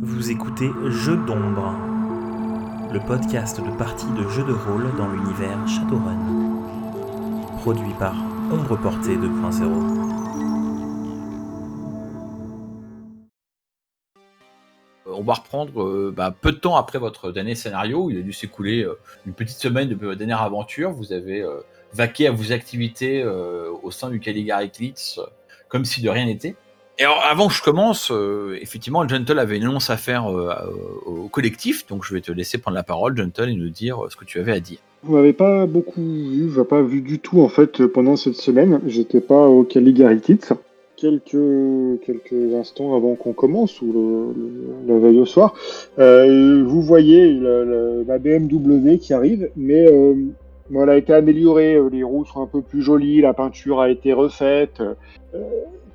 Vous 0.00 0.30
écoutez 0.30 0.70
Jeux 0.86 1.16
d'ombre, 1.16 1.74
le 2.92 3.00
podcast 3.00 3.60
de 3.60 3.76
parties 3.76 4.10
de 4.16 4.28
jeux 4.28 4.44
de 4.44 4.52
rôle 4.52 4.94
dans 4.96 5.08
l'univers 5.08 5.58
Shadowrun. 5.66 6.18
Produit 7.62 7.94
par 7.98 8.14
Ombre 8.52 8.76
Portée 8.76 9.16
2.0. 9.16 10.18
on 15.06 15.22
va 15.24 15.34
reprendre 15.34 15.82
euh, 15.82 16.14
bah, 16.16 16.32
peu 16.40 16.52
de 16.52 16.58
temps 16.58 16.76
après 16.76 16.98
votre 16.98 17.32
dernier 17.32 17.56
scénario. 17.56 18.08
Il 18.08 18.18
a 18.18 18.22
dû 18.22 18.32
s'écouler 18.32 18.84
euh, 18.84 18.96
une 19.26 19.32
petite 19.32 19.58
semaine 19.58 19.88
depuis 19.88 20.06
votre 20.06 20.18
dernière 20.18 20.42
aventure. 20.42 20.92
Vous 20.92 21.12
avez 21.12 21.42
euh, 21.42 21.60
vaqué 21.92 22.28
à 22.28 22.30
vos 22.30 22.52
activités 22.52 23.20
euh, 23.22 23.72
au 23.82 23.90
sein 23.90 24.10
du 24.10 24.20
Caligari 24.20 24.66
Eclipse 24.66 25.20
comme 25.68 25.84
si 25.84 26.00
de 26.02 26.08
rien 26.08 26.26
n'était. 26.26 26.54
Et 27.00 27.04
avant 27.04 27.46
que 27.46 27.54
je 27.54 27.62
commence, 27.62 28.10
euh, 28.10 28.58
effectivement, 28.60 29.06
Gentle 29.06 29.38
avait 29.38 29.56
une 29.56 29.64
annonce 29.64 29.88
à 29.88 29.96
faire 29.96 30.32
euh, 30.32 30.52
au 31.06 31.28
collectif, 31.28 31.86
donc 31.86 32.04
je 32.04 32.12
vais 32.12 32.20
te 32.20 32.32
laisser 32.32 32.58
prendre 32.58 32.74
la 32.74 32.82
parole, 32.82 33.16
Gentle, 33.16 33.50
et 33.50 33.54
nous 33.54 33.68
dire 33.68 34.04
euh, 34.04 34.08
ce 34.08 34.16
que 34.16 34.24
tu 34.24 34.40
avais 34.40 34.50
à 34.50 34.58
dire. 34.58 34.78
Vous 35.04 35.14
m'avez 35.14 35.32
pas 35.32 35.66
beaucoup 35.66 36.00
vu, 36.00 36.50
je 36.50 36.60
pas 36.60 36.82
vu 36.82 37.00
du 37.00 37.20
tout 37.20 37.40
en 37.40 37.48
fait 37.48 37.86
pendant 37.86 38.16
cette 38.16 38.34
semaine. 38.34 38.80
J'étais 38.84 39.20
pas 39.20 39.46
au 39.46 39.62
Caligari 39.62 40.20
Kids. 40.20 40.54
Quelques, 40.96 41.36
instants 42.56 42.96
avant 42.96 43.14
qu'on 43.14 43.32
commence, 43.32 43.80
ou 43.80 44.34
la 44.88 44.98
veille 44.98 45.20
au 45.20 45.26
soir, 45.26 45.54
vous 45.96 46.82
voyez 46.82 47.38
la 47.38 48.18
BMW 48.18 48.98
qui 48.98 49.14
arrive, 49.14 49.48
mais 49.54 49.86
elle 50.74 50.88
a 50.88 50.96
été 50.96 51.14
améliorée, 51.14 51.78
les 51.92 52.02
roues 52.02 52.24
sont 52.24 52.42
un 52.42 52.48
peu 52.48 52.62
plus 52.62 52.82
jolies, 52.82 53.20
la 53.20 53.32
peinture 53.32 53.80
a 53.80 53.90
été 53.90 54.12
refaite. 54.12 54.82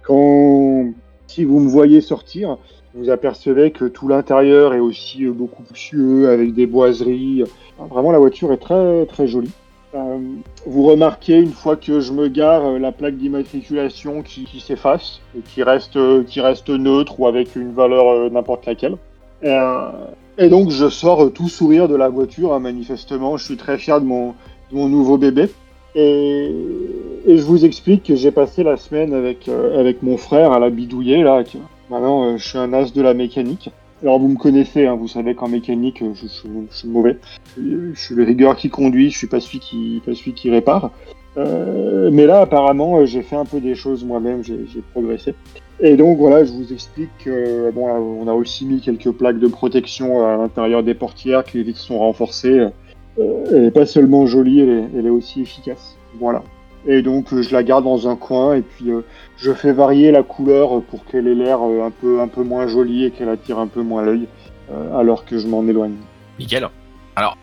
Si 0.05 1.45
vous 1.45 1.59
me 1.59 1.69
voyez 1.69 2.01
sortir, 2.01 2.57
vous 2.95 3.09
apercevez 3.09 3.71
que 3.71 3.85
tout 3.85 4.07
l'intérieur 4.07 4.73
est 4.73 4.79
aussi 4.79 5.25
euh, 5.25 5.31
beaucoup 5.31 5.63
luxueux, 5.67 6.29
avec 6.29 6.53
des 6.53 6.67
boiseries. 6.67 7.43
Vraiment, 7.79 8.11
la 8.11 8.19
voiture 8.19 8.53
est 8.53 8.57
très 8.57 9.05
très 9.07 9.27
jolie. 9.27 9.51
Euh, 9.95 10.17
vous 10.65 10.83
remarquez 10.83 11.39
une 11.39 11.51
fois 11.51 11.75
que 11.75 11.99
je 11.99 12.13
me 12.13 12.27
gare 12.27 12.65
euh, 12.65 12.79
la 12.79 12.91
plaque 12.91 13.17
d'immatriculation 13.17 14.21
qui, 14.21 14.47
s'efface 14.59 15.21
et 15.37 15.41
qui 15.41 15.63
reste 15.63 15.97
qui 16.25 16.41
reste 16.41 16.69
neutre 16.69 17.19
ou 17.19 17.27
avec 17.27 17.55
une 17.55 17.73
valeur 17.73 18.31
n'importe 18.31 18.65
laquelle. 18.65 18.97
Et, 20.37 20.49
donc 20.49 20.69
je 20.69 20.89
sors 20.89 21.31
tout 21.33 21.49
sourire 21.49 21.87
de 21.87 21.95
la 21.95 22.09
voiture. 22.09 22.53
hein, 22.53 22.59
manifestement, 22.59 23.37
je 23.37 23.45
suis 23.45 23.57
très 23.57 23.77
fier 23.77 23.99
de 23.99 24.05
mon 24.05 24.29
de 24.71 24.75
mon 24.75 24.87
nouveau 24.87 25.17
bébé. 25.17 25.49
Et, 25.95 26.51
et 27.25 27.37
je 27.37 27.43
vous 27.43 27.65
explique 27.65 28.03
que 28.03 28.15
j'ai 28.15 28.31
passé 28.31 28.63
la 28.63 28.77
semaine 28.77 29.13
avec 29.13 29.47
euh, 29.47 29.79
avec 29.79 30.03
mon 30.03 30.17
frère 30.17 30.51
à 30.51 30.59
la 30.59 30.69
bidouiller 30.69 31.23
là. 31.23 31.43
maintenant, 31.89 32.25
euh, 32.25 32.37
je 32.37 32.47
suis 32.47 32.57
un 32.57 32.73
as 32.73 32.93
de 32.93 33.01
la 33.01 33.13
mécanique. 33.13 33.69
Alors 34.01 34.19
vous 34.19 34.27
me 34.27 34.37
connaissez, 34.37 34.85
hein, 34.85 34.95
vous 34.95 35.07
savez 35.07 35.33
qu'en 35.33 35.47
mécanique, 35.47 36.01
euh, 36.01 36.13
je, 36.13 36.27
suis 36.27 36.87
mauvais. 36.87 37.17
Je 37.57 37.93
suis 37.95 38.15
le 38.15 38.23
rigueur 38.23 38.57
qui 38.57 38.69
conduit, 38.69 39.09
je 39.09 39.17
suis 39.17 39.27
pas 39.27 39.39
celui 39.39 39.59
qui, 39.59 40.01
pas 40.05 40.13
celui 40.13 40.33
qui 40.33 40.49
répare. 40.49 40.91
Mais 41.35 42.27
là, 42.27 42.41
apparemment, 42.41 43.05
j'ai 43.05 43.23
fait 43.23 43.35
un 43.35 43.45
peu 43.45 43.59
des 43.59 43.73
choses 43.73 44.03
moi-même, 44.03 44.43
j'ai 44.43 44.81
progressé. 44.91 45.33
Et 45.79 45.95
donc 45.95 46.19
voilà, 46.19 46.43
je 46.43 46.51
vous 46.51 46.71
explique 46.71 47.09
que 47.23 47.71
bon, 47.71 47.87
on 47.89 48.27
a 48.27 48.33
aussi 48.33 48.65
mis 48.65 48.81
quelques 48.81 49.09
plaques 49.09 49.39
de 49.39 49.47
protection 49.47 50.27
à 50.27 50.37
l'intérieur 50.37 50.83
des 50.83 50.93
portières, 50.93 51.43
que 51.43 51.57
les 51.57 51.63
vitres 51.63 51.79
sont 51.79 51.97
renforcées. 51.97 52.67
Elle 53.17 53.65
est 53.65 53.71
pas 53.71 53.87
seulement 53.87 54.27
jolie, 54.27 54.59
elle 54.59 55.05
est 55.05 55.09
aussi 55.09 55.41
efficace. 55.41 55.97
Voilà. 56.19 56.43
Et 56.85 57.01
donc 57.01 57.31
euh, 57.31 57.41
je 57.41 57.53
la 57.53 57.63
garde 57.63 57.85
dans 57.85 58.07
un 58.09 58.15
coin 58.15 58.55
et 58.55 58.61
puis 58.61 58.91
euh, 58.91 59.01
je 59.37 59.53
fais 59.53 59.71
varier 59.71 60.11
la 60.11 60.23
couleur 60.23 60.81
pour 60.83 61.05
qu'elle 61.05 61.27
ait 61.27 61.35
l'air 61.35 61.59
euh, 61.61 61.85
un 61.85 61.91
peu 61.91 62.19
un 62.19 62.27
peu 62.27 62.43
moins 62.43 62.67
jolie 62.67 63.05
et 63.05 63.11
qu'elle 63.11 63.29
attire 63.29 63.59
un 63.59 63.67
peu 63.67 63.81
moins 63.81 64.03
l'œil, 64.03 64.27
euh, 64.71 64.99
alors 64.99 65.25
que 65.25 65.37
je 65.37 65.47
m'en 65.47 65.65
éloigne. 65.67 65.95
Nickel. 66.39 66.67
Alors, 67.15 67.37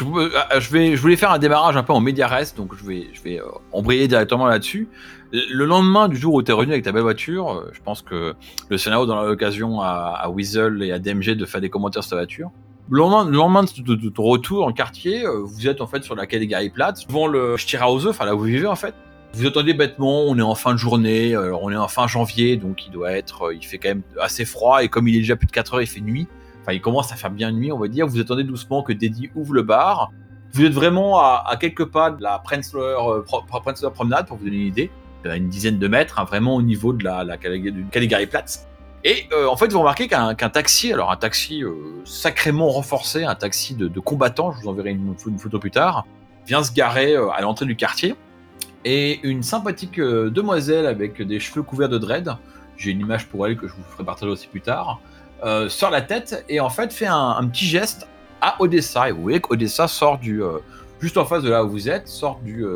euh, 0.00 0.30
euh, 0.54 0.60
je, 0.60 0.96
voulais 0.96 1.16
faire 1.16 1.30
un 1.32 1.38
démarrage 1.38 1.76
un 1.76 1.82
peu 1.82 1.92
en 1.92 2.00
média 2.00 2.26
res, 2.26 2.54
donc 2.56 2.74
je 2.76 2.84
vais, 2.84 3.38
euh, 3.38 3.42
embrayer 3.72 4.08
directement 4.08 4.46
là-dessus. 4.46 4.88
Le 5.32 5.64
lendemain 5.64 6.08
du 6.08 6.16
jour 6.16 6.34
où 6.34 6.42
tu 6.42 6.50
es 6.50 6.54
revenu 6.54 6.72
avec 6.72 6.84
ta 6.84 6.92
belle 6.92 7.02
voiture, 7.02 7.50
euh, 7.50 7.70
je 7.72 7.80
pense 7.82 8.02
que 8.02 8.34
le 8.68 8.78
scénario 8.78 9.06
donnera 9.06 9.26
l'occasion 9.26 9.80
à, 9.80 10.18
à 10.20 10.28
Weasel 10.30 10.82
et 10.82 10.92
à 10.92 10.98
DMG 10.98 11.30
de 11.30 11.46
faire 11.46 11.60
des 11.60 11.70
commentaires 11.70 12.02
sur 12.02 12.10
ta 12.10 12.16
voiture. 12.16 12.50
Le 12.92 12.98
lendemain, 12.98 13.24
le 13.24 13.36
lendemain 13.38 13.64
de, 13.64 13.94
de- 13.94 14.12
retour 14.20 14.66
en 14.66 14.72
quartier, 14.72 15.24
euh, 15.24 15.40
vous 15.42 15.66
êtes 15.66 15.80
en 15.80 15.86
fait 15.86 16.04
sur 16.04 16.14
la 16.14 16.26
Caligari 16.26 16.68
Plate, 16.68 17.06
devant 17.08 17.26
le 17.26 17.56
Stirauseux, 17.56 18.10
enfin 18.10 18.26
là 18.26 18.34
où 18.34 18.38
vous 18.40 18.44
vivez 18.44 18.66
en 18.66 18.76
fait. 18.76 18.94
Vous 19.32 19.46
attendez 19.46 19.72
bêtement, 19.72 20.24
on 20.24 20.36
est 20.36 20.42
en 20.42 20.54
fin 20.54 20.72
de 20.74 20.76
journée, 20.78 21.34
on 21.34 21.70
est 21.70 21.76
en 21.76 21.88
fin 21.88 22.06
janvier, 22.06 22.58
donc 22.58 22.86
il 22.86 22.90
doit 22.90 23.12
être, 23.12 23.44
euh, 23.44 23.54
il 23.54 23.64
fait 23.64 23.78
quand 23.78 23.88
même 23.88 24.02
assez 24.20 24.44
froid, 24.44 24.84
et 24.84 24.88
comme 24.88 25.08
il 25.08 25.16
est 25.16 25.20
déjà 25.20 25.36
plus 25.36 25.46
de 25.46 25.52
4 25.52 25.72
heures, 25.72 25.80
il 25.80 25.86
fait 25.86 26.02
nuit. 26.02 26.28
Enfin, 26.60 26.74
il 26.74 26.82
commence 26.82 27.10
à 27.12 27.16
faire 27.16 27.30
bien 27.30 27.50
nuit, 27.50 27.72
on 27.72 27.78
va 27.78 27.88
dire. 27.88 28.06
Vous 28.06 28.20
attendez 28.20 28.44
doucement 28.44 28.82
que 28.82 28.92
Deddy 28.92 29.30
ouvre 29.34 29.54
le 29.54 29.62
bar. 29.62 30.12
Vous 30.52 30.62
êtes 30.62 30.74
vraiment 30.74 31.18
à, 31.18 31.56
quelques 31.58 31.86
pas 31.86 32.10
de 32.10 32.22
la 32.22 32.40
Prenzler, 32.40 32.94
euh, 32.98 33.22
Promenade, 33.90 34.26
pour 34.26 34.36
vous 34.36 34.44
donner 34.44 34.58
une 34.58 34.66
idée, 34.66 34.90
à 35.24 35.36
une 35.36 35.48
dizaine 35.48 35.78
de 35.78 35.88
mètres, 35.88 36.20
hein, 36.20 36.24
vraiment 36.24 36.56
au 36.56 36.62
niveau 36.62 36.92
de 36.92 37.02
la, 37.04 37.24
la 37.24 37.38
Caligari 37.38 38.26
Platz. 38.26 38.68
Et 39.04 39.26
euh, 39.32 39.48
en 39.48 39.56
fait, 39.56 39.72
vous 39.72 39.80
remarquez 39.80 40.06
qu'un 40.06 40.34
taxi, 40.34 40.92
alors 40.92 41.10
un 41.10 41.16
taxi 41.16 41.64
euh, 41.64 41.72
sacrément 42.04 42.68
renforcé, 42.68 43.24
un 43.24 43.34
taxi 43.34 43.74
de, 43.74 43.88
combattants, 44.00 44.52
je 44.52 44.62
vous 44.62 44.68
enverrai 44.68 44.90
une, 44.90 45.16
photo 45.38 45.58
plus 45.58 45.72
tard, 45.72 46.06
vient 46.46 46.62
se 46.62 46.72
garer 46.72 47.16
euh, 47.16 47.30
à 47.30 47.40
l'entrée 47.40 47.66
du 47.66 47.74
quartier. 47.74 48.14
Et 48.84 49.20
une 49.22 49.42
sympathique 49.42 50.00
demoiselle 50.00 50.86
avec 50.86 51.22
des 51.22 51.38
cheveux 51.38 51.62
couverts 51.62 51.88
de 51.88 51.98
dread, 51.98 52.36
j'ai 52.76 52.90
une 52.90 53.00
image 53.00 53.26
pour 53.28 53.46
elle 53.46 53.56
que 53.56 53.68
je 53.68 53.72
vous 53.74 53.82
ferai 53.84 54.04
partager 54.04 54.32
aussi 54.32 54.48
plus 54.48 54.60
tard, 54.60 55.00
sort 55.68 55.90
la 55.90 56.02
tête 56.02 56.44
et 56.48 56.58
en 56.58 56.68
fait 56.68 56.92
fait 56.92 57.06
un, 57.06 57.46
petit 57.46 57.66
geste 57.66 58.08
à 58.40 58.60
Odessa. 58.60 59.08
Et 59.08 59.12
vous 59.12 59.22
voyez 59.22 59.40
qu'Odessa 59.40 59.86
sort 59.86 60.18
du. 60.18 60.42
juste 60.98 61.16
en 61.16 61.24
face 61.24 61.44
de 61.44 61.50
là 61.50 61.64
où 61.64 61.70
vous 61.70 61.88
êtes, 61.88 62.08
sort 62.08 62.40
du. 62.42 62.66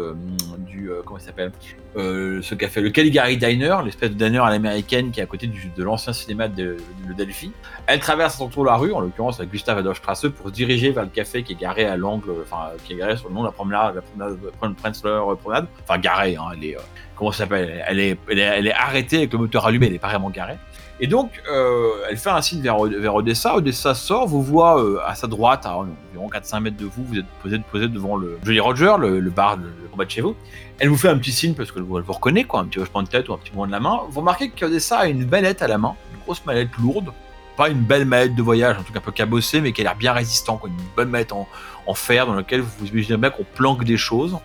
du 0.59 0.91
comment 1.04 1.19
il 1.19 1.25
s'appelle? 1.25 1.50
Euh, 1.97 2.43
Ce 2.43 2.55
qu'a 2.55 2.69
fait 2.69 2.83
le 2.83 2.91
Caligari 2.91 3.39
Diner, 3.39 3.77
l'espèce 3.84 4.11
de 4.11 4.15
diner 4.17 4.39
à 4.45 4.51
l'américaine 4.51 5.11
qui 5.11 5.21
est 5.21 5.23
à 5.23 5.27
côté 5.27 5.47
de 5.47 5.83
l'ancien 5.83 6.12
cinéma 6.12 6.47
de, 6.49 6.77
de 7.09 7.12
Delphi. 7.15 7.53
Elle 7.87 8.01
traverse 8.01 8.34
à 8.34 8.39
son 8.39 8.49
tour 8.49 8.65
la 8.67 8.77
rue, 8.77 8.93
en 8.93 9.01
l'occurrence 9.01 9.39
avec 9.41 9.51
Gustave 9.51 9.79
Adolfstrasse, 9.79 10.27
pour 10.37 10.49
se 10.49 10.53
diriger 10.53 10.91
vers 10.91 11.05
le 11.05 11.09
café 11.11 11.43
qui 11.43 11.53
est 11.55 11.61
garé 11.61 11.87
à 11.87 11.97
l'angle, 11.97 12.31
enfin, 12.43 12.71
qui 12.84 12.93
est 12.93 12.97
garé 12.97 13.17
sur 13.17 13.29
le 13.29 13.34
nom 13.34 13.41
de 13.41 13.47
la 13.47 13.53
promenade, 13.53 13.95
la 13.95 14.03
promenade, 14.03 14.39
la 14.45 15.37
promenade. 15.37 15.67
Enfin, 15.89 15.99
garé, 15.99 16.37
hein, 16.37 16.45
elle 16.55 16.65
est. 16.65 16.77
euh, 16.77 16.81
comment 17.17 17.33
ça 17.33 17.39
s'appelle? 17.45 17.83
Elle 17.87 17.99
est, 18.01 18.19
elle, 18.31 18.39
est, 18.39 18.43
elle 18.43 18.67
est 18.67 18.73
arrêtée 18.75 19.17
avec 19.19 19.33
le 19.33 19.39
moteur 19.39 19.67
allumé, 19.67 19.87
elle 19.87 19.95
est 19.95 19.99
pas 19.99 20.09
vraiment 20.09 20.28
garée. 20.31 20.57
Et 20.99 21.07
donc, 21.07 21.31
euh, 21.51 21.91
elle 22.09 22.17
fait 22.17 22.31
un 22.31 22.41
signe 22.41 22.63
vers, 22.63 22.78
vers 22.83 23.15
Odessa. 23.15 23.55
Odessa 23.55 23.95
sort, 23.95 24.27
vous 24.27 24.43
voit 24.43 24.83
à 25.07 25.15
sa 25.15 25.27
droite, 25.27 25.67
à 25.67 25.77
environ 25.77 26.31
4-5 26.31 26.61
mètres 26.61 26.78
de 26.78 26.87
vous, 26.87 27.05
vous 27.05 27.19
êtes 27.19 27.27
posé, 27.43 27.59
posé 27.71 27.89
devant 27.89 28.17
le 28.17 28.39
Jolly 28.43 28.61
Roger, 28.61 28.95
le, 28.99 29.21
bar, 29.28 29.59
le, 29.59 29.65
le 29.65 29.89
combat 29.91 30.07
de 30.07 30.11
chez 30.11 30.23
vous. 30.23 30.34
Elle 30.78 30.89
vous 30.89 30.97
fait 30.97 31.11
un 31.11 31.19
petit 31.19 31.33
signe 31.33 31.53
parce 31.53 31.71
qu'elle 31.71 31.83
vous 31.86 32.12
reconnaît, 32.12 32.44
quoi, 32.44 32.60
un 32.60 32.64
petit 32.66 32.78
hochement 32.78 33.02
de 33.02 33.08
tête 33.08 33.28
ou 33.28 33.34
un 33.34 33.38
petit 33.38 33.50
mouvement 33.50 33.66
de 33.66 33.72
la 33.72 33.80
main. 33.80 34.00
Vous 34.10 34.20
remarquez 34.20 34.50
qu'Odessa 34.50 34.98
a 34.98 35.06
une 35.06 35.26
mallette 35.28 35.62
à 35.62 35.69
la 35.69 35.78
main, 35.78 35.94
une 36.12 36.20
grosse 36.20 36.44
mallette 36.47 36.70
lourde. 36.78 37.12
Pas 37.56 37.70
une 37.70 37.80
belle 37.80 38.04
mallette 38.04 38.34
de 38.34 38.42
voyage, 38.42 38.76
un 38.78 38.82
truc 38.82 38.97
un 38.97 39.00
peu 39.00 39.12
cabossé, 39.12 39.60
mais 39.62 39.72
qui 39.72 39.80
a 39.80 39.84
l'air 39.84 39.97
bien 39.97 40.12
résistant, 40.12 40.60
une 40.66 40.74
bonne 40.94 41.08
mallette 41.08 41.32
en, 41.32 41.47
fer 41.94 42.26
dans 42.26 42.34
laquelle 42.34 42.60
vous 42.60 42.86
imaginez 42.86 43.16
bien 43.16 43.30
qu'on 43.30 43.44
planque 43.54 43.84
des 43.84 43.97
choses. 43.97 44.36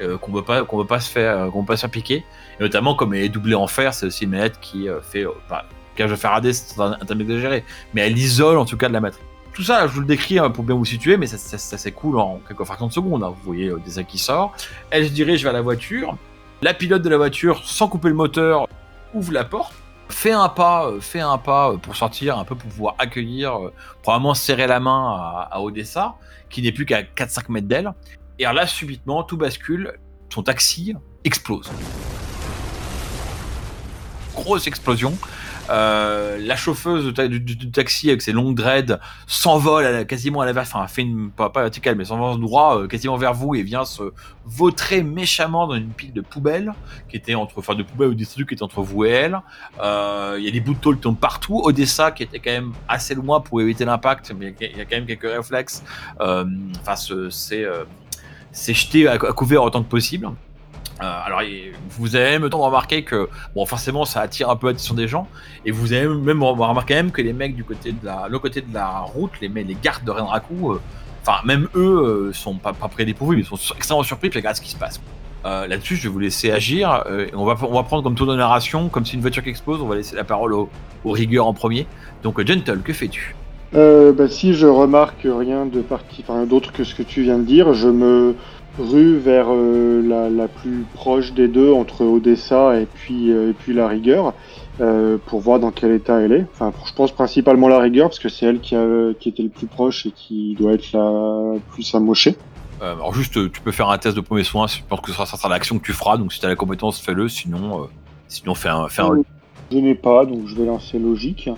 euh, 0.00 0.16
qu'on 0.16 0.32
ne 0.32 0.40
pas 0.40 0.62
veut 0.62 0.84
pas 0.86 1.00
se 1.00 1.10
faire 1.10 1.38
euh, 1.38 1.50
qu'on 1.50 1.64
pas 1.64 1.76
se 1.76 1.86
piquer 1.88 2.24
et 2.58 2.62
notamment 2.62 2.94
comme 2.94 3.14
elle 3.14 3.24
est 3.24 3.28
doublée 3.28 3.56
en 3.56 3.66
fer 3.66 3.92
c'est 3.92 4.06
aussi 4.06 4.24
une 4.24 4.30
mallette 4.30 4.60
qui 4.60 4.88
euh, 4.88 5.00
fait 5.02 5.24
euh, 5.26 5.32
bah, 5.50 5.64
cage 5.96 6.10
de 6.10 6.16
Faraday, 6.16 6.52
c'est 6.52 6.80
un, 6.80 6.92
un 6.92 7.04
terme 7.04 7.20
exagéré, 7.20 7.64
mais 7.92 8.02
elle 8.02 8.16
isole 8.16 8.56
en 8.58 8.64
tout 8.64 8.76
cas 8.76 8.88
de 8.88 8.92
la 8.92 9.00
matrice. 9.00 9.24
Tout 9.52 9.64
ça, 9.64 9.88
je 9.88 9.92
vous 9.92 10.00
le 10.00 10.06
décris 10.06 10.38
hein, 10.38 10.50
pour 10.50 10.62
bien 10.62 10.76
vous 10.76 10.84
situer, 10.84 11.16
mais 11.16 11.26
ça, 11.26 11.36
ça, 11.36 11.58
ça 11.58 11.76
s'écoule 11.76 12.16
en 12.20 12.40
quelques 12.46 12.62
fractions 12.62 12.86
de 12.86 12.92
secondes. 12.92 13.24
hein. 13.24 13.30
Vous 13.30 13.44
voyez 13.44 13.68
euh, 13.70 13.80
des 13.84 14.04
qui 14.04 14.18
sort. 14.18 14.54
Elle 14.90 15.06
se 15.08 15.12
dirige 15.12 15.42
vers 15.42 15.52
la 15.52 15.60
voiture. 15.60 16.16
La 16.60 16.74
pilote 16.74 17.02
de 17.02 17.08
la 17.08 17.16
voiture, 17.16 17.62
sans 17.64 17.86
couper 17.86 18.08
le 18.08 18.14
moteur, 18.14 18.66
ouvre 19.14 19.32
la 19.32 19.44
porte, 19.44 19.72
fait 20.08 20.32
un 20.32 20.48
pas, 20.48 20.88
euh, 20.88 21.00
fait 21.00 21.20
un 21.20 21.38
pas 21.38 21.70
euh, 21.70 21.76
pour 21.76 21.94
sortir, 21.94 22.36
un 22.36 22.44
peu 22.44 22.56
pour 22.56 22.68
pouvoir 22.68 22.96
accueillir, 22.98 23.54
euh, 23.54 23.72
probablement 24.02 24.34
serrer 24.34 24.66
la 24.66 24.80
main 24.80 25.46
à, 25.52 25.60
Odessa, 25.60 26.16
qui 26.50 26.60
n'est 26.62 26.72
plus 26.72 26.84
qu'à 26.84 27.02
4-5 27.02 27.44
mètres 27.50 27.68
d'elle. 27.68 27.92
Et 28.40 28.42
là, 28.42 28.66
subitement, 28.66 29.22
tout 29.22 29.36
bascule. 29.36 29.98
Son 30.34 30.42
taxi 30.42 30.94
explose. 31.22 31.70
Grosse 34.34 34.66
explosion. 34.66 35.16
Euh, 35.70 36.38
la 36.40 36.56
chauffeuse 36.56 37.04
du, 37.06 37.12
ta- 37.14 37.28
du- 37.28 37.40
du 37.40 37.70
taxi 37.70 38.08
avec 38.08 38.22
ses 38.22 38.32
longues 38.32 38.54
dreads 38.54 38.98
s'envole 39.26 40.06
quasiment 40.06 40.40
à 40.40 40.50
la 40.50 40.58
enfin 40.60 40.86
fait 40.86 41.02
une 41.02 41.30
pas, 41.30 41.50
pas 41.50 41.60
verticale 41.60 41.94
mais 41.96 42.04
s'envole 42.06 42.40
droit 42.40 42.78
euh, 42.78 42.86
quasiment 42.86 43.16
vers 43.16 43.34
vous 43.34 43.54
et 43.54 43.62
vient 43.62 43.84
se 43.84 44.02
vautrer 44.46 45.02
méchamment 45.02 45.66
dans 45.66 45.74
une 45.74 45.90
pile 45.90 46.12
de 46.12 46.22
poubelles 46.22 46.72
qui 47.10 47.16
était 47.16 47.34
entre 47.34 47.58
enfin 47.58 47.74
de 47.74 47.82
poubelles 47.82 48.08
ou 48.08 48.14
des 48.14 48.24
trucs 48.24 48.48
qui 48.48 48.54
étaient 48.54 48.62
entre 48.62 48.80
vous 48.80 49.04
et 49.04 49.10
elle. 49.10 49.40
Euh, 49.82 50.36
il 50.38 50.44
y 50.44 50.48
a 50.48 50.50
des 50.50 50.60
bouts 50.60 50.74
de 50.74 50.78
tôle 50.78 50.96
qui 50.96 51.02
tombent 51.02 51.18
partout. 51.18 51.60
Odessa 51.62 52.12
qui 52.12 52.22
était 52.22 52.38
quand 52.38 52.50
même 52.50 52.72
assez 52.88 53.14
loin 53.14 53.40
pour 53.40 53.60
éviter 53.60 53.84
l'impact 53.84 54.32
mais 54.38 54.54
il 54.60 54.76
y 54.78 54.80
a 54.80 54.84
quand 54.84 54.96
même 54.96 55.06
quelques 55.06 55.30
réflexes 55.30 55.82
enfin 56.18 56.94
c'est 58.50 58.74
jeté 58.74 59.06
à, 59.06 59.12
à 59.12 59.18
couvert 59.18 59.62
autant 59.62 59.82
que 59.82 59.88
possible 59.88 60.30
Euh, 61.00 61.20
alors, 61.24 61.42
vous 61.90 62.16
avez 62.16 62.38
même 62.38 62.50
temps 62.50 62.58
de 62.58 62.64
remarquer 62.64 63.02
que, 63.02 63.28
bon, 63.54 63.64
forcément, 63.66 64.04
ça 64.04 64.20
attire 64.20 64.50
un 64.50 64.56
peu 64.56 64.66
l'attention 64.68 64.94
des 64.94 65.06
gens, 65.06 65.28
et 65.64 65.70
vous 65.70 65.92
avez 65.92 66.08
même 66.08 66.42
remarqué 66.42 66.94
même 66.94 67.12
que 67.12 67.22
les 67.22 67.32
mecs 67.32 67.54
du 67.54 67.64
côté 67.64 67.92
de 67.92 68.04
la, 68.04 68.26
le 68.28 68.38
côté 68.38 68.60
de 68.60 68.74
la 68.74 68.98
route, 69.00 69.30
les, 69.40 69.48
les 69.48 69.76
gardes 69.80 70.04
de 70.04 70.10
Renraku, 70.10 70.72
euh, 70.72 70.80
enfin, 71.22 71.38
même 71.44 71.68
eux, 71.76 72.28
euh, 72.28 72.32
sont 72.32 72.54
pas, 72.54 72.72
pas 72.72 72.88
dépourvus, 73.04 73.36
mais 73.36 73.42
ils 73.42 73.46
sont 73.58 73.74
extrêmement 73.76 74.02
surpris, 74.02 74.28
puis 74.28 74.40
regardent 74.40 74.56
ce 74.56 74.62
qui 74.62 74.70
se 74.70 74.76
passe. 74.76 75.00
Euh, 75.46 75.68
Là-dessus, 75.68 75.94
je 75.94 76.04
vais 76.04 76.08
vous 76.08 76.18
laisser 76.18 76.50
agir. 76.50 77.04
et 77.08 77.32
on, 77.34 77.44
va, 77.44 77.56
on 77.62 77.74
va 77.74 77.84
prendre 77.84 78.02
comme 78.02 78.16
tour 78.16 78.26
de 78.26 78.34
narration, 78.34 78.88
comme 78.88 79.06
si 79.06 79.14
une 79.14 79.20
voiture 79.20 79.44
qui 79.44 79.50
explose, 79.50 79.80
on 79.80 79.86
va 79.86 79.94
laisser 79.94 80.16
la 80.16 80.24
parole 80.24 80.52
au, 80.52 80.68
au 81.04 81.12
rigueur 81.12 81.46
en 81.46 81.54
premier. 81.54 81.86
Donc, 82.24 82.44
Gentle, 82.44 82.80
que 82.82 82.92
fais-tu? 82.92 83.36
Bah, 83.72 84.28
Si 84.28 84.54
je 84.54 84.66
remarque 84.66 85.22
rien 85.24 85.64
de 85.66 85.80
parti, 85.80 86.24
enfin, 86.26 86.44
d'autre 86.44 86.72
que 86.72 86.82
ce 86.82 86.94
que 86.94 87.04
tu 87.04 87.22
viens 87.22 87.38
de 87.38 87.44
dire, 87.44 87.72
je 87.72 87.88
me 87.88 88.34
rue 88.78 89.18
vers 89.18 89.46
euh, 89.50 90.02
la, 90.06 90.30
la, 90.30 90.48
plus 90.48 90.84
proche 90.94 91.32
des 91.32 91.48
deux, 91.48 91.72
entre 91.72 92.04
Odessa 92.04 92.78
et 92.80 92.86
puis, 92.86 93.32
euh, 93.32 93.50
et 93.50 93.52
puis 93.52 93.72
la 93.72 93.88
rigueur, 93.88 94.34
euh, 94.80 95.18
pour 95.26 95.40
voir 95.40 95.60
dans 95.60 95.70
quel 95.70 95.92
état 95.92 96.20
elle 96.20 96.32
est. 96.32 96.46
Enfin, 96.52 96.72
je 96.86 96.92
pense 96.92 97.12
principalement 97.12 97.68
la 97.68 97.78
rigueur, 97.78 98.08
parce 98.08 98.18
que 98.18 98.28
c'est 98.28 98.46
elle 98.46 98.60
qui, 98.60 98.76
a, 98.76 99.12
qui 99.18 99.28
était 99.28 99.42
le 99.42 99.48
plus 99.48 99.66
proche 99.66 100.06
et 100.06 100.10
qui 100.10 100.54
doit 100.58 100.72
être 100.72 100.92
la 100.92 101.58
plus 101.72 101.94
amochée. 101.94 102.36
Euh, 102.80 102.94
alors 102.94 103.12
juste, 103.12 103.52
tu 103.52 103.60
peux 103.60 103.72
faire 103.72 103.90
un 103.90 103.98
test 103.98 104.16
de 104.16 104.20
premier 104.20 104.44
soin, 104.44 104.66
je 104.66 104.78
pense 104.88 105.00
que 105.00 105.12
ça 105.12 105.26
sera 105.26 105.48
l'action 105.48 105.78
que 105.78 105.84
tu 105.84 105.92
feras, 105.92 106.16
donc 106.16 106.32
si 106.32 106.40
tu 106.40 106.46
as 106.46 106.48
la 106.48 106.56
compétence, 106.56 107.00
fais-le, 107.00 107.28
sinon, 107.28 107.88
sinon 108.28 108.54
fais 108.54 108.68
un... 108.68 108.88
Fais 108.88 109.02
un... 109.02 109.22
Je 109.70 109.78
n'ai 109.78 109.94
pas, 109.94 110.24
donc 110.24 110.46
je 110.46 110.54
vais 110.54 110.64
lancer 110.64 110.98
logique. 110.98 111.50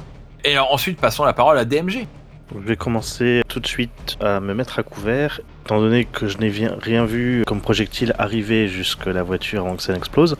Et 0.44 0.52
alors, 0.52 0.72
ensuite, 0.72 0.98
passons 0.98 1.24
la 1.24 1.32
parole 1.32 1.58
à 1.58 1.64
DMG. 1.64 2.06
Je 2.52 2.66
vais 2.66 2.76
commencer 2.76 3.42
tout 3.46 3.60
de 3.60 3.66
suite 3.66 4.16
à 4.20 4.40
me 4.40 4.54
mettre 4.54 4.78
à 4.80 4.82
couvert, 4.82 5.40
étant 5.64 5.80
donné 5.80 6.04
que 6.04 6.26
je 6.26 6.38
n'ai 6.38 6.50
rien 6.50 7.04
vu 7.04 7.44
comme 7.46 7.60
projectile 7.60 8.12
arriver 8.18 8.66
jusque 8.66 9.06
la 9.06 9.22
voiture 9.22 9.66
avant 9.66 9.76
que 9.76 9.82
ça 9.82 9.92
n'explose. 9.92 10.36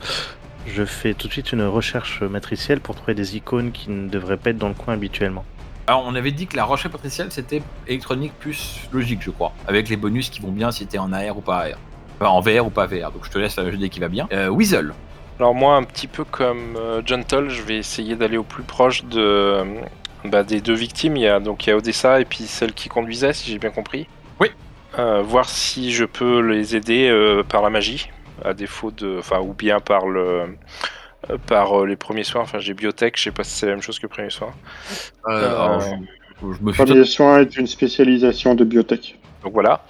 Je 0.67 0.83
fais 0.83 1.13
tout 1.13 1.27
de 1.27 1.31
suite 1.31 1.53
une 1.53 1.63
recherche 1.63 2.21
matricielle 2.21 2.81
pour 2.81 2.95
trouver 2.95 3.13
des 3.13 3.37
icônes 3.37 3.71
qui 3.71 3.89
ne 3.89 4.09
devraient 4.09 4.37
pas 4.37 4.49
être 4.49 4.57
dans 4.57 4.67
le 4.67 4.73
coin 4.73 4.93
habituellement. 4.93 5.45
Alors, 5.87 6.03
on 6.05 6.13
avait 6.15 6.31
dit 6.31 6.47
que 6.47 6.57
la 6.57 6.65
recherche 6.65 6.93
matricielle 6.93 7.31
c'était 7.31 7.61
électronique 7.87 8.33
plus 8.39 8.81
logique, 8.91 9.21
je 9.21 9.31
crois, 9.31 9.53
avec 9.67 9.89
les 9.89 9.97
bonus 9.97 10.29
qui 10.29 10.41
vont 10.41 10.51
bien 10.51 10.71
si 10.71 10.85
t'es 10.87 10.97
en 10.97 11.13
AR 11.13 11.37
ou 11.37 11.41
pas 11.41 11.59
AR. 11.59 11.77
Enfin, 12.19 12.29
en 12.29 12.41
VR 12.41 12.67
ou 12.67 12.69
pas 12.69 12.85
VR, 12.85 13.11
donc 13.11 13.23
je 13.25 13.31
te 13.31 13.39
laisse 13.39 13.55
la 13.55 13.67
idée 13.69 13.89
qui 13.89 13.99
va 13.99 14.09
bien. 14.09 14.27
Euh, 14.31 14.49
Weasel. 14.49 14.93
Alors, 15.39 15.55
moi, 15.55 15.75
un 15.75 15.83
petit 15.83 16.07
peu 16.07 16.23
comme 16.23 16.75
euh, 16.77 17.01
Gentle, 17.03 17.49
je 17.49 17.63
vais 17.63 17.77
essayer 17.77 18.15
d'aller 18.15 18.37
au 18.37 18.43
plus 18.43 18.61
proche 18.61 19.03
de, 19.05 19.63
bah, 20.25 20.43
des 20.43 20.61
deux 20.61 20.73
victimes, 20.73 21.17
il 21.17 21.23
y 21.23 21.27
a 21.27 21.39
donc 21.39 21.65
il 21.65 21.69
y 21.69 21.73
a 21.73 21.77
Odessa 21.77 22.19
et 22.21 22.25
puis 22.25 22.45
celle 22.45 22.73
qui 22.73 22.89
conduisait, 22.89 23.33
si 23.33 23.51
j'ai 23.51 23.59
bien 23.59 23.71
compris. 23.71 24.07
Oui. 24.39 24.49
Euh, 24.99 25.21
voir 25.21 25.49
si 25.49 25.91
je 25.91 26.05
peux 26.05 26.39
les 26.39 26.75
aider 26.75 27.07
euh, 27.09 27.43
par 27.43 27.61
la 27.61 27.69
magie, 27.69 28.09
à 28.43 28.53
défaut 28.53 28.91
de, 28.91 29.17
enfin 29.19 29.39
ou 29.39 29.53
bien 29.53 29.79
par 29.79 30.07
le, 30.07 30.57
euh, 31.29 31.37
par 31.47 31.85
les 31.85 31.95
premiers 31.95 32.23
soins. 32.23 32.41
Enfin, 32.41 32.59
j'ai 32.59 32.73
biotech, 32.73 33.17
je 33.17 33.23
sais 33.23 33.31
pas 33.31 33.43
si 33.43 33.51
c'est 33.51 33.67
la 33.67 33.73
même 33.73 33.81
chose 33.81 33.99
que 33.99 34.07
premiers 34.07 34.29
soins. 34.29 34.53
Alors, 35.25 35.81
je 36.41 36.63
me 36.63 36.71
Premier 36.71 37.05
soin 37.05 37.39
est 37.39 37.55
une 37.57 37.67
spécialisation 37.67 38.55
de 38.55 38.63
biotech. 38.63 39.17
Donc 39.43 39.53
voilà. 39.53 39.83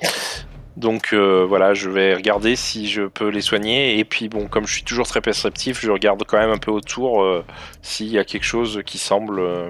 Donc 0.78 1.10
euh, 1.14 1.46
voilà, 1.48 1.74
je 1.74 1.90
vais 1.90 2.16
regarder 2.16 2.56
si 2.56 2.88
je 2.88 3.04
peux 3.04 3.28
les 3.28 3.42
soigner. 3.42 4.00
Et 4.00 4.06
puis 4.06 4.30
bon, 4.30 4.48
comme 4.48 4.68
je 4.68 4.74
suis 4.74 4.84
toujours 4.84 5.08
très 5.08 5.22
perceptif, 5.22 5.82
je 5.82 5.92
regarde 5.92 6.24
quand 6.26 6.38
même 6.38 6.52
un 6.52 6.58
peu 6.58 6.72
autour 6.72 7.22
euh, 7.22 7.44
s'il 7.82 8.08
y 8.08 8.18
a 8.18 8.24
quelque 8.24 8.46
chose 8.46 8.82
qui 8.86 8.98
semble 8.98 9.40
euh, 9.40 9.70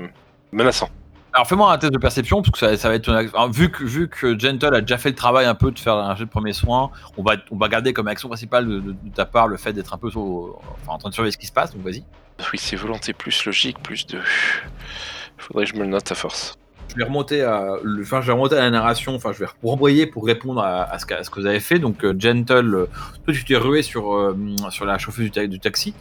menaçant. 0.51 0.89
Alors 1.33 1.47
fais-moi 1.47 1.71
un 1.71 1.77
test 1.77 1.93
de 1.93 1.97
perception, 1.97 2.41
parce 2.41 2.51
que 2.51 2.57
ça, 2.57 2.75
ça 2.75 2.89
va 2.89 2.95
être 2.95 3.09
Alors, 3.09 3.49
vu, 3.49 3.71
que, 3.71 3.83
vu 3.85 4.09
que 4.09 4.37
Gentle 4.37 4.75
a 4.75 4.81
déjà 4.81 4.97
fait 4.97 5.09
le 5.09 5.15
travail 5.15 5.45
un 5.45 5.55
peu 5.55 5.71
de 5.71 5.79
faire 5.79 5.95
un 5.95 6.15
jeu 6.15 6.25
de 6.25 6.29
premier 6.29 6.51
soin, 6.51 6.91
on 7.17 7.23
va, 7.23 7.35
on 7.51 7.57
va 7.57 7.69
garder 7.69 7.93
comme 7.93 8.09
action 8.09 8.27
principale 8.27 8.67
de, 8.67 8.79
de, 8.79 8.91
de 8.91 9.09
ta 9.15 9.25
part 9.25 9.47
le 9.47 9.55
fait 9.55 9.71
d'être 9.71 9.93
un 9.93 9.97
peu 9.97 10.09
au, 10.15 10.59
enfin, 10.81 10.93
en 10.93 10.97
train 10.97 11.09
de 11.09 11.13
surveiller 11.13 11.31
ce 11.31 11.37
qui 11.37 11.47
se 11.47 11.53
passe, 11.53 11.73
donc 11.73 11.83
vas-y. 11.83 12.03
Oui, 12.51 12.59
c'est 12.59 12.75
volonté 12.75 13.13
plus 13.13 13.45
logique, 13.45 13.81
plus 13.81 14.05
de... 14.07 14.19
Faudrait 15.37 15.65
que 15.65 15.71
je 15.71 15.75
me 15.75 15.81
le 15.81 15.89
note 15.89 16.11
à 16.11 16.15
force 16.15 16.55
je 16.91 16.97
vais 16.97 17.05
remonter 17.05 17.41
à, 17.41 17.77
le, 17.83 18.01
enfin, 18.01 18.21
je 18.21 18.27
vais 18.27 18.33
remonter 18.33 18.55
à 18.55 18.61
la 18.61 18.69
narration. 18.69 19.15
Enfin, 19.15 19.31
je 19.31 19.39
vais 19.39 19.45
rembrayer 19.63 20.05
pour 20.05 20.25
répondre 20.25 20.61
à, 20.61 20.97
ce, 20.99 21.05
que, 21.05 21.39
vous 21.39 21.45
avez 21.45 21.61
fait. 21.61 21.79
Donc, 21.79 22.03
euh, 22.03 22.13
Gentle, 22.17 22.75
euh, 22.75 22.85
toi, 23.25 23.33
tu 23.33 23.45
t'es 23.45 23.55
rué 23.55 23.81
sur 23.81 24.13
euh, 24.13 24.35
sur 24.69 24.85
la 24.85 24.97
chauffeuse 24.97 25.31
du, 25.31 25.59
taxi, 25.59 25.93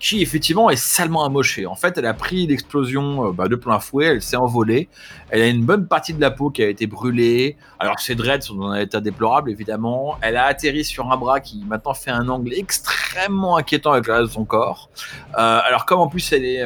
qui 0.00 0.22
effectivement 0.22 0.70
est 0.70 0.76
salement 0.76 1.24
amochée. 1.24 1.66
En 1.66 1.74
fait, 1.74 1.98
elle 1.98 2.06
a 2.06 2.14
pris 2.14 2.46
l'explosion 2.46 3.30
bah, 3.32 3.46
de 3.46 3.56
plein 3.56 3.78
fouet. 3.78 4.06
Elle 4.06 4.22
s'est 4.22 4.36
envolée. 4.36 4.88
Elle 5.30 5.42
a 5.42 5.46
une 5.48 5.64
bonne 5.64 5.86
partie 5.86 6.14
de 6.14 6.20
la 6.20 6.30
peau 6.30 6.50
qui 6.50 6.62
a 6.62 6.68
été 6.68 6.86
brûlée. 6.86 7.56
Alors, 7.78 8.00
ses 8.00 8.14
dreads 8.14 8.40
sont 8.42 8.54
dans 8.54 8.68
un 8.68 8.80
état 8.80 9.00
déplorable, 9.00 9.50
évidemment. 9.50 10.16
Elle 10.22 10.36
a 10.36 10.46
atterri 10.46 10.82
sur 10.82 11.12
un 11.12 11.16
bras 11.16 11.40
qui 11.40 11.62
maintenant 11.66 11.94
fait 11.94 12.10
un 12.10 12.26
angle 12.28 12.54
extrêmement 12.54 13.58
inquiétant 13.58 13.92
avec 13.92 14.06
le 14.06 14.14
reste 14.14 14.26
de 14.28 14.32
son 14.32 14.44
corps. 14.44 14.88
alors, 15.34 15.84
comme 15.84 16.00
en 16.00 16.08
plus 16.08 16.32
elle 16.32 16.44
est, 16.44 16.64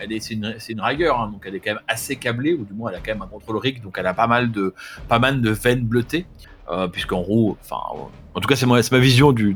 elle 0.00 0.12
est, 0.12 0.20
c'est 0.20 0.34
une, 0.34 0.56
une 0.68 0.80
ragueur, 0.80 1.20
hein, 1.20 1.30
donc 1.30 1.42
elle 1.46 1.54
est 1.54 1.60
quand 1.60 1.72
même 1.72 1.82
assez 1.86 2.16
câblée, 2.16 2.54
ou 2.54 2.64
du 2.64 2.72
moins 2.72 2.90
elle 2.90 2.95
a 2.96 3.00
quand 3.00 3.12
même 3.12 3.22
un 3.22 3.26
contrôle 3.26 3.56
rig, 3.58 3.82
donc 3.82 3.96
elle 3.98 4.06
a 4.06 4.14
pas 4.14 4.26
mal 4.26 4.50
de, 4.50 4.74
pas 5.08 5.18
mal 5.18 5.40
de 5.40 5.50
veines 5.50 5.84
bleutées, 5.84 6.26
euh, 6.70 6.88
puisqu'en 6.88 7.18
roue, 7.18 7.56
enfin, 7.62 8.08
en 8.36 8.40
tout 8.40 8.48
cas, 8.48 8.54
c'est 8.54 8.66
ma, 8.66 8.98
vision 8.98 9.32
du, 9.32 9.54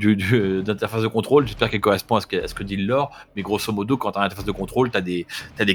d'interface 0.63 1.03
de 1.03 1.07
contrôle. 1.07 1.47
J'espère 1.47 1.69
qu'elle 1.69 1.83
correspond 1.83 2.17
à 2.17 2.23
ce 2.23 2.27
que, 2.27 2.63
dit 2.63 2.77
le 2.77 2.87
lore. 2.87 3.11
Mais 3.37 3.43
grosso 3.43 3.71
modo, 3.75 3.99
quand 3.99 4.13
tu 4.13 4.19
as 4.19 4.23
une 4.23 4.27
interface 4.27 4.47
de 4.47 4.53
contrôle, 4.53 4.91
tu 4.91 4.97
as 4.97 5.03
des, 5.03 5.27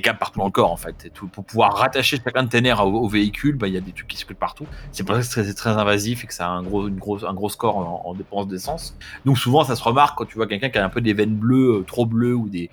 câbles 0.02 0.18
partout 0.18 0.40
dans 0.40 0.46
le 0.46 0.52
corps, 0.52 0.72
en 0.72 0.76
fait. 0.76 1.12
Pour 1.14 1.46
pouvoir 1.46 1.76
rattacher 1.76 2.18
chacun 2.18 2.42
de 2.42 2.50
tes 2.50 2.62
nerfs 2.62 2.84
au, 2.84 3.08
véhicule, 3.08 3.58
bah, 3.58 3.68
il 3.68 3.76
y 3.76 3.78
a 3.78 3.82
des 3.82 3.92
trucs 3.92 4.08
qui 4.08 4.18
circulent 4.18 4.36
partout. 4.36 4.66
C'est 4.92 5.04
pour 5.04 5.16
ça 5.16 5.22
que 5.22 5.48
c'est 5.48 5.54
très, 5.54 5.70
invasif 5.70 6.24
et 6.24 6.28
que 6.28 6.34
ça 6.34 6.48
a 6.48 6.50
un 6.50 6.64
gros, 6.64 6.88
une 6.88 7.50
score 7.50 7.78
en, 7.78 8.02
en 8.06 8.14
dépense 8.16 8.48
d'essence. 8.48 8.98
Donc, 9.24 9.38
souvent, 9.38 9.64
ça 9.64 9.76
se 9.76 9.84
remarque 9.84 10.18
quand 10.18 10.26
tu 10.26 10.38
vois 10.38 10.48
quelqu'un 10.48 10.70
qui 10.70 10.80
a 10.80 10.84
un 10.86 10.90
peu 10.90 11.02
des 11.02 11.14
veines 11.14 11.36
bleues, 11.36 11.82
euh, 11.82 11.84
trop 11.84 12.08
bleues, 12.08 12.34
ou 12.34 12.50
des, 12.50 12.70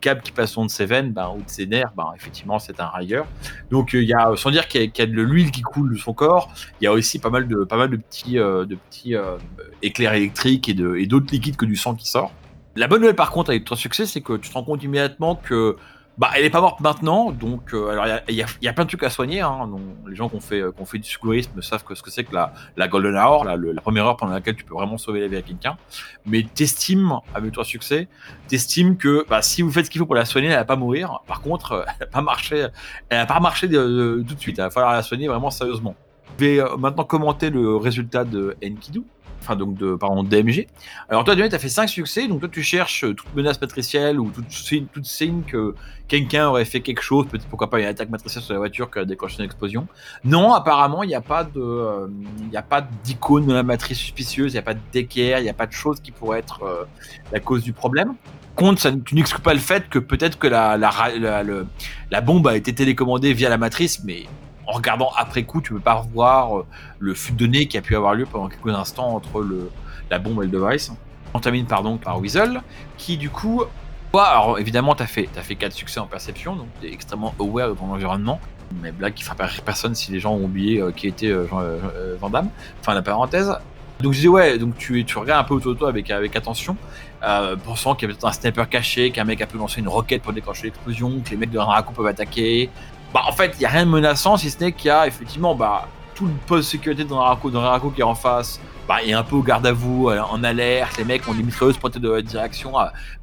câbles 0.00 0.22
qui 0.22 0.32
passent 0.32 0.58
de 0.58 0.66
ses 0.66 0.86
veines, 0.86 1.12
bah, 1.12 1.32
ou 1.32 1.40
de 1.40 1.48
ses 1.48 1.66
nerfs, 1.66 1.92
bah, 1.96 2.12
effectivement, 2.16 2.58
c'est 2.58 2.80
un 2.80 2.86
railleur. 2.86 3.24
Donc, 3.70 3.92
il 3.92 4.02
y 4.02 4.14
a, 4.14 4.34
sans 4.34 4.50
dire 4.50 4.66
qu'il 4.66 4.90
y, 4.96 5.00
a 5.00 5.06
de 5.06 5.22
l'huile 5.22 5.52
qui 5.52 5.62
coule 5.62 5.92
de 5.92 5.98
son 5.98 6.12
corps, 6.12 6.52
il 6.80 6.84
y 6.84 6.86
a 6.88 6.92
aussi 6.92 7.20
pas 7.20 7.30
mal 7.30 7.46
de, 7.46 7.64
petits, 7.64 8.38
euh, 8.38 8.64
euh, 9.12 9.38
éclairs 9.82 10.14
électrique 10.14 10.68
et 10.68 11.06
d'autres 11.06 11.32
liquides 11.32 11.56
que 11.56 11.66
du 11.66 11.76
sang 11.76 11.94
qui 11.94 12.08
sort. 12.08 12.32
La 12.76 12.88
bonne 12.88 13.00
nouvelle 13.00 13.16
par 13.16 13.30
contre 13.30 13.50
avec 13.50 13.64
ton 13.64 13.76
succès, 13.76 14.06
c'est 14.06 14.20
que 14.20 14.36
tu 14.36 14.48
te 14.48 14.54
rends 14.54 14.64
compte 14.64 14.82
immédiatement 14.82 15.36
que 15.36 15.76
bah, 16.16 16.30
elle 16.36 16.44
est 16.44 16.50
pas 16.50 16.60
morte 16.60 16.78
maintenant, 16.80 17.32
donc 17.32 17.74
euh, 17.74 17.88
alors 17.88 18.20
il 18.28 18.34
y, 18.36 18.68
a, 18.68 18.72
plein 18.72 18.84
de 18.84 18.88
trucs 18.88 19.02
à 19.02 19.10
soigner. 19.10 19.40
Hein, 19.40 19.68
les 20.08 20.14
gens 20.14 20.28
qui 20.28 20.36
ont 20.36 20.40
fait, 20.40 20.60
euh, 20.60 20.70
qu 20.70 20.84
fait 20.84 20.98
du 20.98 21.08
secourisme 21.08 21.60
savent 21.60 21.82
que 21.82 21.96
ce 21.96 22.02
que 22.02 22.10
c'est 22.10 22.22
que 22.22 22.34
la, 22.34 22.88
golden 22.88 23.16
hour, 23.16 23.44
la, 23.44 23.56
première 23.80 24.06
heure 24.06 24.16
pendant 24.16 24.32
laquelle 24.32 24.54
tu 24.54 24.64
peux 24.64 24.74
vraiment 24.74 24.96
sauver 24.96 25.20
la 25.20 25.26
vie 25.26 25.36
à 25.36 25.42
quelqu'un. 25.42 25.76
Mais 26.24 26.46
t'estimes, 26.54 27.18
avec 27.34 27.52
ton 27.52 27.64
succès, 27.64 28.06
t'estimes 28.46 28.96
que 28.96 29.26
bah, 29.28 29.42
si 29.42 29.62
vous 29.62 29.72
faites 29.72 29.86
ce 29.86 29.90
qu'il 29.90 29.98
faut 29.98 30.06
pour 30.06 30.14
la 30.14 30.24
soigner, 30.24 30.48
elle 30.48 30.54
va 30.54 30.64
pas 30.64 30.76
mourir. 30.76 31.20
Par 31.26 31.40
contre, 31.40 31.84
elle 31.98 32.04
a 32.04 32.06
pas 32.06 32.22
marché, 32.22 32.68
elle 33.08 33.18
a 33.18 33.26
pas 33.26 33.40
marché 33.40 33.68
tout 33.68 33.74
de 33.74 34.40
suite. 34.40 34.58
Il 34.58 34.62
va 34.62 34.70
falloir 34.70 34.92
la 34.92 35.02
soigner 35.02 35.26
vraiment 35.26 35.50
sérieusement. 35.50 35.96
Je 36.38 36.44
vais 36.44 36.60
euh, 36.60 36.76
maintenant 36.76 37.04
commenter 37.04 37.50
le 37.50 37.76
résultat 37.76 38.24
de 38.24 38.56
Enkidu 38.64 39.02
enfin 39.44 39.56
donc 39.56 39.76
de 39.76 39.94
pardon 39.94 40.22
DMG. 40.22 40.66
Alors 41.08 41.24
toi 41.24 41.36
tu 41.36 41.42
as 41.42 41.58
fait 41.58 41.68
5 41.68 41.88
succès, 41.88 42.26
donc 42.26 42.40
toi 42.40 42.48
tu 42.50 42.62
cherches 42.62 43.00
toute 43.00 43.34
menace 43.34 43.60
matricielle 43.60 44.18
ou 44.18 44.30
toute 44.30 45.06
signe, 45.06 45.42
que 45.46 45.74
quelqu'un 46.08 46.48
aurait 46.48 46.64
fait 46.64 46.80
quelque 46.80 47.02
chose, 47.02 47.26
peut-être 47.28 47.46
pourquoi 47.46 47.70
pas 47.70 47.80
une 47.80 47.86
attaque 47.86 48.10
matricielle 48.10 48.42
sur 48.42 48.54
la 48.54 48.58
voiture 48.58 48.90
qui 48.90 48.98
a 48.98 49.04
déclenché 49.04 49.38
une 49.38 49.44
explosion. 49.44 49.86
Non, 50.24 50.52
apparemment 50.52 51.02
il 51.02 51.08
n'y 51.08 51.14
a 51.14 51.20
pas 51.20 51.44
de, 51.44 51.60
euh, 51.60 52.08
a 52.54 52.62
pas 52.62 52.86
d'icône 53.04 53.46
de 53.46 53.52
la 53.52 53.62
matrice 53.62 53.98
suspicieuse, 53.98 54.52
il 54.52 54.56
n'y 54.56 54.60
a 54.60 54.62
pas 54.62 54.74
d'équerre, 54.92 55.38
il 55.38 55.42
n'y 55.42 55.48
a 55.50 55.54
pas 55.54 55.66
de 55.66 55.72
chose 55.72 56.00
qui 56.00 56.10
pourrait 56.10 56.38
être 56.40 56.62
euh, 56.62 56.84
la 57.32 57.40
cause 57.40 57.62
du 57.62 57.72
problème. 57.72 58.14
Contre, 58.56 58.80
ça, 58.80 58.92
tu 59.04 59.16
n'exclus 59.16 59.42
pas 59.42 59.52
le 59.52 59.58
fait 59.58 59.88
que 59.88 59.98
peut-être 59.98 60.38
que 60.38 60.46
la, 60.46 60.76
la, 60.76 60.92
la, 61.18 61.42
la, 61.42 61.62
la 62.10 62.20
bombe 62.20 62.46
a 62.46 62.56
été 62.56 62.72
télécommandée 62.72 63.32
via 63.32 63.48
la 63.48 63.58
matrice, 63.58 64.04
mais 64.04 64.26
en 64.66 64.72
regardant 64.72 65.10
après 65.16 65.44
coup, 65.44 65.60
tu 65.60 65.72
peux 65.72 65.80
pas 65.80 65.94
revoir 65.94 66.58
euh, 66.58 66.66
le 66.98 67.14
flux 67.14 67.32
de 67.32 67.38
données 67.38 67.66
qui 67.66 67.78
a 67.78 67.82
pu 67.82 67.96
avoir 67.96 68.14
lieu 68.14 68.26
pendant 68.26 68.48
quelques 68.48 68.74
instants 68.74 69.14
entre 69.14 69.40
le, 69.40 69.70
la 70.10 70.18
bombe 70.18 70.42
et 70.42 70.46
le 70.46 70.52
device. 70.52 70.92
On 71.32 71.40
termine 71.40 71.66
pardon 71.66 71.96
par 71.96 72.20
Weasel, 72.20 72.62
qui 72.96 73.16
du 73.16 73.30
coup, 73.30 73.64
toi, 74.12 74.24
alors 74.26 74.58
évidemment, 74.58 74.94
tu 74.94 75.02
as 75.02 75.06
fait, 75.06 75.28
as 75.36 75.42
fait 75.42 75.56
4 75.56 75.72
succès 75.72 76.00
en 76.00 76.06
perception, 76.06 76.54
donc 76.56 76.68
tu 76.80 76.86
es 76.86 76.92
extrêmement 76.92 77.34
aware 77.40 77.70
de 77.70 77.74
ton 77.74 77.92
environnement. 77.92 78.40
Mais 78.80 78.92
blague 78.92 79.14
qui 79.14 79.22
fera 79.22 79.34
rire 79.44 79.62
personne 79.62 79.94
si 79.94 80.10
les 80.10 80.20
gens 80.20 80.34
ont 80.34 80.44
oublié 80.44 80.80
euh, 80.80 80.90
qui 80.90 81.06
était 81.06 81.28
euh, 81.28 81.46
euh, 81.52 82.16
Vandame. 82.20 82.48
Fin 82.82 82.94
la 82.94 83.02
parenthèse. 83.02 83.54
Donc 84.00 84.12
je 84.12 84.20
dis 84.20 84.28
ouais, 84.28 84.58
donc 84.58 84.76
tu, 84.76 85.04
regardes 85.16 85.44
un 85.44 85.48
peu 85.48 85.54
autour 85.54 85.74
de 85.74 85.78
toi 85.78 85.88
avec, 85.88 86.10
avec 86.10 86.34
attention, 86.34 86.76
euh, 87.22 87.56
pensant 87.56 87.94
qu'il 87.94 88.08
y 88.08 88.10
a 88.10 88.14
peut-être 88.14 88.26
un 88.26 88.32
sniper 88.32 88.68
caché, 88.68 89.10
qu'un 89.10 89.24
mec 89.24 89.40
a 89.40 89.46
pu 89.46 89.56
lancer 89.56 89.80
une 89.80 89.88
roquette 89.88 90.22
pour 90.22 90.32
déclencher 90.32 90.64
l'explosion, 90.64 91.20
que 91.24 91.30
les 91.30 91.36
mecs 91.36 91.50
de 91.50 91.58
Ranraku 91.58 91.92
peuvent 91.92 92.06
attaquer, 92.06 92.70
bah, 93.14 93.22
en 93.28 93.32
fait, 93.32 93.52
il 93.54 93.60
n'y 93.60 93.66
a 93.66 93.68
rien 93.68 93.86
de 93.86 93.90
menaçant 93.90 94.36
si 94.36 94.50
ce 94.50 94.58
n'est 94.58 94.72
qu'il 94.72 94.88
y 94.88 94.90
a 94.90 95.06
effectivement 95.06 95.54
bah, 95.54 95.86
tout 96.16 96.26
le 96.26 96.32
poste 96.48 96.68
sécurité 96.68 97.04
dans 97.04 97.18
Raraku, 97.18 97.48
dans 97.48 97.90
qui 97.90 98.00
est 98.00 98.04
en 98.04 98.16
face. 98.16 98.60
Bah, 98.88 99.02
est 99.02 99.12
un 99.12 99.22
peu 99.22 99.36
au 99.36 99.42
garde 99.42 99.64
à 99.66 99.72
vous, 99.72 100.10
euh, 100.10 100.20
en 100.20 100.42
alerte. 100.42 100.98
Les 100.98 101.04
mecs 101.04 101.26
ont 101.26 101.32
des 101.32 101.44
mitrailleuses 101.44 101.78
pointées 101.78 102.00
de 102.00 102.20
direction, 102.20 102.74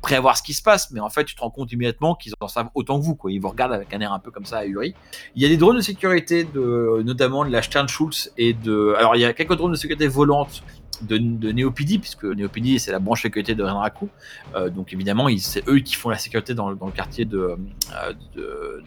prêts 0.02 0.16
à 0.16 0.22
voir 0.22 0.36
ce 0.38 0.42
qui 0.42 0.54
se 0.54 0.64
passe. 0.64 0.90
Mais 0.92 1.02
en 1.02 1.10
fait, 1.10 1.26
tu 1.26 1.36
te 1.36 1.42
rends 1.42 1.52
compte 1.52 1.72
immédiatement 1.74 2.16
qu'ils 2.16 2.32
en 2.40 2.48
savent 2.48 2.70
autant 2.74 3.00
que 3.00 3.04
vous. 3.04 3.16
Quoi. 3.16 3.34
Ils 3.34 3.40
vous 3.40 3.50
regardent 3.50 3.74
avec 3.74 3.94
un 3.94 4.00
air 4.00 4.14
un 4.14 4.20
peu 4.20 4.32
comme 4.32 4.46
ça 4.46 4.60
ahuri. 4.60 4.96
Il 5.36 5.44
y 5.44 5.46
a 5.46 5.50
des 5.50 5.58
drones 5.58 5.76
de 5.76 5.82
sécurité, 5.82 6.48
notamment 6.56 7.46
de 7.46 7.52
la 7.52 7.62
Sternschulz 7.62 8.32
et 8.38 8.54
de. 8.54 8.96
Alors, 8.98 9.18
il 9.18 9.20
y 9.20 9.26
a 9.26 9.34
quelques 9.34 9.56
drones 9.56 9.72
de 9.72 9.78
sécurité 9.78 10.08
volantes 10.08 10.64
de, 11.02 11.18
de 11.18 11.52
Neopidi, 11.52 12.00
puisque 12.00 12.24
Neopidi 12.24 12.80
c'est 12.80 12.92
la 12.92 13.00
branche 13.00 13.24
sécurité 13.24 13.56
de 13.56 13.64
Renraku. 13.64 14.10
Euh, 14.56 14.70
donc 14.70 14.94
évidemment, 14.94 15.28
c'est 15.40 15.68
eux 15.68 15.80
qui 15.80 15.96
font 15.96 16.10
la 16.10 16.18
sécurité 16.18 16.54
dans, 16.54 16.70
le- 16.70 16.78
quartier 16.96 17.26
de, 17.26 17.38
euh, 17.38 18.14
de, 18.36 18.84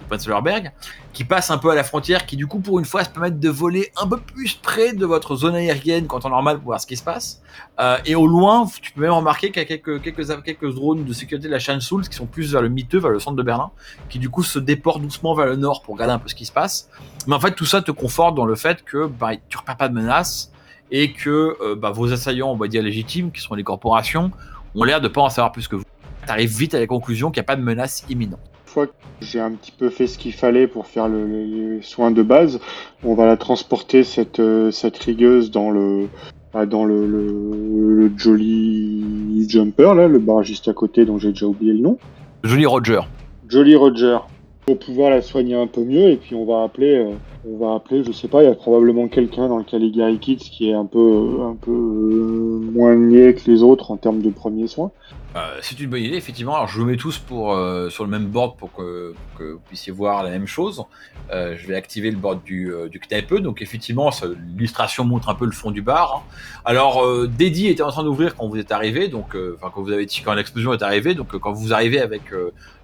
qui 1.12 1.24
passent 1.24 1.50
un 1.50 1.58
peu 1.58 1.70
à 1.70 1.74
la 1.74 1.84
frontière, 1.84 2.26
qui 2.26 2.36
du 2.36 2.46
coup 2.46 2.60
pour 2.60 2.78
une 2.78 2.84
fois 2.84 3.04
se 3.04 3.10
permettent 3.10 3.40
de 3.40 3.48
voler 3.48 3.90
un 3.96 4.06
peu 4.06 4.18
plus 4.18 4.54
près 4.54 4.92
de 4.92 5.06
votre 5.06 5.36
zone 5.36 5.54
aérienne 5.54 6.06
qu'en 6.06 6.20
temps 6.20 6.30
normal 6.30 6.56
pour 6.56 6.66
voir 6.66 6.80
ce 6.80 6.86
qui 6.86 6.96
se 6.96 7.02
passe. 7.02 7.40
Euh, 7.80 7.98
et 8.04 8.14
au 8.14 8.26
loin, 8.26 8.68
tu 8.80 8.92
peux 8.92 9.00
même 9.00 9.12
remarquer 9.12 9.50
qu'il 9.50 9.62
y 9.62 9.72
a 9.72 9.78
quelques, 9.78 10.74
drones 10.74 11.04
de 11.04 11.12
sécurité 11.12 11.48
de 11.48 11.52
la 11.52 11.58
chaîne 11.58 11.80
Souls 11.80 12.08
qui 12.08 12.16
sont 12.16 12.26
plus 12.26 12.52
vers 12.52 12.62
le 12.62 12.68
miteux, 12.68 12.98
vers 12.98 13.10
le 13.10 13.20
centre 13.20 13.36
de 13.36 13.42
Berlin, 13.42 13.70
qui 14.08 14.18
du 14.18 14.28
coup 14.28 14.42
se 14.42 14.58
déportent 14.58 15.02
doucement 15.02 15.34
vers 15.34 15.46
le 15.46 15.56
nord 15.56 15.82
pour 15.82 15.94
regarder 15.94 16.14
un 16.14 16.18
peu 16.18 16.28
ce 16.28 16.34
qui 16.34 16.46
se 16.46 16.52
passe. 16.52 16.88
Mais 17.26 17.34
en 17.34 17.40
fait, 17.40 17.52
tout 17.52 17.66
ça 17.66 17.82
te 17.82 17.90
conforte 17.90 18.34
dans 18.34 18.46
le 18.46 18.54
fait 18.54 18.84
que 18.84 19.06
bah, 19.06 19.32
tu 19.48 19.56
repères 19.56 19.76
pas 19.76 19.88
de 19.88 19.94
menaces 19.94 20.52
et 20.90 21.12
que 21.12 21.56
euh, 21.62 21.74
bah, 21.74 21.90
vos 21.90 22.12
assaillants, 22.12 22.50
on 22.50 22.56
va 22.56 22.68
dire 22.68 22.82
légitimes, 22.82 23.30
qui 23.32 23.40
sont 23.40 23.54
les 23.54 23.62
corporations, 23.64 24.30
ont 24.74 24.84
l'air 24.84 25.00
de 25.00 25.08
pas 25.08 25.22
en 25.22 25.28
savoir 25.30 25.52
plus 25.52 25.68
que 25.68 25.76
vous. 25.76 25.84
Tu 26.26 26.30
arrives 26.30 26.56
vite 26.56 26.74
à 26.74 26.80
la 26.80 26.86
conclusion 26.86 27.30
qu'il 27.30 27.40
n'y 27.40 27.44
a 27.44 27.48
pas 27.48 27.56
de 27.56 27.62
menace 27.62 28.04
imminente. 28.08 28.40
Une 28.66 28.70
fois 28.72 28.86
que 28.86 28.92
j'ai 29.20 29.38
un 29.40 29.52
petit 29.52 29.70
peu 29.70 29.88
fait 29.88 30.06
ce 30.06 30.18
qu'il 30.18 30.32
fallait 30.32 30.66
pour 30.66 30.86
faire 30.86 31.06
le, 31.08 31.26
le- 31.26 31.76
les 31.76 31.82
soins 31.82 32.10
de 32.10 32.22
base, 32.22 32.58
on 33.04 33.14
va 33.14 33.26
la 33.26 33.36
transporter 33.36 34.02
cette, 34.02 34.40
euh, 34.40 34.70
cette 34.72 34.98
rigueuse 34.98 35.50
dans 35.50 35.70
le 35.70 36.08
bah, 36.52 36.66
dans 36.66 36.84
le, 36.84 37.06
le, 37.06 37.94
le 38.06 38.12
Jolly 38.16 39.48
Jumper, 39.48 39.94
là, 39.94 40.08
le 40.08 40.18
bar 40.18 40.42
juste 40.42 40.68
à 40.68 40.72
côté 40.72 41.04
dont 41.04 41.18
j'ai 41.18 41.30
déjà 41.30 41.46
oublié 41.46 41.72
le 41.72 41.80
nom. 41.80 41.98
Joli 42.42 42.66
Roger. 42.66 43.00
Jolly 43.48 43.76
Roger. 43.76 44.18
Pour 44.66 44.78
pouvoir 44.78 45.10
la 45.10 45.20
soigner 45.20 45.54
un 45.56 45.66
peu 45.66 45.82
mieux, 45.84 46.08
et 46.10 46.16
puis 46.16 46.34
on 46.34 46.46
va 46.46 46.62
appeler, 46.64 46.94
euh, 46.96 47.12
on 47.46 47.58
va 47.58 47.74
appeler, 47.74 48.04
je 48.04 48.12
sais 48.12 48.28
pas, 48.28 48.42
il 48.42 48.46
y 48.46 48.52
a 48.52 48.54
probablement 48.54 49.08
quelqu'un 49.08 49.48
dans 49.48 49.58
le 49.58 49.64
Caligari 49.64 50.18
Kids 50.18 50.36
qui 50.50 50.70
est 50.70 50.74
un 50.74 50.86
peu, 50.86 51.40
un 51.42 51.56
peu 51.56 51.70
euh, 51.70 52.70
moins 52.72 52.94
niais 52.94 53.34
que 53.34 53.50
les 53.50 53.62
autres 53.62 53.90
en 53.90 53.96
termes 53.96 54.22
de 54.22 54.30
premiers 54.30 54.66
soins. 54.66 54.90
Euh, 55.36 55.58
c'est 55.62 55.80
une 55.80 55.90
bonne 55.90 56.02
idée, 56.02 56.16
effectivement. 56.16 56.54
Alors, 56.54 56.68
je 56.68 56.78
vous 56.78 56.86
mets 56.86 56.96
tous 56.96 57.18
pour, 57.18 57.54
euh, 57.54 57.88
sur 57.90 58.04
le 58.04 58.10
même 58.10 58.26
board 58.26 58.56
pour 58.56 58.72
que, 58.72 59.14
que 59.36 59.54
vous 59.54 59.60
puissiez 59.66 59.92
voir 59.92 60.22
la 60.22 60.30
même 60.30 60.46
chose. 60.46 60.84
Euh, 61.32 61.56
je 61.58 61.66
vais 61.66 61.74
activer 61.74 62.12
le 62.12 62.16
board 62.16 62.44
du, 62.44 62.72
du. 62.88 63.00
Donc, 63.40 63.60
effectivement, 63.60 64.10
l'illustration 64.54 65.04
montre 65.04 65.28
un 65.28 65.34
peu 65.34 65.44
le 65.44 65.50
fond 65.50 65.72
du 65.72 65.82
bar. 65.82 66.22
hein. 66.24 66.34
Alors, 66.64 67.04
Deddy 67.26 67.66
était 67.66 67.82
en 67.82 67.90
train 67.90 68.04
d'ouvrir 68.04 68.36
quand 68.36 68.46
vous 68.46 68.58
êtes 68.58 68.70
arrivé, 68.70 69.08
donc, 69.08 69.36
enfin, 69.56 69.72
quand 69.74 69.82
vous 69.82 69.90
avez 69.90 70.06
quand 70.24 70.34
l'explosion 70.34 70.72
est 70.72 70.82
arrivée. 70.84 71.14
Donc, 71.14 71.36
quand 71.36 71.52
vous 71.52 71.72
arrivez 71.74 72.00
avec 72.00 72.22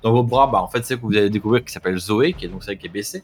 dans 0.03 0.13
vos 0.13 0.25
bras, 0.25 0.49
bah, 0.49 0.61
en 0.61 0.67
fait, 0.67 0.85
c'est 0.85 0.97
que 0.97 1.03
vous 1.03 1.17
allez 1.17 1.31
découvrir 1.31 1.65
qui 1.65 1.73
s'appelle 1.73 1.99
Zoé, 1.99 2.33
qui 2.33 2.47
est 2.47 2.49
donc 2.49 2.65
celle 2.65 2.79
qui 2.79 2.87
est 2.87 2.91
baissée. 2.91 3.23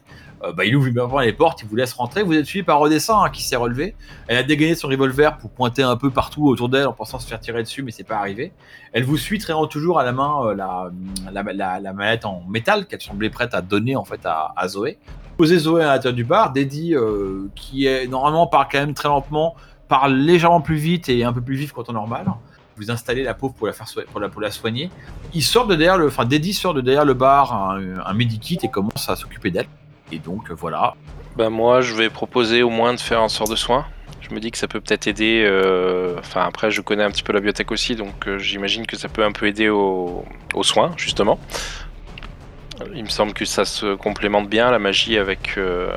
Bah, 0.55 0.63
il 0.63 0.73
ouvre 0.73 0.87
immédiatement 0.87 1.19
les 1.27 1.33
portes, 1.33 1.61
il 1.61 1.67
vous 1.67 1.75
laisse 1.75 1.93
rentrer. 1.93 2.23
Vous 2.23 2.33
êtes 2.33 2.45
suivi 2.45 2.63
par 2.63 2.81
Odessa, 2.81 3.15
hein, 3.17 3.29
qui 3.29 3.43
s'est 3.43 3.55
relevé. 3.55 3.95
Elle 4.27 4.37
a 4.37 4.43
dégainé 4.43 4.75
son 4.75 4.87
revolver 4.87 5.37
pour 5.37 5.51
pointer 5.51 5.83
un 5.83 5.97
peu 5.97 6.09
partout 6.09 6.47
autour 6.47 6.69
d'elle 6.69 6.87
en 6.87 6.93
pensant 6.93 7.19
se 7.19 7.27
faire 7.27 7.39
tirer 7.39 7.61
dessus, 7.61 7.83
mais 7.83 7.91
c'est 7.91 8.03
pas 8.03 8.17
arrivé. 8.17 8.53
Elle 8.93 9.03
vous 9.03 9.17
suit 9.17 9.37
traînant 9.37 9.67
toujours 9.67 9.99
à 9.99 10.03
la 10.03 10.13
main 10.13 10.45
euh, 10.45 10.55
la, 10.55 10.89
la, 11.31 11.79
la, 11.79 11.93
mallette 11.93 12.25
en 12.25 12.43
métal 12.47 12.87
qu'elle 12.87 13.01
semblait 13.01 13.29
prête 13.29 13.53
à 13.53 13.61
donner 13.61 13.95
en 13.95 14.05
fait 14.05 14.25
à, 14.25 14.53
à 14.55 14.67
Zoé. 14.67 14.97
Posez 15.37 15.59
Zoé 15.59 15.83
à 15.83 15.93
l'intérieur 15.93 16.15
du 16.15 16.23
bar, 16.23 16.53
Deddy 16.53 16.95
euh, 16.95 17.49
qui 17.55 17.85
est 17.85 18.07
normalement 18.07 18.47
part 18.47 18.69
quand 18.69 18.79
même 18.79 18.93
très 18.93 19.09
lentement, 19.09 19.55
parle 19.87 20.15
légèrement 20.15 20.61
plus 20.61 20.77
vite 20.77 21.09
et 21.09 21.23
un 21.23 21.33
peu 21.33 21.41
plus 21.41 21.55
vif 21.55 21.73
qu'en 21.73 21.83
temps 21.83 21.93
normal. 21.93 22.25
Vous 22.77 22.91
installez 22.91 23.23
la 23.23 23.33
pauvre 23.33 23.53
pour 23.55 23.67
la 23.67 23.73
faire 23.73 23.87
pour 24.11 24.19
la, 24.19 24.29
pour 24.29 24.39
la 24.39 24.51
soigner. 24.51 24.91
Il 25.33 25.43
sort 25.43 25.67
de 25.67 25.75
derrière 25.75 25.97
le, 25.97 26.07
enfin 26.07 26.25
Deddy 26.25 26.53
sort 26.53 26.73
de 26.73 26.81
derrière 26.81 27.05
le 27.05 27.15
bar 27.15 27.53
un, 27.53 27.99
un 28.05 28.13
medikit 28.13 28.59
et 28.63 28.69
commence 28.69 29.09
à 29.09 29.15
s'occuper 29.15 29.51
d'elle. 29.51 29.67
Et 30.11 30.19
donc 30.19 30.49
euh, 30.49 30.53
voilà. 30.53 30.95
Bah 31.35 31.49
moi, 31.49 31.81
je 31.81 31.93
vais 31.93 32.09
proposer 32.09 32.63
au 32.63 32.69
moins 32.69 32.93
de 32.93 32.99
faire 32.99 33.21
un 33.21 33.29
sort 33.29 33.47
de 33.47 33.55
soin. 33.55 33.85
Je 34.21 34.33
me 34.33 34.39
dis 34.39 34.51
que 34.51 34.57
ça 34.57 34.67
peut 34.67 34.81
peut-être 34.81 35.07
aider. 35.07 35.43
euh, 35.45 36.15
Enfin, 36.19 36.41
après, 36.43 36.71
je 36.71 36.81
connais 36.81 37.03
un 37.03 37.11
petit 37.11 37.23
peu 37.23 37.31
la 37.33 37.39
biotech 37.39 37.71
aussi, 37.71 37.95
donc 37.95 38.27
euh, 38.27 38.37
j'imagine 38.39 38.85
que 38.85 38.97
ça 38.97 39.07
peut 39.07 39.23
un 39.23 39.31
peu 39.31 39.47
aider 39.47 39.69
au- 39.69 40.25
aux 40.53 40.63
soins, 40.63 40.91
justement. 40.97 41.39
Il 42.93 43.03
me 43.03 43.09
semble 43.09 43.33
que 43.33 43.45
ça 43.45 43.65
se 43.65 43.95
complémente 43.95 44.49
bien, 44.49 44.69
la 44.71 44.79
magie, 44.79 45.17
avec, 45.17 45.55
euh, 45.57 45.89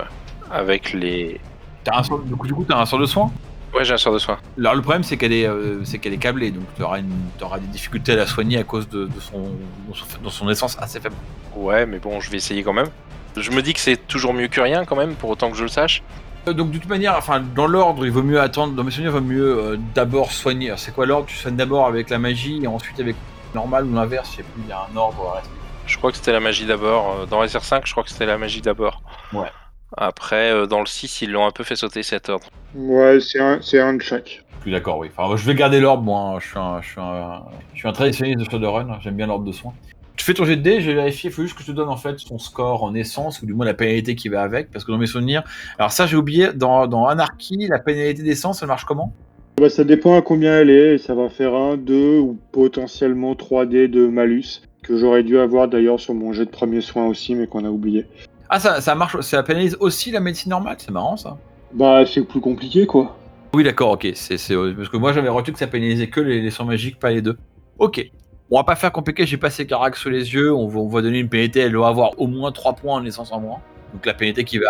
avec 0.51 0.93
les... 0.93 1.41
T'as 1.85 1.99
un 1.99 2.03
sort, 2.03 2.21
du 2.21 2.35
coup, 2.37 2.47
du 2.47 2.55
coup, 2.55 2.65
t'as 2.67 2.79
un 2.79 2.87
sort 2.87 2.99
de 2.99 3.07
soin? 3.07 3.31
Ouais, 3.75 3.85
j'ai 3.85 3.95
un 3.95 3.99
sort 3.99 4.13
de 4.13 4.19
soin. 4.19 4.39
Alors 4.59 4.75
le 4.75 4.83
problème 4.83 5.05
c'est 5.05 5.17
qu'elle 5.17 5.33
est, 5.33 5.47
euh, 5.47 5.85
c'est 5.85 5.99
qu'elle 5.99 6.13
est 6.13 6.19
câblée, 6.19 6.51
donc 6.51 6.65
tu 6.77 6.83
auras, 6.83 6.99
des 7.01 7.67
difficultés 7.69 8.13
à 8.13 8.17
la 8.17 8.27
soigner 8.27 8.59
à 8.59 8.65
cause 8.65 8.89
de, 8.89 9.05
de 9.07 9.21
son, 9.21 9.43
de 9.43 9.95
son, 9.95 10.07
de 10.25 10.29
son 10.29 10.51
essence 10.51 10.77
assez 10.81 10.99
faible. 11.01 11.15
Ouais, 11.55 11.87
mais 11.87 12.01
bon, 12.01 12.21
je 12.21 12.31
vais 12.31 12.39
essayer 12.39 12.65
quand 12.65 12.73
même. 12.73 12.89
Je 13.37 13.51
me 13.51 13.63
dis 13.63 13.73
que 13.73 13.81
c'est 13.81 13.97
toujours 14.07 14.35
mieux 14.35 14.49
que 14.49 14.61
rien, 14.61 14.85
quand 14.85 14.97
même, 14.97 15.15
pour 15.15 15.31
autant 15.31 15.51
que 15.51 15.57
je 15.57 15.63
le 15.63 15.69
sache. 15.69 16.03
Euh, 16.49 16.53
Donc 16.53 16.71
de 16.71 16.79
toute 16.79 16.89
manière, 16.89 17.17
enfin 17.17 17.41
dans 17.55 17.67
l'ordre, 17.67 18.05
il 18.07 18.13
vaut 18.13 18.23
mieux 18.23 18.41
attendre. 18.41 18.75
Dans 18.75 18.85
mes 18.85 18.91
souvenirs, 18.91 19.13
il 19.13 19.19
vaut 19.21 19.25
mieux 19.27 19.59
euh, 19.59 19.77
d'abord 19.95 20.33
soigner. 20.33 20.73
C'est 20.77 20.95
quoi 20.95 21.07
l'ordre? 21.07 21.27
Tu 21.27 21.37
soignes 21.37 21.57
d'abord 21.57 21.87
avec 21.87 22.11
la 22.11 22.19
magie 22.19 22.61
et 22.63 22.67
ensuite 22.67 22.99
avec 23.01 23.17
normal 23.55 23.85
ou 23.87 23.95
l'inverse. 23.95 24.31
Je 24.33 24.37
sais 24.39 24.43
plus. 24.43 24.63
Il 24.65 24.69
y 24.69 24.73
a 24.73 24.87
un 24.93 24.97
ordre. 24.97 25.29
à 25.31 25.35
respecter. 25.37 25.57
Je 25.87 25.97
crois 25.99 26.11
que 26.11 26.17
c'était 26.17 26.33
la 26.33 26.41
magie 26.41 26.67
d'abord. 26.67 27.21
Euh, 27.21 27.27
Dans 27.27 27.43
SR5, 27.45 27.83
je 27.85 27.93
crois 27.93 28.05
que 28.05 28.11
c'était 28.11 28.27
la 28.27 28.39
magie 28.39 28.61
d'abord. 28.63 29.03
Ouais. 29.33 29.49
Après, 29.97 30.53
euh, 30.53 30.67
dans 30.67 30.81
le 30.81 30.87
6, 30.87 31.23
ils 31.23 31.33
l'ont 31.33 31.45
un 31.47 31.51
peu 31.51 31.65
fait 31.65 31.77
sauter 31.77 32.03
cet 32.03 32.29
ordre. 32.29 32.47
Ouais, 32.75 33.19
c'est 33.21 33.41
un, 33.41 33.59
c'est 33.61 33.81
un 33.81 33.95
de 33.95 34.03
chaque. 34.03 34.45
Je 34.59 34.63
suis 34.65 34.71
d'accord, 34.73 34.99
oui. 34.99 35.11
Enfin, 35.17 35.37
je 35.37 35.45
vais 35.45 35.55
garder 35.55 35.81
l'ordre. 35.81 36.03
Moi, 36.03 36.21
hein. 36.21 36.39
je 36.41 36.47
suis 36.47 36.59
un, 36.59 36.81
je 36.81 36.89
suis 36.91 37.01
un, 37.01 37.43
je 37.75 37.79
suis 37.81 37.89
un 37.89 37.93
traditionnaliste 37.93 38.47
de 38.47 38.51
Shadowrun. 38.51 38.99
J'aime 39.01 39.17
bien 39.17 39.27
l'ordre 39.27 39.45
de 39.45 39.53
soins. 39.53 39.75
Tu 40.21 40.27
fais 40.27 40.35
ton 40.35 40.45
jet 40.45 40.57
de 40.57 40.61
dés, 40.61 40.83
je 40.83 40.89
vais 40.89 40.97
vérifier. 40.97 41.31
Il 41.31 41.33
faut 41.33 41.41
juste 41.41 41.57
que 41.57 41.63
je 41.63 41.69
te 41.69 41.73
donne 41.73 41.89
en 41.89 41.97
fait 41.97 42.19
son 42.19 42.39
score 42.39 42.85
en 42.85 42.95
essence 42.95 43.41
ou 43.41 43.47
du 43.47 43.55
moins 43.55 43.65
la 43.65 43.73
pénalité 43.73 44.15
qui 44.15 44.29
va 44.29 44.43
avec, 44.43 44.71
parce 44.71 44.85
que 44.85 44.93
dans 44.93 44.99
mes 44.99 45.07
souvenirs. 45.07 45.43
Alors 45.79 45.93
ça, 45.93 46.05
j'ai 46.05 46.19
oublié. 46.19 46.49
Dans, 46.53 46.87
dans 46.87 47.07
Anarchy, 47.07 47.67
la 47.71 47.79
pénalité 47.79 48.23
d'essence, 48.23 48.61
elle 48.61 48.69
marche 48.69 48.85
comment? 48.85 49.15
Bah, 49.57 49.71
ça 49.71 49.83
dépend 49.83 50.19
à 50.19 50.21
combien 50.21 50.59
elle 50.59 50.69
est, 50.69 50.99
ça 50.99 51.15
va 51.15 51.31
faire 51.31 51.55
un, 51.55 51.79
deux 51.79 52.19
ou 52.19 52.39
potentiellement 52.53 53.35
3 53.35 53.65
dés 53.65 53.89
de 53.89 54.09
malus, 54.09 54.61
que 54.83 54.99
j'aurais 54.99 55.23
dû 55.23 55.39
avoir 55.39 55.69
d'ailleurs 55.69 55.99
sur 55.99 56.13
mon 56.13 56.35
jet 56.35 56.45
de 56.45 56.51
premier 56.51 56.83
soin 56.83 57.07
aussi, 57.07 57.35
mais 57.35 57.47
qu'on 57.47 57.65
a 57.65 57.71
oublié. 57.71 58.05
Ah, 58.51 58.61
ça, 58.61 58.83
ça 58.83 58.95
marche. 58.95 59.19
Ça 59.23 59.43
pénalise 59.43 59.79
aussi 59.81 60.11
la 60.11 60.21
médecine 60.21 60.51
normale. 60.51 60.77
C'est 60.81 60.91
marrant 60.91 61.17
ça. 61.17 61.39
Bah, 61.73 62.05
c'est 62.05 62.25
plus 62.25 62.43
compliqué 62.43 62.87
quoi. 62.87 63.17
Oui, 63.55 63.65
d'accord, 63.65 63.93
ok. 63.93 64.07
C'est, 64.13 64.37
parce 64.77 64.91
que 64.91 64.99
moi, 64.99 65.15
j'avais 65.15 65.31
retenu 65.31 65.55
que 65.55 65.59
ça 65.59 65.67
pénalisait 65.67 66.09
que 66.09 66.21
les, 66.21 66.43
les 66.43 66.51
sorts 66.51 66.67
magiques, 66.67 66.99
pas 66.99 67.11
les 67.11 67.23
deux. 67.23 67.39
Ok. 67.79 68.11
On 68.51 68.57
va 68.59 68.65
pas 68.65 68.75
faire 68.77 68.91
compliqué, 68.93 69.27
j'ai 69.27 69.37
pas 69.37 69.51
ces 69.51 69.67
caracs 69.67 69.97
sous 69.97 70.11
les 70.11 70.35
yeux. 70.35 70.53
On 70.53 70.67
va, 70.67 70.81
on 70.81 70.89
va 70.89 71.03
donner 71.03 71.21
une 71.21 71.29
pénalité, 71.29 71.61
elle 71.61 71.73
doit 71.73 71.89
avoir 71.89 72.21
au 72.21 72.27
moins 72.27 72.51
3 72.53 72.75
points 72.75 72.97
en 72.97 73.05
essence 73.05 73.33
en 73.33 73.41
moins. 73.41 73.59
Donc 73.95 74.05
la 74.07 74.15
pénalité 74.15 74.45
qui 74.45 74.59
va. 74.59 74.69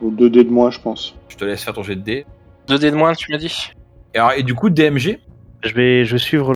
Ou 0.00 0.10
2 0.10 0.30
dés 0.30 0.44
de 0.44 0.50
moins, 0.50 0.70
je 0.70 0.80
pense. 0.80 1.16
Je 1.28 1.36
te 1.36 1.44
laisse 1.44 1.64
faire 1.64 1.74
ton 1.74 1.82
jet 1.82 1.96
de 1.96 2.02
dés. 2.02 2.26
2 2.68 2.78
dés 2.78 2.90
de 2.90 2.96
moins, 2.96 3.14
tu 3.14 3.32
m'as 3.32 3.38
dit 3.38 3.72
Et, 4.14 4.18
alors, 4.18 4.32
et 4.32 4.42
du 4.42 4.54
coup, 4.54 4.70
DMG, 4.70 5.18
Je 5.64 5.74
vais, 5.74 6.04
je 6.04 6.12
vais 6.12 6.18
suivre 6.18 6.52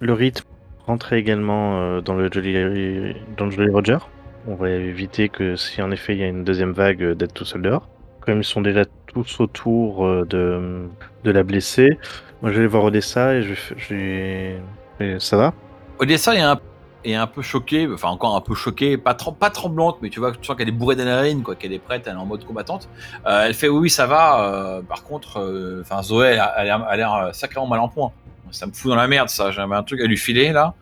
le 0.00 0.12
rythme, 0.12 0.44
rentrer 0.86 1.18
également 1.18 1.80
euh, 1.80 2.00
dans 2.00 2.14
le 2.14 2.30
Jolly, 2.32 3.14
dans 3.36 3.46
le 3.46 3.50
Jolly 3.50 3.70
Roger. 3.70 3.98
On 4.46 4.54
va 4.54 4.70
éviter 4.70 5.28
que 5.30 5.56
si 5.56 5.80
en 5.80 5.90
effet 5.90 6.14
il 6.14 6.20
y 6.20 6.22
a 6.22 6.26
une 6.28 6.44
deuxième 6.44 6.72
vague 6.72 7.02
euh, 7.02 7.14
d'être 7.14 7.32
tout 7.32 7.44
seul 7.46 7.62
dehors. 7.62 7.88
Comme 8.20 8.38
ils 8.38 8.44
sont 8.44 8.60
déjà 8.60 8.84
tous 9.06 9.40
autour 9.40 10.06
euh, 10.06 10.24
de, 10.28 10.86
de 11.24 11.30
la 11.30 11.42
blessée, 11.42 11.98
moi 12.42 12.50
je 12.50 12.56
vais 12.56 12.60
aller 12.60 12.68
voir 12.68 12.84
Odessa 12.84 13.34
et 13.36 13.42
je, 13.42 13.48
vais 13.48 13.54
f- 13.54 13.72
je 13.76 13.94
vais- 13.94 14.56
et 15.00 15.18
ça 15.18 15.36
va? 15.38 15.54
Odessa 15.98 16.34
est 16.34 16.40
un, 16.40 16.58
est 17.04 17.14
un 17.14 17.26
peu 17.26 17.42
choquée, 17.42 17.88
enfin 17.92 18.08
encore 18.08 18.34
un 18.34 18.40
peu 18.40 18.54
choquée, 18.54 18.96
pas, 18.96 19.14
trem- 19.14 19.34
pas 19.34 19.50
tremblante, 19.50 19.98
mais 20.02 20.10
tu 20.10 20.20
vois, 20.20 20.32
tu 20.32 20.44
sens 20.44 20.56
qu'elle 20.56 20.68
est 20.68 20.72
bourrée 20.72 20.96
d'adrénaline, 20.96 21.42
quoi, 21.42 21.54
qu'elle 21.54 21.72
est 21.72 21.78
prête, 21.78 22.04
elle 22.06 22.14
est 22.14 22.16
en 22.16 22.26
mode 22.26 22.44
combattante. 22.44 22.88
Euh, 23.26 23.44
elle 23.46 23.54
fait 23.54 23.68
oui, 23.68 23.90
ça 23.90 24.06
va. 24.06 24.44
euh, 24.44 24.82
par 24.82 25.04
contre, 25.04 25.38
euh, 25.40 25.84
Zoé, 26.02 26.38
elle 26.56 26.70
a, 26.70 26.96
l'air 26.96 27.30
sacrément 27.32 27.66
mal 27.66 27.80
en 27.80 27.88
point. 27.88 28.10
Ça 28.50 28.66
me 28.66 28.72
fout 28.72 28.90
dans 28.90 28.96
la 28.96 29.08
merde, 29.08 29.28
ça. 29.28 29.50
J'avais 29.50 29.74
un 29.74 29.82
truc 29.82 30.00
à 30.00 30.06
lui 30.06 30.16
filer 30.16 30.52
là. 30.52 30.74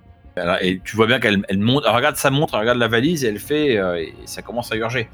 Et 0.62 0.80
tu 0.82 0.96
vois 0.96 1.06
bien 1.06 1.20
qu'elle 1.20 1.42
regarde 1.50 2.16
sa 2.16 2.30
montre, 2.30 2.54
elle 2.54 2.60
regarde 2.60 2.78
la 2.78 2.88
valise 2.88 3.24
et 3.24 3.28
elle 3.28 3.38
fait, 3.38 3.78
ça 4.24 4.42
commence 4.42 4.72
à 4.72 4.76
urger. 4.76 5.08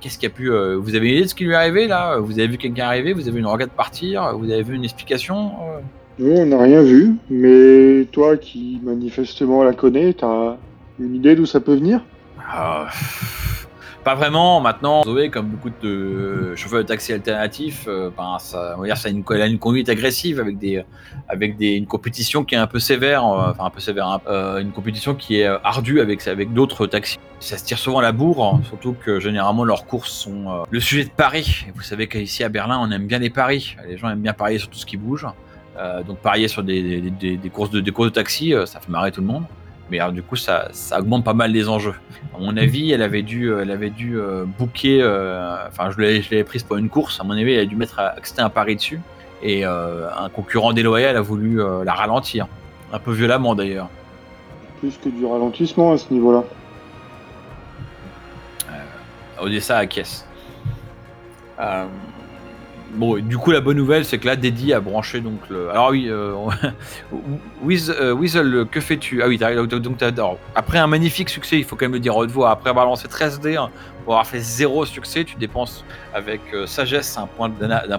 Qu'est-ce 0.00 0.18
qui 0.18 0.26
a 0.26 0.30
pu. 0.30 0.48
vous 0.48 0.94
avez 0.94 1.08
une 1.08 1.14
idée 1.14 1.22
de 1.24 1.28
ce 1.28 1.34
qui 1.34 1.44
lui 1.44 1.52
est 1.52 1.56
arrivé 1.56 1.86
là? 1.88 2.18
Vous 2.18 2.32
avez 2.38 2.46
vu 2.46 2.56
quelqu'un 2.56 2.86
arriver 2.86 3.12
Vous 3.12 3.28
avez 3.28 3.38
une 3.38 3.46
regard 3.46 3.68
partir 3.68 4.36
Vous 4.38 4.50
avez 4.50 4.62
vu 4.62 4.74
une 4.74 4.84
explication 4.84 5.52
Nous, 6.18 6.32
on 6.32 6.46
n'a 6.46 6.60
rien 6.60 6.82
vu, 6.82 7.14
mais 7.30 8.04
toi 8.10 8.36
qui 8.36 8.80
manifestement 8.82 9.62
la 9.62 9.72
connais, 9.72 10.12
t'as 10.14 10.56
une 10.98 11.14
idée 11.14 11.36
d'où 11.36 11.46
ça 11.46 11.60
peut 11.60 11.76
venir? 11.76 12.00
Euh, 12.38 12.84
pas 14.02 14.16
vraiment. 14.16 14.60
Maintenant, 14.60 15.04
Zoé, 15.04 15.30
comme 15.30 15.46
beaucoup 15.46 15.70
de 15.80 16.56
chauffeurs 16.56 16.80
de 16.80 16.88
taxi 16.88 17.12
alternatifs, 17.12 17.84
euh, 17.86 18.10
ben, 18.16 18.36
ça, 18.40 18.74
on 18.76 18.80
va 18.80 18.86
dire, 18.86 18.96
ça 18.96 19.08
a 19.08 19.12
une, 19.12 19.22
elle 19.30 19.42
a 19.42 19.46
une 19.46 19.60
conduite 19.60 19.88
agressive 19.88 20.40
avec 20.40 20.58
des, 20.58 20.82
avec 21.28 21.56
des, 21.56 21.74
une 21.74 21.86
compétition 21.86 22.42
qui 22.42 22.56
est 22.56 22.58
un 22.58 22.66
peu 22.66 22.80
sévère, 22.80 23.24
euh, 23.24 23.52
enfin 23.52 23.66
un 23.66 23.70
peu 23.70 23.78
sévère, 23.78 24.08
hein, 24.08 24.20
euh, 24.26 24.58
une 24.58 24.72
compétition 24.72 25.14
qui 25.14 25.38
est 25.38 25.46
ardue 25.46 26.00
avec, 26.00 26.26
avec 26.26 26.52
d'autres 26.52 26.88
taxis. 26.88 27.20
Ça 27.38 27.56
se 27.58 27.64
tire 27.64 27.78
souvent 27.78 28.00
à 28.00 28.02
la 28.02 28.10
bourre, 28.10 28.44
hein, 28.44 28.60
surtout 28.66 28.96
que 29.04 29.20
généralement 29.20 29.62
leurs 29.62 29.86
courses 29.86 30.10
sont 30.10 30.64
le 30.68 30.80
sujet 30.80 31.04
de 31.04 31.10
paris. 31.10 31.66
Vous 31.76 31.82
savez 31.82 32.08
qu'ici 32.08 32.42
à 32.42 32.48
Berlin, 32.48 32.80
on 32.82 32.90
aime 32.90 33.06
bien 33.06 33.20
les 33.20 33.30
paris. 33.30 33.76
Les 33.86 33.98
gens 33.98 34.10
aiment 34.10 34.18
bien 34.18 34.32
parier 34.32 34.58
sur 34.58 34.68
tout 34.68 34.78
ce 34.78 34.86
qui 34.86 34.96
bouge. 34.96 35.24
Euh, 35.78 36.02
donc 36.02 36.18
parier 36.18 36.48
sur 36.48 36.62
des, 36.62 37.00
des, 37.00 37.10
des- 37.10 37.36
des 37.36 37.50
courses 37.50 37.70
de, 37.70 37.80
des 37.80 37.92
courses 37.92 38.08
de 38.08 38.14
taxi, 38.14 38.52
euh, 38.52 38.66
ça 38.66 38.80
fait 38.80 38.90
marrer 38.90 39.12
tout 39.12 39.20
le 39.20 39.26
monde. 39.28 39.44
Mais 39.90 40.00
alors, 40.00 40.12
du 40.12 40.22
coup, 40.22 40.36
ça, 40.36 40.68
ça 40.72 40.98
augmente 41.00 41.24
pas 41.24 41.32
mal 41.34 41.50
les 41.52 41.68
enjeux. 41.68 41.94
À 42.34 42.38
mon 42.40 42.56
avis, 42.56 42.90
elle 42.92 43.00
avait 43.02 43.22
dû, 43.22 43.46
euh, 43.50 43.62
elle 43.62 43.70
avait 43.70 43.88
dû 43.90 44.18
euh, 44.18 44.44
booker. 44.44 45.02
Enfin, 45.68 45.90
je 45.90 46.00
l'avais, 46.00 46.44
prise 46.44 46.62
pour 46.62 46.76
une 46.76 46.88
course. 46.90 47.20
À 47.20 47.24
mon 47.24 47.32
avis, 47.32 47.52
elle 47.52 47.60
a 47.60 47.64
dû 47.64 47.76
mettre 47.76 47.98
à, 48.00 48.08
accepter 48.08 48.42
un 48.42 48.50
pari 48.50 48.76
dessus. 48.76 49.00
et 49.42 49.64
un 49.64 50.28
concurrent 50.34 50.72
déloyal 50.72 51.16
a 51.16 51.20
voulu 51.20 51.60
la 51.84 51.94
ralentir, 51.94 52.48
un 52.92 52.98
peu 52.98 53.12
violemment 53.12 53.54
d'ailleurs. 53.54 53.88
Plus 54.80 54.96
que 55.02 55.08
du 55.08 55.24
ralentissement 55.24 55.92
à 55.92 55.98
ce 55.98 56.12
niveau-là. 56.12 56.42
Odessa 59.40 59.78
acquiesce. 59.78 60.26
Euh, 61.60 61.86
bon, 62.94 63.22
du 63.22 63.38
coup, 63.38 63.50
la 63.50 63.60
bonne 63.60 63.76
nouvelle, 63.76 64.04
c'est 64.04 64.18
que 64.18 64.26
là, 64.26 64.36
Deddy 64.36 64.72
a 64.72 64.80
branché 64.80 65.20
donc 65.20 65.40
le. 65.48 65.70
Alors 65.70 65.90
oui, 65.90 66.06
euh, 66.08 66.34
euh, 67.68 68.12
Weasel, 68.12 68.66
que 68.70 68.80
fais-tu? 68.80 69.22
Ah 69.22 69.28
oui, 69.28 69.38
donc, 69.38 70.02
alors, 70.02 70.38
après 70.54 70.78
un 70.78 70.86
magnifique 70.86 71.28
succès, 71.28 71.58
il 71.58 71.64
faut 71.64 71.76
quand 71.76 71.84
même 71.86 71.94
le 71.94 72.00
dire 72.00 72.16
haute 72.16 72.30
voix. 72.30 72.50
Après 72.50 72.70
avoir 72.70 72.86
lancé 72.86 73.08
13 73.08 73.40
dés, 73.40 73.56
hein, 73.56 73.70
pour 74.04 74.14
avoir 74.14 74.26
fait 74.26 74.40
zéro 74.40 74.86
succès, 74.86 75.24
tu 75.24 75.36
dépenses 75.36 75.84
avec 76.14 76.40
euh, 76.54 76.66
sagesse 76.66 77.18
un 77.18 77.26
point 77.26 77.50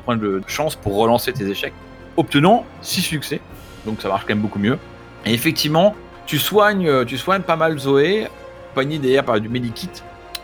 point 0.04 0.18
de 0.18 0.42
chance 0.48 0.76
pour 0.76 0.98
relancer 0.98 1.32
tes 1.34 1.48
échecs, 1.48 1.74
obtenant 2.18 2.66
6 2.82 3.02
succès. 3.02 3.42
Donc 3.86 4.02
ça 4.02 4.10
marche 4.10 4.24
quand 4.24 4.34
même 4.34 4.42
beaucoup 4.42 4.60
mieux. 4.60 4.78
Et 5.26 5.34
effectivement, 5.34 5.96
tu 6.26 6.38
soignes, 6.38 6.88
euh, 6.88 7.06
tu 7.06 7.18
soignes 7.18 7.42
pas 7.42 7.56
mal 7.56 7.78
Zoé, 7.78 8.28
accompagné 8.66 8.98
d'ailleurs 9.00 9.26
par 9.26 9.40
du 9.40 9.50
medikit. 9.50 9.90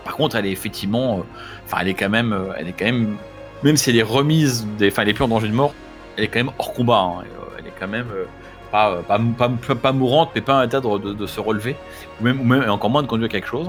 Par 0.03 0.15
contre, 0.15 0.35
elle 0.35 0.45
est 0.45 0.51
effectivement, 0.51 1.25
enfin, 1.65 1.77
elle 1.81 1.87
est 1.87 1.93
quand 1.95 2.09
même, 2.09 2.37
elle 2.57 2.67
est 2.67 2.73
quand 2.73 2.85
même, 2.85 3.17
même 3.65 3.75
si 3.75 3.89
elle 3.89 3.97
est 3.97 4.03
remise, 4.03 4.65
des, 4.77 4.87
enfin, 4.89 5.01
elle 5.01 5.09
est 5.09 5.13
plus 5.13 5.23
en 5.25 5.27
danger 5.27 5.49
de 5.49 5.53
mort, 5.53 5.73
elle 6.15 6.23
est 6.23 6.27
quand 6.29 6.39
même 6.39 6.51
hors 6.57 6.73
combat. 6.73 6.99
hein. 6.99 7.23
Euh, 7.25 7.55
elle 7.59 7.67
est 7.67 7.73
quand 7.77 7.87
même 7.89 8.07
euh, 8.13 8.23
pas, 8.71 8.91
euh, 8.91 9.01
pas, 9.01 9.19
pas, 9.37 9.49
pas- 9.49 9.75
pas 9.75 9.91
mourante, 9.91 10.29
mais 10.35 10.41
pas 10.41 10.59
en 10.59 10.63
état 10.63 10.79
de, 10.79 10.97
de- 10.97 11.13
de 11.13 11.25
se 11.27 11.39
relever, 11.41 11.75
ou 12.21 12.23
même, 12.23 12.39
ou 12.39 12.43
même 12.45 12.63
et 12.63 12.69
encore 12.69 12.89
moins 12.89 13.01
de 13.03 13.07
conduire 13.07 13.27
quelque 13.29 13.47
chose. 13.47 13.67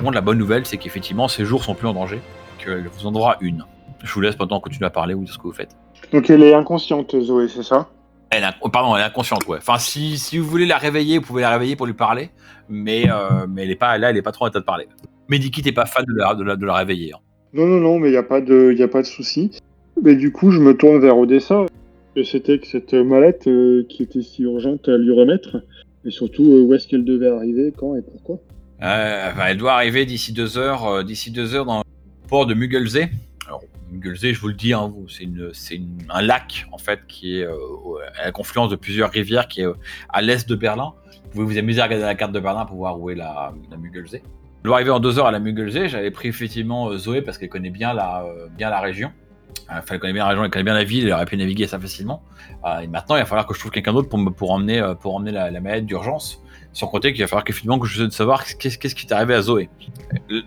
Contre, 0.00 0.12
la 0.12 0.20
bonne 0.20 0.38
nouvelle, 0.38 0.66
c'est 0.66 0.76
qu'effectivement, 0.76 1.28
ses 1.28 1.44
jours 1.44 1.62
sont 1.62 1.74
plus 1.76 1.86
en 1.86 1.92
danger, 1.94 2.20
qu'elle 2.58 2.88
vous 2.88 3.06
en 3.06 3.12
donnera 3.12 3.36
une. 3.40 3.64
Je 4.02 4.12
vous 4.12 4.20
laisse 4.20 4.36
maintenant 4.38 4.58
continuer 4.60 4.86
à 4.86 4.90
parler 4.90 5.14
ou 5.14 5.22
de 5.24 5.28
ce 5.30 5.38
que 5.38 5.44
vous 5.44 5.52
faites. 5.52 5.76
Donc 6.12 6.28
elle 6.28 6.42
est 6.42 6.52
inconsciente, 6.54 7.14
Zoé, 7.20 7.46
c'est 7.48 7.62
ça? 7.62 7.88
Elle 8.30 8.42
est, 8.42 8.70
pardon, 8.72 8.96
elle 8.96 9.02
est 9.02 9.06
inconsciente, 9.06 9.46
ouais. 9.46 9.58
Enfin, 9.58 9.78
si, 9.78 10.18
si 10.18 10.38
vous 10.38 10.46
voulez 10.48 10.66
la 10.66 10.76
réveiller, 10.78 11.18
vous 11.18 11.24
pouvez 11.24 11.42
la 11.42 11.50
réveiller 11.50 11.76
pour 11.76 11.86
lui 11.86 11.94
parler, 11.94 12.30
mais, 12.68 13.08
euh, 13.08 13.46
mais 13.48 13.62
elle 13.62 13.70
est 13.70 13.76
pas, 13.76 13.96
là, 13.98 14.10
elle 14.10 14.16
est 14.16 14.22
pas 14.22 14.32
trop 14.32 14.46
en 14.46 14.48
état 14.48 14.58
de 14.58 14.64
parler. 14.64 14.88
Medikit 15.28 15.62
n'est 15.62 15.72
pas 15.72 15.86
fan 15.86 16.04
de 16.06 16.14
la, 16.18 16.34
de 16.34 16.42
la, 16.42 16.56
de 16.56 16.66
la 16.66 16.74
réveiller. 16.74 17.12
hein. 17.14 17.18
Non, 17.54 17.66
non, 17.66 17.78
non, 17.78 17.98
mais 18.00 18.08
il 18.08 18.10
n'y 18.10 18.16
a 18.16 18.24
pas 18.24 18.40
de, 18.40 18.74
a 18.82 18.88
pas 18.88 19.02
de 19.02 19.06
souci. 19.06 19.52
Mais 20.02 20.16
du 20.16 20.32
coup, 20.32 20.50
je 20.50 20.58
me 20.58 20.76
tourne 20.76 20.98
vers 20.98 21.16
Odessa. 21.16 21.66
C'était 22.24 22.58
que 22.58 22.66
cette 22.66 22.94
mallette 22.94 23.46
euh, 23.46 23.84
qui 23.88 24.02
était 24.02 24.22
si 24.22 24.42
urgente 24.42 24.88
à 24.88 24.96
lui 24.96 25.12
remettre. 25.12 25.62
Et 26.04 26.10
surtout, 26.10 26.52
euh, 26.52 26.62
où 26.62 26.74
est-ce 26.74 26.88
qu'elle 26.88 27.04
devait 27.04 27.28
arriver, 27.28 27.72
quand 27.76 27.94
et 27.94 28.02
pourquoi 28.02 28.40
Euh, 28.82 29.30
elle 29.46 29.56
doit 29.56 29.74
arriver 29.74 30.04
d'ici 30.04 30.32
deux 30.32 30.58
heures, 30.58 31.04
d'ici 31.04 31.30
deux 31.30 31.54
heures 31.54 31.64
dans 31.64 31.78
le 31.78 32.28
port 32.28 32.46
de 32.46 32.54
Muggelsee. 32.54 33.08
Alors, 33.46 33.62
je 34.02 34.40
vous 34.40 34.48
le 34.48 34.54
dis, 34.54 34.72
hein, 34.72 34.92
c'est 35.08 35.22
une, 35.22 35.50
c'est 35.52 35.80
un 36.10 36.22
lac 36.22 36.66
en 36.72 36.78
fait 36.78 37.00
qui 37.06 37.38
est 37.38 37.44
à 37.44 38.24
la 38.24 38.32
confluence 38.32 38.68
de 38.68 38.76
plusieurs 38.76 39.10
rivières, 39.10 39.46
qui 39.46 39.60
est 39.60 39.68
à 40.08 40.22
l'est 40.22 40.48
de 40.48 40.56
Berlin. 40.56 40.92
Vous 41.26 41.30
pouvez 41.30 41.44
vous 41.54 41.58
amuser 41.58 41.80
à 41.80 41.84
regarder 41.84 42.04
la 42.04 42.16
carte 42.16 42.32
de 42.32 42.40
Berlin 42.40 42.64
pour 42.64 42.78
voir 42.78 43.00
où 43.00 43.10
est 43.10 43.14
la, 43.14 43.54
la. 43.70 43.76
Arriver 44.72 44.90
en 44.90 45.00
deux 45.00 45.18
heures 45.18 45.26
à 45.26 45.30
la 45.30 45.40
Muggelsee. 45.40 45.88
J'avais 45.88 46.10
pris 46.10 46.28
effectivement 46.28 46.88
euh, 46.88 46.96
Zoé 46.96 47.20
parce 47.20 47.36
qu'elle 47.36 47.50
connaît 47.50 47.70
bien 47.70 47.92
la, 47.92 48.24
euh, 48.24 48.48
bien 48.56 48.70
la 48.70 48.80
région. 48.80 49.08
Euh, 49.08 49.74
Enfin, 49.78 49.94
elle 49.94 50.00
connaît 50.00 50.12
bien 50.14 50.24
la 50.24 50.30
région, 50.30 50.44
elle 50.44 50.50
connaît 50.50 50.64
bien 50.64 50.74
la 50.74 50.84
ville, 50.84 51.06
elle 51.06 51.12
aurait 51.12 51.26
pu 51.26 51.36
naviguer 51.36 51.66
ça 51.66 51.78
facilement. 51.78 52.22
Et 52.82 52.86
maintenant, 52.86 53.16
il 53.16 53.20
va 53.20 53.24
falloir 53.24 53.46
que 53.46 53.54
je 53.54 53.60
trouve 53.60 53.70
quelqu'un 53.70 53.92
d'autre 53.92 54.08
pour, 54.08 54.20
pour 54.34 54.50
emmener, 54.50 54.94
pour 55.00 55.14
emmener 55.14 55.30
la, 55.32 55.50
la 55.50 55.80
d'urgence. 55.80 56.42
Sans 56.72 56.88
compter 56.88 57.12
qu'il 57.12 57.22
va 57.22 57.28
falloir 57.28 57.44
qu'effectivement 57.44 57.78
que 57.78 57.86
je 57.86 58.02
de 58.02 58.10
savoir 58.10 58.44
qu'est-ce 58.44 58.94
qui 58.94 59.06
t'est 59.06 59.14
arrivé 59.14 59.34
à 59.34 59.42
Zoé. 59.42 59.68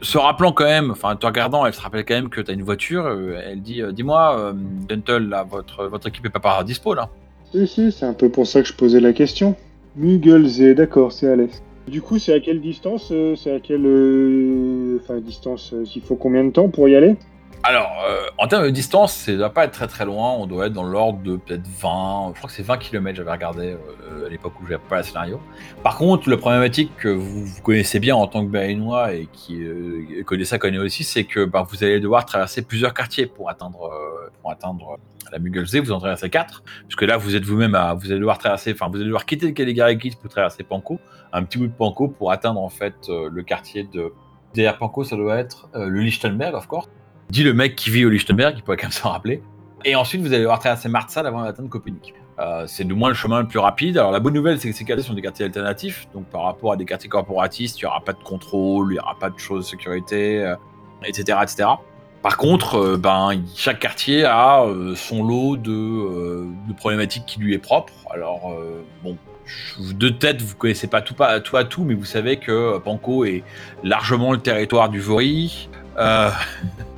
Se 0.02 0.18
rappelant 0.18 0.52
quand 0.52 0.66
même, 0.66 0.92
enfin, 0.92 1.16
te 1.16 1.26
regardant, 1.26 1.66
elle 1.66 1.74
se 1.74 1.80
rappelle 1.80 2.04
quand 2.04 2.16
même 2.16 2.30
que 2.30 2.42
tu 2.42 2.52
as 2.52 2.54
une 2.54 2.64
voiture. 2.64 3.08
elle 3.08 3.62
dit 3.62 3.82
Dis-moi, 3.94 4.54
Dental, 4.90 5.30
là, 5.30 5.44
votre, 5.44 5.86
votre 5.86 6.08
équipe 6.08 6.26
est 6.26 6.30
pas 6.30 6.42
par 6.42 6.64
dispo 6.66 6.94
là 6.94 7.10
Si, 7.52 7.66
si, 7.66 7.92
c'est 7.94 8.06
un 8.06 8.14
peu 8.14 8.30
pour 8.30 8.46
ça 8.46 8.62
que 8.62 8.68
je 8.68 8.74
posais 8.74 9.00
la 9.00 9.14
question. 9.14 9.56
Muggelsee, 9.96 10.76
d'accord, 10.76 11.14
c'est 11.14 11.30
à 11.30 11.36
l'est. 11.38 11.64
Du 11.88 12.02
coup, 12.02 12.20
c'est 12.20 12.34
à 12.34 12.40
quelle 12.40 12.62
distance 12.62 13.10
euh, 13.12 13.36
C'est 13.36 13.52
à 13.52 13.60
quelle. 13.60 13.86
euh, 13.86 15.00
Enfin, 15.02 15.20
distance, 15.20 15.74
euh, 15.74 15.86
il 15.96 16.02
faut 16.02 16.16
combien 16.16 16.44
de 16.44 16.52
temps 16.52 16.70
pour 16.70 16.90
y 16.90 16.96
aller? 16.96 17.16
Alors, 17.64 18.04
euh, 18.08 18.28
en 18.38 18.48
termes 18.48 18.64
de 18.64 18.70
distance, 18.70 19.14
ça 19.14 19.36
doit 19.36 19.50
pas 19.50 19.66
être 19.66 19.72
très 19.72 19.88
très 19.88 20.06
loin. 20.06 20.32
On 20.34 20.46
doit 20.46 20.68
être 20.68 20.74
dans 20.74 20.84
l'ordre 20.84 21.20
de 21.20 21.38
peut-être 21.38 21.68
20, 21.68 22.32
je 22.34 22.38
crois 22.38 22.50
que 22.50 22.56
c'est 22.56 22.64
20 22.64 22.78
km, 22.78 23.18
j'avais 23.18 23.32
regardé 23.32 23.76
euh, 24.18 24.26
à 24.28 24.30
l'époque 24.30 24.54
où 24.62 24.68
j'avais 24.68 24.82
pas 24.88 24.98
le 24.98 25.04
scénario. 25.04 25.42
Par 25.84 25.98
contre, 25.98 26.30
le 26.30 26.38
problématique 26.38 26.92
que 26.98 27.10
vous, 27.10 27.46
connaissez 27.64 28.00
bien 28.00 28.16
en 28.16 28.28
tant 28.28 28.46
que 28.46 28.52
Berlinois 28.52 29.14
et 29.14 29.28
qui 29.34 29.64
euh, 29.64 30.24
connaît 30.24 30.46
ça, 30.46 30.60
connaît 30.60 30.78
aussi, 30.78 31.04
c'est 31.04 31.24
que 31.24 31.46
bah, 31.46 31.66
vous 31.68 31.84
allez 31.84 32.00
devoir 32.00 32.26
traverser 32.26 32.62
plusieurs 32.62 32.94
quartiers 32.94 33.26
pour 33.26 33.50
atteindre, 33.50 33.86
euh, 33.86 34.30
pour 34.42 34.52
atteindre 34.52 34.98
la 35.32 35.40
Muggelsee. 35.40 35.80
Vous 35.80 35.92
en 35.92 36.00
traversez 36.00 36.30
quatre, 36.30 36.64
puisque 36.88 37.02
là 37.02 37.18
vous 37.18 37.36
êtes 37.36 37.44
vous-même 37.44 37.76
à, 37.76 37.96
vous 37.96 38.12
allez 38.12 38.20
devoir 38.20 38.38
traverser, 38.38 38.72
enfin 38.74 38.88
vous 38.88 38.98
allez 38.98 39.06
devoir 39.06 39.26
quitter 39.26 39.48
le 39.48 39.54
Caligari 39.54 39.98
pour 40.22 40.30
traverser 40.30 40.64
Pankow, 40.64 41.00
un 41.34 41.44
petit 41.44 41.58
bout 41.58 41.68
de 41.68 41.74
Pankow 41.74 42.08
pour 42.08 42.32
atteindre 42.32 42.62
en 42.62 42.70
fait 42.70 42.96
le 43.10 43.42
quartier 43.42 43.84
de 43.84 44.14
derrière 44.54 44.78
Pankow, 44.78 45.04
ça 45.04 45.18
doit 45.18 45.38
être 45.38 45.68
le 45.74 46.00
Lichtenberg, 46.00 46.56
of 46.56 46.68
course 46.68 46.88
dit 47.30 47.44
le 47.44 47.54
mec 47.54 47.76
qui 47.76 47.90
vit 47.90 48.06
au 48.06 48.10
Lichtenberg, 48.10 48.56
il 48.58 48.64
pourrait 48.64 48.78
quand 48.78 48.88
même 48.88 48.92
s'en 48.92 49.12
rappeler. 49.12 49.42
Et 49.86 49.96
ensuite, 49.96 50.22
vous 50.22 50.28
allez 50.28 50.40
devoir 50.40 50.60
traverser 50.60 50.90
Marsal 50.90 51.28
avant 51.28 51.44
d'atteindre 51.44 51.70
Copernic. 51.70 52.14
Euh, 52.40 52.66
c'est 52.68 52.84
du 52.84 52.94
moins 52.94 53.10
le 53.10 53.16
chemin 53.16 53.42
le 53.42 53.48
plus 53.48 53.60
rapide. 53.60 53.98
Alors 53.98 54.12
la 54.12 54.20
bonne 54.20 54.34
nouvelle, 54.34 54.60
c'est 54.60 54.70
que 54.70 54.76
ces 54.76 54.86
quartiers 54.86 55.06
sont 55.06 55.14
des 55.14 55.22
quartiers 55.22 55.46
alternatifs. 55.46 56.08
Donc 56.14 56.26
par 56.26 56.44
rapport 56.44 56.72
à 56.72 56.78
des 56.78 56.86
quartiers 56.86 57.10
corporatistes, 57.10 57.80
il 57.80 57.86
n'y 57.86 57.88
aura 57.88 58.02
pas 58.02 58.14
de 58.14 58.24
contrôle, 58.24 58.92
il 58.92 58.94
n'y 58.94 59.00
aura 59.00 59.18
pas 59.20 59.30
de 59.30 59.40
choses 59.40 59.66
de 59.66 59.70
sécurité, 59.70 60.44
euh, 60.44 60.56
etc., 61.04 61.40
etc. 61.42 61.70
Par 62.22 62.38
contre, 62.38 62.76
euh, 62.76 62.98
ben, 62.98 63.42
chaque 63.56 63.80
quartier 63.80 64.24
a 64.26 64.66
son 64.96 65.24
lot 65.24 65.58
de, 65.58 66.46
problématiques 66.76 67.26
qui 67.26 67.40
lui 67.40 67.54
est 67.54 67.60
propre. 67.60 67.94
Alors, 68.12 68.56
bon, 69.04 69.18
de 69.80 70.10
tête, 70.10 70.42
vous 70.42 70.56
connaissez 70.56 70.88
pas 70.88 71.02
tout, 71.02 71.16
pas, 71.16 71.40
tout 71.40 71.58
à 71.58 71.64
tout, 71.64 71.84
mais 71.84 71.96
vous 71.96 72.06
savez 72.06 72.38
que 72.38 72.78
Pankow 72.80 73.26
est 73.26 73.44
largement 73.84 74.32
le 74.32 74.40
territoire 74.40 74.90
du 74.90 75.00
Vori. 75.00 75.70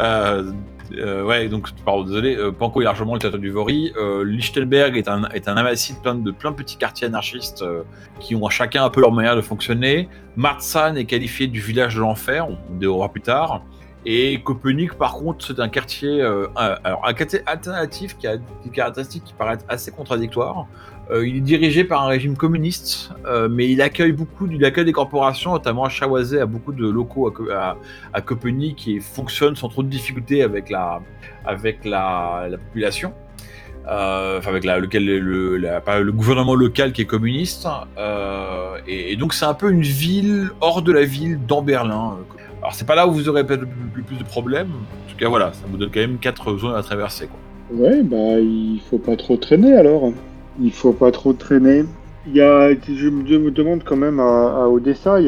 Euh, 0.00 0.52
euh, 0.92 1.24
ouais, 1.24 1.48
donc, 1.48 1.68
pardon, 1.84 2.04
désolé, 2.04 2.36
euh, 2.36 2.52
Pankow 2.52 2.80
est 2.80 2.84
largement 2.84 3.14
le 3.14 3.20
territoire 3.20 3.40
du 3.40 3.50
Vori. 3.50 3.92
Euh, 3.96 4.24
Lichtenberg 4.24 4.96
est 4.96 5.08
un, 5.08 5.24
est 5.30 5.48
un 5.48 5.54
de 5.54 6.00
plein 6.02 6.14
de, 6.14 6.30
plein 6.30 6.50
de 6.50 6.56
petits 6.56 6.76
quartiers 6.76 7.06
anarchistes 7.06 7.62
euh, 7.62 7.82
qui 8.20 8.34
ont 8.34 8.48
chacun 8.48 8.84
un 8.84 8.90
peu 8.90 9.00
leur 9.00 9.12
manière 9.12 9.36
de 9.36 9.40
fonctionner. 9.40 10.08
Marzahn 10.36 10.96
est 10.96 11.04
qualifié 11.04 11.46
du 11.46 11.60
village 11.60 11.96
de 11.96 12.00
l'enfer, 12.00 12.48
on 12.48 12.56
dérouvrira 12.74 13.08
plus 13.10 13.22
tard. 13.22 13.62
Et 14.08 14.40
Copernic, 14.44 14.94
par 14.94 15.14
contre, 15.14 15.44
c'est 15.44 15.58
un 15.58 15.68
quartier, 15.68 16.22
alors 16.22 17.02
un 17.04 17.12
quartier 17.12 17.40
alternatif 17.44 18.16
qui 18.16 18.28
a 18.28 18.36
des 18.36 18.70
caractéristiques 18.72 19.24
qui 19.24 19.32
paraissent 19.32 19.66
assez 19.68 19.90
contradictoires. 19.90 20.68
Euh, 21.10 21.26
il 21.26 21.36
est 21.36 21.40
dirigé 21.40 21.84
par 21.84 22.02
un 22.02 22.08
régime 22.08 22.36
communiste, 22.36 23.10
euh, 23.26 23.48
mais 23.48 23.68
il 23.70 23.80
accueille 23.80 24.12
beaucoup, 24.12 24.48
il 24.50 24.64
accueille 24.64 24.84
des 24.84 24.92
corporations, 24.92 25.52
notamment 25.52 25.88
Chawazé 25.88 26.40
a 26.40 26.46
beaucoup 26.46 26.72
de 26.72 26.88
locaux 26.88 27.28
à, 27.28 27.54
à, 27.54 27.76
à 28.12 28.20
Copernic 28.20 28.88
et 28.88 28.98
fonctionne 28.98 29.54
sans 29.54 29.68
trop 29.68 29.84
de 29.84 29.88
difficultés 29.88 30.42
avec 30.42 30.68
la, 30.68 31.00
avec 31.44 31.84
la, 31.84 32.48
la 32.50 32.58
population. 32.58 33.12
Euh, 33.88 34.38
enfin 34.38 34.50
avec 34.50 34.64
lequel, 34.64 35.04
le, 35.04 36.10
gouvernement 36.10 36.56
local 36.56 36.90
qui 36.90 37.02
est 37.02 37.06
communiste. 37.06 37.68
Et, 38.88 39.14
donc 39.14 39.32
c'est 39.32 39.44
un 39.44 39.54
peu 39.54 39.70
une 39.70 39.82
ville 39.82 40.50
hors 40.60 40.82
de 40.82 40.90
la 40.90 41.04
ville 41.04 41.38
dans 41.46 41.62
Berlin. 41.62 42.16
Alors 42.62 42.74
c'est 42.74 42.86
pas 42.86 42.96
là 42.96 43.06
où 43.06 43.12
vous 43.12 43.28
aurez 43.28 43.46
peut-être 43.46 43.64
le 43.94 44.02
plus 44.02 44.16
de 44.16 44.24
problèmes. 44.24 44.70
En 44.70 45.10
tout 45.10 45.16
cas 45.16 45.28
voilà, 45.28 45.52
ça 45.52 45.62
vous 45.68 45.76
donne 45.76 45.90
quand 45.94 46.00
même 46.00 46.18
quatre 46.18 46.56
zones 46.56 46.74
à 46.74 46.82
traverser. 46.82 47.28
Quoi. 47.28 47.38
Ouais, 47.78 48.02
bah, 48.02 48.40
il 48.40 48.80
faut 48.90 48.98
pas 48.98 49.16
trop 49.16 49.36
traîner 49.36 49.76
alors. 49.76 50.12
Il 50.60 50.72
faut 50.72 50.92
pas 50.92 51.10
trop 51.10 51.32
traîner. 51.32 51.84
Il 52.26 52.34
y 52.34 52.40
a, 52.40 52.70
je 52.74 53.08
me 53.08 53.50
demande 53.50 53.84
quand 53.84 53.96
même 53.96 54.18
à, 54.20 54.62
à 54.62 54.66
Odessa, 54.66 55.20
il 55.20 55.26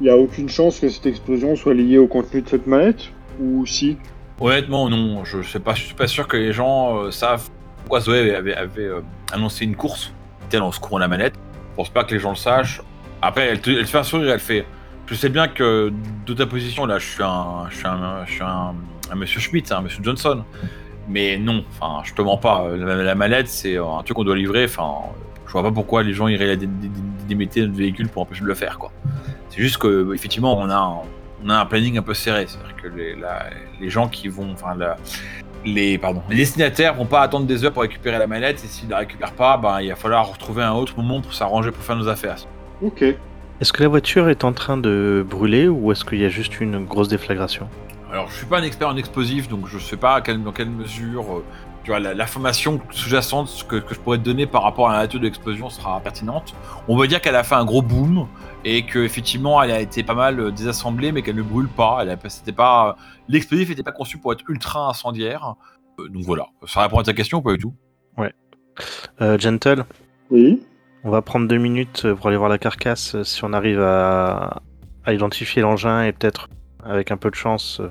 y 0.00 0.08
a, 0.08 0.16
aucune 0.16 0.48
chance 0.48 0.78
que 0.78 0.88
cette 0.88 1.06
explosion 1.06 1.56
soit 1.56 1.74
liée 1.74 1.98
au 1.98 2.06
contenu 2.06 2.42
de 2.42 2.48
cette 2.48 2.66
mallette 2.66 3.10
Ou 3.40 3.66
si? 3.66 3.96
Honnêtement, 4.40 4.88
non. 4.88 5.24
Je 5.24 5.42
sais 5.42 5.58
pas, 5.58 5.74
je 5.74 5.82
suis 5.82 5.94
pas 5.94 6.06
sûr 6.06 6.28
que 6.28 6.36
les 6.36 6.52
gens 6.52 6.96
euh, 6.96 7.10
savent 7.10 7.48
pourquoi 7.78 8.00
Zoé 8.00 8.34
avait, 8.34 8.56
euh, 8.78 9.00
annoncé 9.32 9.64
une 9.64 9.74
course 9.74 10.12
tel 10.48 10.62
en 10.62 10.70
secourant 10.70 10.98
la 10.98 11.08
manette. 11.08 11.34
Je 11.72 11.76
pense 11.76 11.90
pas 11.90 12.04
que 12.04 12.14
les 12.14 12.20
gens 12.20 12.30
le 12.30 12.36
sachent. 12.36 12.80
Après, 13.20 13.48
elle 13.48 13.86
fait 13.86 13.98
un 13.98 14.02
sourire, 14.04 14.30
elle 14.30 14.38
fait. 14.38 14.64
Je 15.06 15.14
sais 15.14 15.28
bien 15.28 15.48
que 15.48 15.92
de 16.26 16.34
ta 16.34 16.46
position 16.46 16.86
là, 16.86 16.98
je 16.98 17.06
suis 17.06 17.22
un, 17.22 17.66
je 17.70 17.76
suis 17.76 17.86
un, 17.86 18.24
je 18.26 18.32
suis 18.32 18.42
un 18.42 18.74
Monsieur 19.16 19.40
Schmidt, 19.40 19.72
un 19.72 19.80
Monsieur 19.80 20.04
Johnson. 20.04 20.44
Mais 21.08 21.38
non, 21.38 21.64
enfin, 21.70 22.02
je 22.04 22.12
te 22.14 22.20
mens 22.22 22.36
pas. 22.36 22.66
La, 22.76 22.96
la 22.96 23.14
mallette, 23.14 23.48
c'est 23.48 23.78
un 23.78 24.02
truc 24.04 24.14
qu'on 24.16 24.24
doit 24.24 24.36
livrer. 24.36 24.64
Enfin, 24.64 24.92
je 25.46 25.52
vois 25.52 25.62
pas 25.62 25.72
pourquoi 25.72 26.02
les 26.02 26.12
gens 26.12 26.28
iraient 26.28 26.56
dé- 26.56 26.66
dé- 26.66 26.88
dé- 26.88 27.00
déméter 27.28 27.62
notre 27.62 27.74
véhicule 27.74 28.08
pour 28.08 28.22
empêcher 28.22 28.42
de 28.42 28.46
le 28.46 28.54
faire, 28.54 28.78
quoi. 28.78 28.92
C'est 29.48 29.60
juste 29.62 29.78
que, 29.78 30.12
effectivement, 30.14 30.58
on 30.58 30.68
a, 30.68 30.76
un, 30.76 30.96
on 31.44 31.48
a 31.48 31.56
un 31.58 31.64
planning 31.66 31.96
un 31.98 32.02
peu 32.02 32.12
serré. 32.14 32.46
C'est-à-dire 32.46 32.76
que 32.76 32.88
les, 32.88 33.14
la- 33.16 33.46
les 33.80 33.88
gens 33.88 34.08
qui 34.08 34.28
vont, 34.28 34.50
enfin, 34.52 34.74
la- 34.76 34.96
les, 35.64 35.98
pardon, 35.98 36.22
les 36.28 36.36
destinataires 36.36 36.94
vont 36.94 37.06
pas 37.06 37.22
attendre 37.22 37.46
des 37.46 37.64
heures 37.64 37.72
pour 37.72 37.82
récupérer 37.82 38.18
la 38.18 38.26
mallette. 38.26 38.62
Et 38.62 38.68
s'ils 38.68 38.88
la 38.90 38.98
récupèrent 38.98 39.32
pas, 39.32 39.56
ben, 39.56 39.80
il 39.80 39.88
va 39.88 39.96
falloir 39.96 40.28
retrouver 40.30 40.62
un 40.62 40.72
autre 40.74 40.92
moment 40.96 41.20
pour 41.22 41.32
s'arranger 41.32 41.70
pour 41.70 41.82
faire 41.82 41.96
nos 41.96 42.08
affaires. 42.08 42.36
Ok. 42.82 43.02
Est-ce 43.60 43.72
que 43.72 43.82
la 43.82 43.88
voiture 43.88 44.28
est 44.28 44.44
en 44.44 44.52
train 44.52 44.76
de 44.76 45.26
brûler 45.28 45.66
ou 45.66 45.90
est-ce 45.90 46.04
qu'il 46.04 46.18
y 46.20 46.24
a 46.24 46.28
juste 46.28 46.60
une 46.60 46.84
grosse 46.84 47.08
déflagration? 47.08 47.66
Alors, 48.10 48.28
je 48.30 48.36
suis 48.36 48.46
pas 48.46 48.58
un 48.58 48.62
expert 48.62 48.88
en 48.88 48.96
explosifs, 48.96 49.48
donc 49.48 49.66
je 49.66 49.78
sais 49.78 49.96
pas 49.96 50.14
à 50.16 50.20
quelle- 50.22 50.42
dans 50.42 50.52
quelle 50.52 50.70
mesure 50.70 51.24
euh, 51.38 51.44
tu 51.84 51.90
vois, 51.90 52.00
la- 52.00 52.14
l'information 52.14 52.80
sous-jacente 52.90 53.66
que, 53.68 53.76
que 53.76 53.94
je 53.94 54.00
pourrais 54.00 54.18
te 54.18 54.22
donner 54.22 54.46
par 54.46 54.62
rapport 54.62 54.88
à 54.88 54.94
la 54.94 54.98
nature 55.00 55.20
de 55.20 55.24
l'explosion 55.26 55.68
sera 55.70 56.00
pertinente. 56.00 56.54
On 56.88 56.96
va 56.96 57.06
dire 57.06 57.20
qu'elle 57.20 57.36
a 57.36 57.44
fait 57.44 57.54
un 57.54 57.64
gros 57.64 57.82
boom 57.82 58.26
et 58.64 58.84
que 58.84 58.98
effectivement 58.98 59.62
elle 59.62 59.70
a 59.70 59.80
été 59.80 60.02
pas 60.02 60.14
mal 60.14 60.40
euh, 60.40 60.50
désassemblée, 60.50 61.12
mais 61.12 61.22
qu'elle 61.22 61.36
ne 61.36 61.42
brûle 61.42 61.68
pas. 61.68 62.02
C'était 62.28 62.52
pas, 62.52 62.96
l'explosif 63.28 63.68
n'était 63.68 63.82
pas 63.82 63.92
conçu 63.92 64.18
pour 64.18 64.32
être 64.32 64.42
ultra 64.48 64.88
incendiaire. 64.88 65.54
Euh, 66.00 66.08
donc 66.08 66.22
voilà, 66.24 66.46
ça 66.66 66.80
répond 66.82 66.98
à 66.98 67.02
ta 67.04 67.12
question 67.12 67.38
ou 67.38 67.42
pas 67.42 67.52
du 67.52 67.58
tout? 67.58 67.74
Euh, 69.20 69.36
Gentle, 69.38 69.84
Oui. 70.30 70.62
on 71.02 71.10
va 71.10 71.20
prendre 71.20 71.48
deux 71.48 71.56
minutes 71.58 72.06
pour 72.14 72.28
aller 72.28 72.36
voir 72.36 72.48
la 72.48 72.58
carcasse 72.58 73.20
si 73.24 73.42
on 73.44 73.52
arrive 73.52 73.80
à, 73.82 74.62
à 75.04 75.12
identifier 75.12 75.62
l'engin 75.62 76.04
et 76.04 76.12
peut-être, 76.12 76.48
avec 76.84 77.10
un 77.10 77.16
peu 77.16 77.30
de 77.30 77.34
chance, 77.34 77.80
euh, 77.80 77.88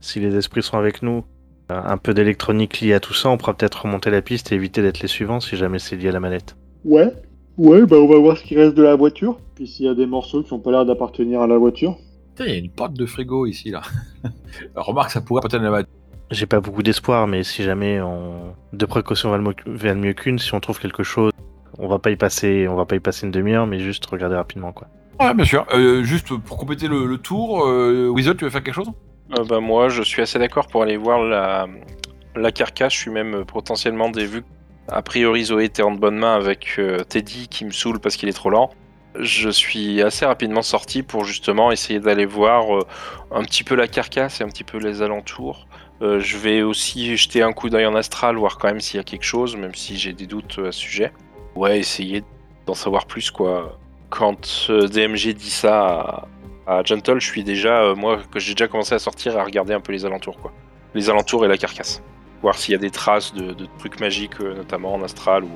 si 0.00 0.20
les 0.20 0.36
esprits 0.36 0.62
sont 0.62 0.78
avec 0.78 1.02
nous, 1.02 1.24
euh, 1.70 1.80
un 1.84 1.96
peu 1.96 2.14
d'électronique 2.14 2.80
liée 2.80 2.94
à 2.94 3.00
tout 3.00 3.14
ça, 3.14 3.28
on 3.28 3.36
pourra 3.36 3.54
peut-être 3.54 3.82
remonter 3.82 4.10
la 4.10 4.22
piste 4.22 4.52
et 4.52 4.54
éviter 4.54 4.82
d'être 4.82 5.00
les 5.00 5.08
suivants 5.08 5.40
si 5.40 5.56
jamais 5.56 5.78
c'est 5.78 5.96
lié 5.96 6.08
à 6.08 6.12
la 6.12 6.20
manette. 6.20 6.56
Ouais. 6.84 7.12
Ouais, 7.58 7.84
bah 7.84 7.96
on 7.98 8.06
va 8.08 8.18
voir 8.18 8.36
ce 8.38 8.42
qui 8.44 8.56
reste 8.56 8.74
de 8.74 8.82
la 8.82 8.94
voiture. 8.94 9.38
Puis 9.54 9.66
s'il 9.66 9.84
y 9.84 9.88
a 9.88 9.94
des 9.94 10.06
morceaux 10.06 10.42
qui 10.42 10.52
ont 10.52 10.60
pas 10.60 10.70
l'air 10.70 10.86
d'appartenir 10.86 11.42
à 11.42 11.46
la 11.46 11.58
voiture. 11.58 11.98
Putain, 12.34 12.46
il 12.46 12.52
y 12.52 12.56
a 12.56 12.58
une 12.58 12.70
porte 12.70 12.94
de 12.94 13.04
frigo 13.04 13.44
ici 13.44 13.70
là. 13.70 13.82
Remarque, 14.74 15.10
ça 15.10 15.20
pourrait 15.20 15.42
peut-être 15.42 15.62
la 15.62 15.82
J'ai 16.30 16.46
pas 16.46 16.60
beaucoup 16.60 16.82
d'espoir, 16.82 17.26
mais 17.26 17.42
si 17.42 17.62
jamais 17.62 18.00
on... 18.00 18.54
deux 18.72 18.86
précautions 18.86 19.30
valent 19.30 19.42
mo- 19.42 19.52
valent 19.66 20.00
mieux 20.00 20.14
qu'une, 20.14 20.38
si 20.38 20.54
on 20.54 20.60
trouve 20.60 20.78
quelque 20.80 21.02
chose, 21.02 21.32
on 21.78 21.88
va 21.88 21.98
pas 21.98 22.10
y 22.10 22.16
passer, 22.16 22.66
on 22.68 22.76
va 22.76 22.86
pas 22.86 22.96
y 22.96 23.00
passer 23.00 23.26
une 23.26 23.32
demi-heure, 23.32 23.66
mais 23.66 23.78
juste 23.80 24.06
regarder 24.06 24.36
rapidement 24.36 24.72
quoi. 24.72 24.88
Ouais, 25.20 25.34
bien 25.34 25.44
sûr. 25.44 25.66
Euh, 25.74 26.02
juste 26.02 26.34
pour 26.34 26.56
compléter 26.56 26.88
le, 26.88 27.18
tour, 27.18 27.66
euh, 27.66 28.08
Wizard, 28.08 28.36
tu 28.36 28.44
veux 28.44 28.50
faire 28.50 28.62
quelque 28.62 28.74
chose? 28.74 28.90
Euh, 29.38 29.44
bah, 29.44 29.60
moi, 29.60 29.88
je 29.88 30.02
suis 30.02 30.22
assez 30.22 30.38
d'accord 30.38 30.66
pour 30.66 30.82
aller 30.82 30.96
voir 30.96 31.22
la, 31.22 32.52
carcasse. 32.52 32.94
Je 32.94 32.98
suis 32.98 33.10
même 33.10 33.44
potentiellement 33.44 34.10
vues. 34.10 34.44
A 34.88 35.02
priori, 35.02 35.44
Zoé 35.44 35.64
était 35.64 35.82
en 35.82 35.92
bonne 35.92 36.16
main 36.16 36.34
avec 36.34 36.76
euh, 36.78 37.04
Teddy 37.04 37.48
qui 37.48 37.64
me 37.64 37.70
saoule 37.70 38.00
parce 38.00 38.16
qu'il 38.16 38.28
est 38.28 38.34
trop 38.34 38.50
lent. 38.50 38.70
Je 39.18 39.50
suis 39.50 40.02
assez 40.02 40.24
rapidement 40.24 40.62
sorti 40.62 41.02
pour 41.02 41.24
justement 41.24 41.70
essayer 41.70 42.00
d'aller 42.00 42.26
voir 42.26 42.74
euh, 42.74 42.86
un 43.30 43.42
petit 43.42 43.62
peu 43.62 43.74
la 43.74 43.88
carcasse 43.88 44.40
et 44.40 44.44
un 44.44 44.48
petit 44.48 44.64
peu 44.64 44.78
les 44.78 45.02
alentours. 45.02 45.66
Je 46.02 46.38
vais 46.38 46.62
aussi 46.62 47.14
jeter 47.18 47.42
un 47.42 47.52
coup 47.52 47.68
d'œil 47.68 47.84
en 47.84 47.94
astral, 47.94 48.36
voir 48.36 48.56
quand 48.56 48.68
même 48.68 48.80
s'il 48.80 48.96
y 48.96 49.00
a 49.00 49.04
quelque 49.04 49.24
chose, 49.24 49.54
même 49.54 49.74
si 49.74 49.98
j'ai 49.98 50.14
des 50.14 50.26
doutes 50.26 50.58
à 50.58 50.72
ce 50.72 50.80
sujet. 50.80 51.12
Ouais, 51.54 51.78
essayer 51.78 52.24
d'en 52.64 52.72
savoir 52.72 53.04
plus 53.04 53.30
quoi. 53.30 53.78
Quand 54.10 54.66
euh, 54.70 54.88
DMG 54.88 55.34
dit 55.34 55.50
ça 55.50 56.26
à, 56.66 56.78
à 56.78 56.82
Gentle, 56.84 57.20
je 57.20 57.26
suis 57.26 57.44
déjà, 57.44 57.82
euh, 57.82 57.94
moi, 57.94 58.18
que 58.30 58.38
j'ai 58.38 58.54
déjà 58.54 58.68
commencé 58.68 58.94
à 58.94 58.98
sortir 58.98 59.34
et 59.34 59.38
à 59.38 59.44
regarder 59.44 59.72
un 59.74 59.80
peu 59.80 59.92
les 59.92 60.04
alentours, 60.04 60.38
quoi. 60.38 60.52
Les 60.94 61.08
alentours 61.08 61.44
et 61.44 61.48
la 61.48 61.56
carcasse. 61.56 62.02
Voir 62.42 62.56
s'il 62.56 62.72
y 62.72 62.74
a 62.74 62.78
des 62.78 62.90
traces 62.90 63.34
de, 63.34 63.52
de 63.52 63.66
trucs 63.78 64.00
magiques, 64.00 64.40
euh, 64.40 64.56
notamment 64.56 64.94
en 64.94 65.02
astral 65.02 65.44
ou. 65.44 65.48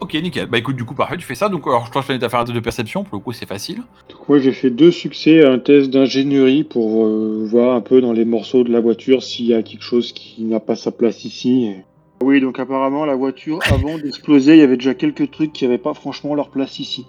Ok, 0.00 0.14
nickel. 0.14 0.46
Bah 0.46 0.58
écoute, 0.58 0.76
du 0.76 0.84
coup, 0.84 0.94
parfait, 0.94 1.16
tu 1.16 1.24
fais 1.24 1.34
ça. 1.34 1.48
Donc, 1.48 1.66
alors, 1.66 1.86
je 1.86 1.90
t'enchaîne 1.90 2.22
à 2.22 2.28
faire 2.28 2.40
un 2.40 2.44
test 2.44 2.54
de 2.54 2.60
perception. 2.60 3.02
Pour 3.02 3.16
le 3.16 3.22
coup, 3.22 3.32
c'est 3.32 3.46
facile. 3.46 3.82
Donc 4.10 4.28
moi 4.28 4.38
j'ai 4.38 4.52
fait 4.52 4.68
deux 4.68 4.90
succès 4.90 5.42
à 5.42 5.52
un 5.52 5.58
test 5.58 5.90
d'ingénierie 5.90 6.64
pour 6.64 7.06
euh, 7.06 7.46
voir 7.50 7.74
un 7.74 7.80
peu 7.80 8.02
dans 8.02 8.12
les 8.12 8.26
morceaux 8.26 8.62
de 8.62 8.70
la 8.70 8.80
voiture 8.80 9.22
s'il 9.22 9.46
y 9.46 9.54
a 9.54 9.62
quelque 9.62 9.82
chose 9.82 10.12
qui 10.12 10.44
n'a 10.44 10.60
pas 10.60 10.76
sa 10.76 10.92
place 10.92 11.24
ici. 11.24 11.72
Oui, 12.22 12.40
donc 12.40 12.58
apparemment 12.58 13.06
la 13.06 13.14
voiture 13.14 13.58
avant 13.70 13.96
d'exploser, 14.02 14.54
il 14.54 14.58
y 14.58 14.62
avait 14.62 14.76
déjà 14.76 14.94
quelques 14.94 15.30
trucs 15.30 15.52
qui 15.52 15.64
n'avaient 15.64 15.78
pas 15.78 15.94
franchement 15.94 16.34
leur 16.34 16.50
place 16.50 16.78
ici. 16.78 17.06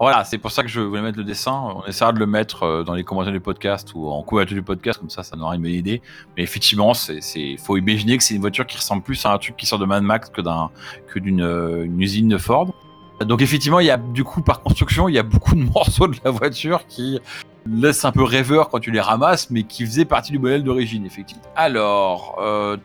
Voilà, 0.00 0.22
c'est 0.24 0.38
pour 0.38 0.52
ça 0.52 0.62
que 0.62 0.68
je 0.68 0.80
voulais 0.80 1.02
mettre 1.02 1.18
le 1.18 1.24
dessin. 1.24 1.52
On 1.52 1.84
essaiera 1.84 2.12
de 2.12 2.20
le 2.20 2.26
mettre 2.26 2.62
euh, 2.62 2.84
dans 2.84 2.94
les 2.94 3.02
commentaires 3.02 3.32
du 3.32 3.40
podcast 3.40 3.92
ou 3.96 4.08
en 4.08 4.22
couverture 4.22 4.54
du 4.54 4.62
podcast, 4.62 5.00
comme 5.00 5.10
ça, 5.10 5.24
ça 5.24 5.36
n'aura 5.36 5.56
une 5.56 5.62
bonne 5.62 5.72
idée. 5.72 6.02
Mais 6.36 6.44
effectivement, 6.44 6.94
c'est, 6.94 7.20
faut 7.58 7.76
imaginer 7.76 8.16
que 8.16 8.22
c'est 8.22 8.34
une 8.34 8.40
voiture 8.40 8.64
qui 8.64 8.76
ressemble 8.76 9.02
plus 9.02 9.26
à 9.26 9.32
un 9.32 9.38
truc 9.38 9.56
qui 9.56 9.66
sort 9.66 9.80
de 9.80 9.86
Mad 9.86 10.04
Max 10.04 10.30
que 10.30 10.40
d'un, 10.40 10.70
que 11.08 11.18
d'une 11.18 11.42
euh, 11.42 11.86
usine 11.98 12.28
de 12.28 12.38
Ford. 12.38 12.72
Donc 13.20 13.42
effectivement, 13.42 13.80
il 13.80 13.86
y 13.86 13.90
a 13.90 13.96
du 13.96 14.22
coup 14.22 14.40
par 14.40 14.62
construction, 14.62 15.08
il 15.08 15.16
y 15.16 15.18
a 15.18 15.24
beaucoup 15.24 15.56
de 15.56 15.62
morceaux 15.74 16.06
de 16.06 16.16
la 16.24 16.30
voiture 16.30 16.86
qui 16.86 17.18
laissent 17.70 18.04
un 18.04 18.12
peu 18.12 18.22
rêveur 18.22 18.68
quand 18.68 18.78
tu 18.80 18.90
les 18.90 19.00
ramasses, 19.00 19.50
mais 19.50 19.62
qui 19.64 19.84
faisaient 19.84 20.04
partie 20.04 20.32
du 20.32 20.38
modèle 20.38 20.62
d'origine, 20.64 21.04
effectivement. 21.06 21.42
Alors, 21.56 22.38
euh, 22.42 22.76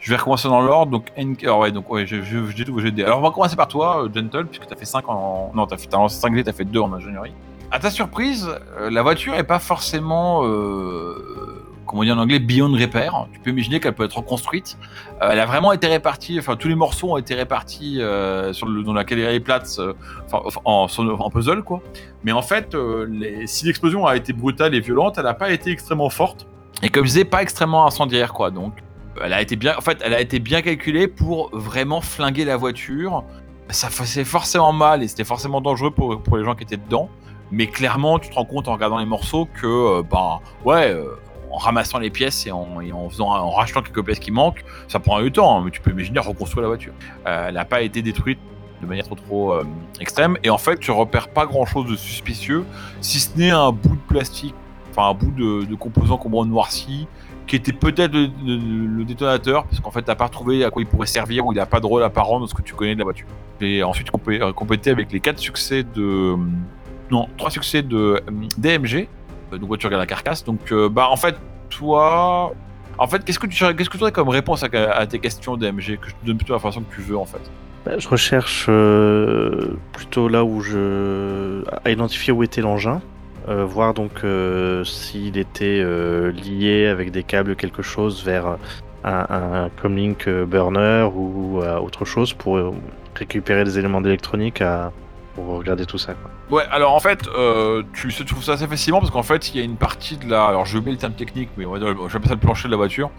je 0.00 0.10
vais 0.10 0.16
recommencer 0.16 0.48
dans 0.48 0.60
l'ordre. 0.60 0.92
Donc, 0.92 1.12
N... 1.16 1.36
alors, 1.42 1.60
ouais, 1.60 1.72
donc 1.72 1.90
ouais, 1.90 2.06
je, 2.06 2.22
je- 2.22 3.02
Alors, 3.04 3.18
on 3.18 3.22
va 3.22 3.30
commencer 3.30 3.56
par 3.56 3.68
toi, 3.68 4.04
euh, 4.04 4.08
Gentle, 4.14 4.46
puisque 4.46 4.66
t'as 4.66 4.76
fait 4.76 4.84
5 4.84 5.08
en, 5.08 5.52
non, 5.54 5.66
t'as 5.66 5.76
fait 5.76 5.90
lancé 5.92 6.18
5 6.20 6.34
dés, 6.34 6.44
t'as 6.44 6.52
fait 6.52 6.64
2 6.64 6.80
en 6.80 6.92
ingénierie. 6.92 7.32
À 7.70 7.78
ta 7.78 7.90
surprise, 7.90 8.48
euh, 8.78 8.90
la 8.90 9.02
voiture 9.02 9.34
est 9.34 9.44
pas 9.44 9.58
forcément, 9.58 10.44
euh, 10.44 11.51
comment 11.86 12.04
dire 12.04 12.16
en 12.16 12.20
anglais, 12.20 12.38
beyond 12.38 12.72
repair. 12.72 13.26
Tu 13.32 13.40
peux 13.40 13.50
imaginer 13.50 13.80
qu'elle 13.80 13.94
peut 13.94 14.04
être 14.04 14.18
reconstruite. 14.18 14.78
Euh, 15.20 15.30
elle 15.32 15.40
a 15.40 15.46
vraiment 15.46 15.72
été 15.72 15.86
répartie, 15.86 16.38
enfin 16.38 16.56
tous 16.56 16.68
les 16.68 16.74
morceaux 16.74 17.12
ont 17.12 17.16
été 17.16 17.34
répartis 17.34 17.96
euh, 18.00 18.52
dans 18.84 18.92
la 18.92 19.04
galerie 19.04 19.40
plate, 19.40 19.76
euh, 19.78 19.94
en, 20.64 21.30
puzzle 21.30 21.62
quoi. 21.62 21.82
Mais 22.24 22.32
en 22.32 22.42
fait, 22.42 22.74
euh, 22.74 23.06
si 23.46 23.66
l'explosion 23.66 24.06
a 24.06 24.16
été 24.16 24.32
brutale 24.32 24.74
et 24.74 24.80
violente, 24.80 25.18
elle 25.18 25.24
n'a 25.24 25.34
pas 25.34 25.50
été 25.50 25.70
extrêmement 25.70 26.10
forte. 26.10 26.46
Et 26.82 26.88
comme 26.88 27.04
je 27.04 27.10
disais, 27.10 27.24
pas 27.24 27.42
extrêmement 27.42 27.86
incendiaire 27.86 28.32
quoi. 28.32 28.50
Donc, 28.50 28.74
elle 29.22 29.32
a 29.32 29.42
été 29.42 29.56
bien, 29.56 29.76
en 29.76 29.80
fait, 29.80 29.98
elle 30.02 30.14
a 30.14 30.20
été 30.20 30.38
bien 30.38 30.62
calculée 30.62 31.08
pour 31.08 31.50
vraiment 31.52 32.00
flinguer 32.00 32.44
la 32.44 32.56
voiture. 32.56 33.24
Ça 33.68 33.88
faisait 33.88 34.24
forcément 34.24 34.72
mal 34.72 35.02
et 35.02 35.08
c'était 35.08 35.24
forcément 35.24 35.60
dangereux 35.60 35.90
pour, 35.90 36.36
les 36.36 36.44
gens 36.44 36.54
qui 36.54 36.64
étaient 36.64 36.76
dedans. 36.76 37.08
Mais 37.50 37.66
clairement, 37.66 38.18
tu 38.18 38.30
te 38.30 38.34
rends 38.34 38.46
compte 38.46 38.66
en 38.68 38.72
regardant 38.72 38.98
les 38.98 39.06
morceaux 39.06 39.46
que, 39.60 40.02
bah, 40.02 40.40
ouais, 40.64 40.96
en 41.52 41.58
ramassant 41.58 41.98
les 41.98 42.10
pièces 42.10 42.46
et 42.46 42.50
en, 42.50 42.66
en 42.92 43.08
faisant, 43.10 43.28
en 43.28 43.50
rachetant 43.50 43.82
quelques 43.82 44.04
pièces 44.04 44.18
qui 44.18 44.30
manquent, 44.30 44.64
ça 44.88 44.98
prend 44.98 45.20
du 45.20 45.30
temps. 45.30 45.58
hein, 45.58 45.62
mais 45.64 45.70
tu 45.70 45.80
peux 45.80 45.90
imaginer 45.90 46.18
reconstruire 46.18 46.62
la 46.62 46.68
voiture. 46.68 46.92
Euh, 47.26 47.48
elle 47.48 47.54
n'a 47.54 47.64
pas 47.64 47.82
été 47.82 48.02
détruite 48.02 48.38
de 48.80 48.86
manière 48.86 49.04
trop 49.04 49.14
trop 49.14 49.52
euh, 49.52 49.64
extrême. 50.00 50.36
Et 50.42 50.50
en 50.50 50.58
fait, 50.58 50.78
tu 50.80 50.90
repères 50.90 51.28
pas 51.28 51.46
grand 51.46 51.66
chose 51.66 51.88
de 51.88 51.94
suspicieux, 51.96 52.64
si 53.00 53.20
ce 53.20 53.36
n'est 53.38 53.50
un 53.50 53.70
bout 53.70 53.94
de 53.96 54.00
plastique, 54.08 54.54
enfin 54.90 55.10
un 55.10 55.14
bout 55.14 55.30
de, 55.30 55.64
de 55.66 55.74
composant 55.76 56.16
complètement 56.16 56.44
noirci, 56.46 57.06
qui 57.46 57.56
était 57.56 57.72
peut-être 57.72 58.14
le, 58.14 59.04
détonateur, 59.04 59.64
parce 59.64 59.80
qu'en 59.80 59.90
fait, 59.90 60.02
t'as 60.02 60.14
pas 60.14 60.26
retrouvé 60.26 60.64
à 60.64 60.70
quoi 60.70 60.80
il 60.82 60.86
pourrait 60.86 61.06
servir 61.06 61.46
ou 61.46 61.52
il 61.52 61.60
a 61.60 61.66
pas 61.66 61.80
de 61.80 61.86
rôle 61.86 62.02
apparent 62.02 62.40
dans 62.40 62.46
ce 62.46 62.54
que 62.54 62.62
tu 62.62 62.74
connais 62.74 62.94
de 62.94 62.98
la 62.98 63.04
voiture. 63.04 63.26
Et 63.60 63.82
ensuite, 63.82 64.10
compé- 64.10 64.40
euh, 64.40 64.90
avec 64.92 65.12
les 65.12 65.20
quatre 65.20 65.38
succès 65.38 65.84
de. 65.84 66.36
Non, 67.10 67.28
trois 67.36 67.50
succès 67.50 67.82
de 67.82 68.22
DMG, 68.56 69.06
euh, 69.52 69.58
donc 69.58 69.68
voiture 69.68 69.92
à 69.92 69.96
la 69.96 70.06
carcasse. 70.06 70.44
Donc, 70.44 70.72
euh, 70.72 70.88
bah, 70.88 71.08
en 71.10 71.16
fait, 71.16 71.36
toi. 71.70 72.52
En 72.98 73.06
fait, 73.06 73.24
qu'est-ce 73.24 73.38
que 73.38 73.46
tu 73.46 73.64
qu'est-ce 73.74 73.88
que 73.88 73.96
tu 73.96 74.02
aurais 74.02 74.12
comme 74.12 74.28
réponse 74.28 74.62
à, 74.62 75.06
tes 75.06 75.18
questions 75.18 75.56
DMG 75.56 75.98
que 75.98 76.08
je 76.08 76.14
te 76.14 76.26
donne 76.26 76.36
plutôt 76.36 76.58
façon 76.58 76.82
que 76.82 76.94
tu 76.94 77.00
veux 77.00 77.16
en 77.16 77.24
fait? 77.24 77.40
Bah, 77.86 77.98
je 77.98 78.06
recherche 78.06 78.66
euh, 78.68 79.76
plutôt 79.92 80.28
là 80.28 80.44
où 80.44 80.60
je. 80.60 81.64
à 81.84 81.90
identifier 81.90 82.32
où 82.32 82.42
était 82.42 82.60
l'engin. 82.60 83.00
voir 83.48 83.94
donc 83.94 84.24
s'il 84.84 85.38
était 85.38 85.82
lié 86.32 86.86
avec 86.86 87.10
des 87.10 87.22
câbles 87.22 87.56
quelque 87.56 87.82
chose 87.82 88.22
vers 88.22 88.58
un, 89.04 89.26
un 89.30 89.70
comlink 89.80 90.28
burner 90.28 91.08
ou 91.14 91.60
autre 91.60 92.04
chose 92.04 92.34
pour 92.34 92.60
récupérer 93.16 93.64
des 93.64 93.78
éléments 93.78 94.02
d'électronique 94.02 94.60
à 94.60 94.92
pour 95.34 95.46
regarder 95.46 95.86
tout 95.86 95.98
ça. 95.98 96.14
Quoi. 96.14 96.30
Ouais, 96.58 96.64
alors 96.70 96.94
en 96.94 97.00
fait, 97.00 97.26
euh, 97.28 97.82
tu 97.92 98.12
trouves 98.24 98.44
ça 98.44 98.52
assez 98.52 98.66
facilement 98.66 99.00
parce 99.00 99.10
qu'en 99.10 99.22
fait, 99.22 99.54
il 99.54 99.58
y 99.58 99.60
a 99.60 99.64
une 99.64 99.76
partie 99.76 100.16
de 100.16 100.28
la. 100.28 100.44
Alors, 100.44 100.66
je 100.66 100.78
mets 100.78 100.90
le 100.90 100.96
terme 100.96 101.14
technique, 101.14 101.48
mais 101.56 101.64
on 101.66 101.72
va 101.72 101.78
dire, 101.78 101.94
j'appelle 102.08 102.28
ça 102.28 102.34
le 102.34 102.40
plancher 102.40 102.68
de 102.68 102.70
la 102.70 102.76
voiture. 102.76 103.10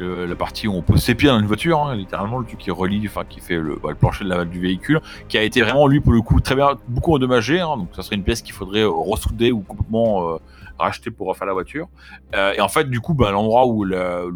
La 0.00 0.34
partie 0.34 0.66
où 0.66 0.74
on 0.74 0.82
pose 0.82 1.00
ses 1.00 1.14
pieds 1.14 1.28
dans 1.28 1.38
une 1.38 1.46
voiture, 1.46 1.78
hein, 1.78 1.94
littéralement, 1.94 2.38
le 2.38 2.44
truc 2.44 2.58
qui 2.58 2.72
relie, 2.72 3.06
enfin, 3.06 3.22
qui 3.28 3.40
fait 3.40 3.54
le, 3.56 3.78
bah, 3.80 3.90
le 3.90 3.94
plancher 3.94 4.24
de 4.24 4.30
la, 4.30 4.44
du 4.44 4.58
véhicule, 4.58 5.00
qui 5.28 5.38
a 5.38 5.42
été 5.42 5.62
vraiment, 5.62 5.86
lui, 5.86 6.00
pour 6.00 6.12
le 6.12 6.22
coup, 6.22 6.40
très 6.40 6.56
bien, 6.56 6.70
beaucoup 6.88 7.14
endommagé. 7.14 7.60
hein, 7.60 7.76
donc, 7.76 7.88
ça 7.94 8.02
serait 8.02 8.16
une 8.16 8.24
pièce 8.24 8.42
qu'il 8.42 8.54
faudrait 8.54 8.80
euh, 8.80 8.90
ressouder 8.90 9.52
ou 9.52 9.60
complètement 9.60 10.28
euh, 10.28 10.38
racheter 10.82 11.10
pour 11.10 11.28
refaire 11.28 11.46
la 11.46 11.52
voiture. 11.52 11.88
Euh, 12.34 12.52
et 12.52 12.60
en 12.60 12.68
fait, 12.68 12.88
du 12.90 13.00
coup, 13.00 13.14
bah, 13.14 13.30
l'endroit 13.30 13.66
où 13.66 13.84
la, 13.84 14.26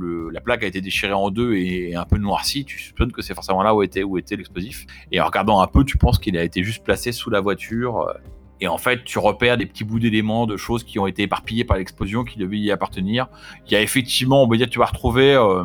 plaque 0.44 0.62
a 0.62 0.66
été 0.66 0.80
déchirée 0.80 1.12
en 1.12 1.30
deux 1.30 1.54
et, 1.54 1.94
un 1.94 2.04
peu 2.04 2.18
noircie, 2.18 2.64
tu 2.64 2.78
soupçonnes 2.78 3.12
que 3.12 3.22
c'est 3.22 3.34
forcément 3.34 3.62
là 3.62 3.74
où 3.74 3.82
était, 3.82 4.02
où 4.02 4.18
était 4.18 4.36
l'explosif. 4.36 4.86
Et 5.12 5.20
en 5.20 5.26
regardant 5.26 5.60
un 5.60 5.66
peu, 5.66 5.84
tu 5.84 5.98
penses 5.98 6.18
qu'il 6.18 6.36
a 6.36 6.44
été 6.44 6.62
juste 6.62 6.84
placé 6.84 7.12
sous 7.12 7.30
la 7.30 7.40
voiture. 7.40 8.00
euh, 8.00 8.12
et 8.60 8.68
en 8.68 8.78
fait, 8.78 9.04
tu 9.04 9.18
repères 9.18 9.58
des 9.58 9.66
petits 9.66 9.84
bouts 9.84 9.98
d'éléments, 9.98 10.46
de 10.46 10.56
choses 10.56 10.82
qui 10.82 10.98
ont 10.98 11.06
été 11.06 11.22
éparpillées 11.24 11.64
par 11.64 11.76
l'explosion, 11.76 12.24
qui 12.24 12.38
devaient 12.38 12.58
y 12.58 12.70
appartenir. 12.70 13.28
Il 13.66 13.72
y 13.72 13.76
a 13.76 13.82
effectivement, 13.82 14.42
on 14.42 14.48
va 14.48 14.56
dire, 14.56 14.70
tu 14.70 14.78
vas 14.78 14.86
retrouver 14.86 15.34
euh, 15.34 15.64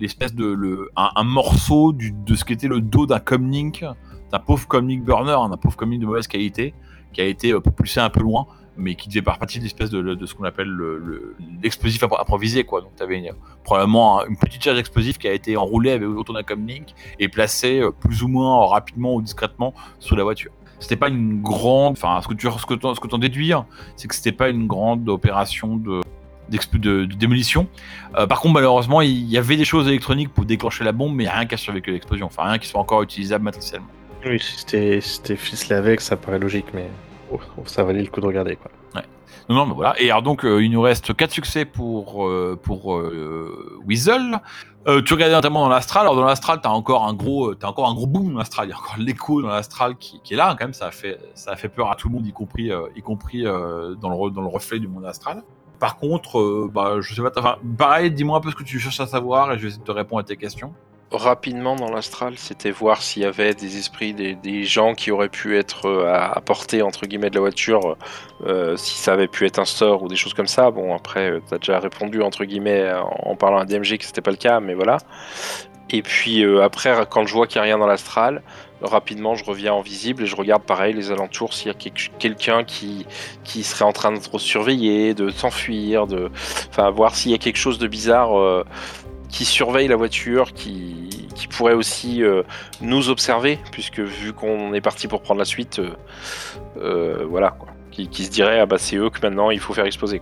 l'espèce 0.00 0.34
de 0.34 0.90
un, 0.96 1.24
morceau 1.24 1.92
de 1.92 2.34
ce 2.34 2.44
qu'était 2.44 2.66
le 2.66 2.80
dos 2.80 3.06
d'un 3.06 3.20
comlink, 3.20 3.84
d'un 4.32 4.38
pauvre 4.40 4.66
comlink 4.66 5.04
burner, 5.04 5.36
hein, 5.38 5.50
d'un 5.50 5.56
pauvre 5.56 5.76
comlink 5.76 6.00
de 6.00 6.06
mauvaise 6.06 6.26
qualité, 6.26 6.74
qui 7.12 7.20
a 7.20 7.26
été 7.26 7.52
propulsé 7.60 8.00
un 8.00 8.10
peu 8.10 8.20
loin, 8.20 8.46
mais 8.76 8.94
qui 8.94 9.08
devait 9.08 9.20
faire 9.22 9.38
partie 9.38 9.58
de 9.58 9.64
l'espèce 9.64 9.90
de, 9.90 10.26
ce 10.26 10.34
qu'on 10.34 10.44
appelle 10.44 10.68
le- 10.68 10.98
le- 10.98 11.36
l'explosif 11.62 12.02
impro- 12.02 12.20
improvisé, 12.20 12.64
quoi. 12.64 12.80
Donc, 12.80 12.90
tu 12.96 13.02
avais 13.02 13.30
probablement 13.64 14.20
un- 14.20 14.26
une 14.26 14.36
petite 14.36 14.62
charge 14.62 14.78
explosive 14.78 15.18
qui 15.18 15.28
a 15.28 15.32
été 15.32 15.56
enroulée 15.56 15.90
avec, 15.92 16.08
autour 16.08 16.34
d'un 16.34 16.42
comlink 16.42 16.88
et 17.18 17.28
placée 17.28 17.80
euh, 17.80 17.90
plus 17.90 18.22
ou 18.22 18.28
moins 18.28 18.66
rapidement 18.66 19.14
ou 19.14 19.22
discrètement 19.22 19.74
sous 19.98 20.16
la 20.16 20.22
voiture 20.24 20.50
c'était 20.80 20.96
pas 20.96 21.08
une 21.10 21.40
grande 21.42 21.92
enfin 21.92 22.18
ce 22.22 22.26
que 22.26 22.34
tu 22.34 22.50
ce 22.50 22.66
que 22.66 22.74
t'en- 22.74 22.92
ce 22.92 23.00
t'en 23.00 23.18
déduire 23.18 23.64
c'est 23.94 24.08
que 24.08 24.16
c'était 24.16 24.32
pas 24.32 24.48
une 24.48 24.66
grande 24.66 25.08
opération 25.08 25.76
de 25.76 26.00
démolition. 27.14 27.68
Euh, 28.18 28.26
par 28.26 28.40
contre, 28.40 28.54
malheureusement, 28.54 29.00
il 29.00 29.28
y 29.28 29.38
avait 29.38 29.56
des 29.56 29.64
choses 29.64 29.86
électroniques 29.86 30.30
pour 30.34 30.44
déclencher 30.44 30.82
la 30.84 30.90
bombe, 30.92 31.14
mais 31.14 31.28
rien 31.28 31.46
qui 31.46 31.54
a 31.54 31.56
survécu 31.56 31.90
à 31.90 31.92
l'explosion. 31.92 32.26
Enfin, 32.26 32.42
rien 32.44 32.58
qui 32.58 32.66
soit 32.66 32.80
encore 32.80 33.02
utilisable 33.02 33.44
matriciellement. 33.44 33.86
Oui, 34.26 34.38
c'était 34.40 35.00
ficelé 35.36 35.76
avec, 35.76 36.00
ça 36.00 36.16
paraît 36.16 36.38
logique, 36.40 36.66
mais 36.74 36.88
ça 37.66 37.84
valait 37.84 38.02
le 38.02 38.08
coup 38.08 38.20
de 38.20 38.26
regarder. 38.26 38.56
Quoi. 38.56 38.70
Non, 39.48 39.56
non, 39.56 39.66
mais 39.66 39.74
voilà. 39.74 40.00
Et 40.00 40.10
alors 40.10 40.22
donc, 40.22 40.44
euh, 40.44 40.62
il 40.62 40.70
nous 40.70 40.80
reste 40.80 41.14
4 41.14 41.30
succès 41.30 41.64
pour, 41.64 42.26
euh, 42.26 42.58
pour 42.60 42.96
euh, 42.96 43.80
Weasel. 43.86 44.40
Tu 44.84 45.14
regardais 45.14 45.34
notamment 45.34 45.62
dans 45.62 45.68
l'astral. 45.68 46.02
Alors 46.02 46.16
dans 46.16 46.24
l'astral, 46.24 46.60
gros, 47.14 47.50
euh, 47.50 47.54
t'as 47.54 47.68
encore 47.68 47.88
un 47.88 47.94
gros 47.94 48.06
boom 48.06 48.32
dans 48.32 48.38
l'astral. 48.38 48.66
Il 48.66 48.70
y 48.70 48.72
a 48.72 48.76
encore 48.76 48.96
l'écho 48.98 49.40
dans 49.40 49.48
l'astral 49.48 49.96
qui, 49.96 50.20
est 50.30 50.36
là 50.36 50.56
quand 50.58 50.64
même. 50.64 50.74
Ça 50.74 50.86
a 50.86 50.90
fait, 50.90 51.18
ça 51.34 51.52
a 51.52 51.56
fait 51.56 51.68
peur 51.68 51.90
à 51.90 51.96
tout 51.96 52.08
le 52.08 52.14
monde, 52.14 52.26
y 52.26 52.32
compris, 52.32 52.70
y 52.96 53.02
compris 53.02 53.44
dans 53.44 54.08
le 54.08 54.30
dans 54.30 54.42
le 54.42 54.48
reflet 54.48 54.80
du 54.80 54.88
monde 54.88 55.06
astral. 55.06 55.42
Par 55.78 55.98
contre, 55.98 56.68
bah, 56.72 57.00
je 57.00 57.14
sais 57.14 57.22
pas. 57.22 57.30
Enfin, 57.36 57.56
pareil, 57.78 58.10
dis-moi 58.10 58.38
un 58.38 58.40
peu 58.40 58.50
ce 58.50 58.56
que 58.56 58.64
tu 58.64 58.80
cherches 58.80 59.00
à 59.00 59.06
savoir 59.06 59.52
et 59.52 59.56
je 59.56 59.62
vais 59.62 59.68
essayer 59.68 59.80
de 59.80 59.86
te 59.86 59.92
répondre 59.92 60.20
à 60.20 60.24
tes 60.24 60.36
questions. 60.36 60.74
Rapidement 61.12 61.76
dans 61.76 61.90
l'astral, 61.90 62.38
c'était 62.38 62.70
voir 62.70 63.02
s'il 63.02 63.22
y 63.22 63.26
avait 63.26 63.52
des 63.52 63.76
esprits, 63.76 64.14
des, 64.14 64.34
des 64.34 64.64
gens 64.64 64.94
qui 64.94 65.10
auraient 65.10 65.28
pu 65.28 65.58
être 65.58 65.84
euh, 65.84 66.10
à, 66.10 66.40
portée 66.40 66.80
entre 66.80 67.04
guillemets 67.04 67.28
de 67.28 67.34
la 67.34 67.42
voiture, 67.42 67.98
euh, 68.46 68.78
si 68.78 68.96
ça 68.96 69.12
avait 69.12 69.28
pu 69.28 69.44
être 69.44 69.58
un 69.58 69.66
store 69.66 70.02
ou 70.02 70.08
des 70.08 70.16
choses 70.16 70.32
comme 70.32 70.46
ça. 70.46 70.70
Bon, 70.70 70.94
après, 70.96 71.32
euh, 71.32 71.40
t'as 71.46 71.58
déjà 71.58 71.80
répondu 71.80 72.22
entre 72.22 72.46
guillemets 72.46 72.90
en, 72.94 73.36
parlant 73.36 73.58
à 73.58 73.66
DMG 73.66 73.98
que 73.98 74.06
c'était 74.06 74.22
pas 74.22 74.30
le 74.30 74.38
cas, 74.38 74.60
mais 74.60 74.72
voilà. 74.72 74.96
Et 75.90 76.00
puis 76.00 76.42
après, 76.62 76.94
quand 77.10 77.26
je 77.26 77.34
vois 77.34 77.46
qu'il 77.46 77.60
n'y 77.60 77.60
a 77.60 77.64
rien 77.64 77.76
dans 77.76 77.86
l'astral, 77.86 78.42
rapidement 78.80 79.34
je 79.34 79.44
reviens 79.44 79.74
en 79.74 79.82
visible 79.82 80.22
et 80.22 80.26
je 80.26 80.34
regarde 80.34 80.62
pareil 80.62 80.94
les 80.94 81.12
alentours 81.12 81.52
s'il 81.52 81.68
y 81.68 81.70
a 81.70 81.74
quelqu'un 82.18 82.64
qui, 82.64 83.06
qui 83.44 83.62
serait 83.62 83.84
en 83.84 83.92
train 83.92 84.12
de 84.12 84.18
trop 84.18 84.38
surveiller, 84.38 85.12
de 85.12 85.28
s'enfuir, 85.28 86.06
de, 86.06 86.30
enfin 86.70 86.88
voir 86.88 87.14
s'il 87.14 87.32
y 87.32 87.34
a 87.34 87.38
quelque 87.38 87.58
chose 87.58 87.78
de 87.78 87.88
bizarre 87.88 88.64
qui 89.32 89.46
surveille 89.46 89.88
la 89.88 89.96
voiture, 89.96 90.52
qui, 90.52 91.08
pourrait 91.50 91.74
aussi 91.74 92.22
euh, 92.22 92.42
nous 92.80 93.10
observer, 93.10 93.58
puisque 93.72 93.98
vu 93.98 94.32
qu'on 94.32 94.72
est 94.72 94.80
parti 94.80 95.08
pour 95.08 95.22
prendre 95.22 95.38
la 95.38 95.44
suite, 95.44 95.80
euh, 95.80 95.90
euh, 96.76 97.26
voilà. 97.28 97.56
Qui, 97.90 98.24
se 98.24 98.30
dirait 98.30 98.58
ah 98.58 98.64
bah 98.64 98.78
c'est 98.78 98.96
eux 98.96 99.10
que 99.10 99.20
maintenant 99.20 99.50
il 99.50 99.60
faut 99.60 99.74
faire 99.74 99.84
exploser. 99.84 100.18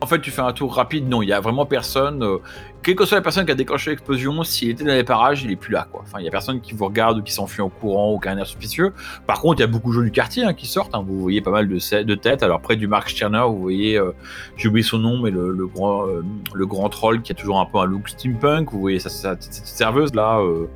En 0.00 0.06
fait, 0.06 0.20
tu 0.20 0.30
fais 0.30 0.42
un 0.42 0.52
tour 0.52 0.74
rapide. 0.74 1.08
Non, 1.08 1.22
il 1.22 1.28
y 1.28 1.32
a 1.32 1.40
vraiment 1.40 1.66
personne. 1.66 2.22
euh, 2.22 2.38
quelle 2.84 2.94
que 2.94 3.04
soit 3.04 3.16
la 3.18 3.22
personne 3.22 3.44
qui 3.44 3.50
a 3.50 3.56
déclenché 3.56 3.90
l'explosion, 3.90 4.44
s'il 4.44 4.70
était 4.70 4.84
dans 4.84 4.94
les 4.94 5.02
parages, 5.02 5.42
il 5.42 5.50
est 5.50 5.56
plus 5.56 5.72
là. 5.72 5.88
Quoi. 5.90 6.02
Enfin, 6.04 6.20
il 6.20 6.24
y 6.24 6.28
a 6.28 6.30
personne 6.30 6.60
qui 6.60 6.72
vous 6.72 6.84
regarde 6.84 7.18
ou 7.18 7.22
qui 7.22 7.32
s'enfuit 7.32 7.62
en 7.62 7.68
courant 7.68 8.12
ou 8.12 8.20
qui 8.20 8.28
a 8.28 8.30
un 8.30 8.38
air 8.38 8.46
suspicieux. 8.46 8.92
Par 9.26 9.40
contre, 9.40 9.58
il 9.58 9.62
y 9.62 9.64
a 9.64 9.66
beaucoup 9.66 9.90
de 9.90 9.96
gens 9.96 10.02
du 10.02 10.12
quartier 10.12 10.44
hein, 10.44 10.54
qui 10.54 10.68
sortent. 10.68 10.94
hein. 10.94 11.04
Vous 11.04 11.18
voyez 11.18 11.40
pas 11.40 11.50
mal 11.50 11.68
de, 11.68 12.02
de 12.02 12.14
têtes. 12.14 12.44
Alors 12.44 12.60
près 12.60 12.76
du 12.76 12.86
Mark 12.86 13.10
Sterner, 13.10 13.42
vous 13.48 13.58
voyez, 13.60 13.98
euh, 13.98 14.12
j'ai 14.56 14.68
oublié 14.68 14.84
son 14.84 14.98
nom, 14.98 15.18
mais 15.18 15.30
le, 15.30 15.50
le 15.50 15.66
grand, 15.66 16.06
euh, 16.06 16.24
le 16.54 16.66
grand 16.66 16.88
troll 16.88 17.20
qui 17.20 17.32
a 17.32 17.34
toujours 17.34 17.58
un 17.60 17.66
peu 17.66 17.78
un 17.78 17.86
look 17.86 18.08
steampunk. 18.08 18.70
Vous 18.70 18.78
voyez 18.80 19.00
cette 19.00 19.42
serveuse 19.42 20.14
là, 20.14 20.38
euh, 20.38 20.68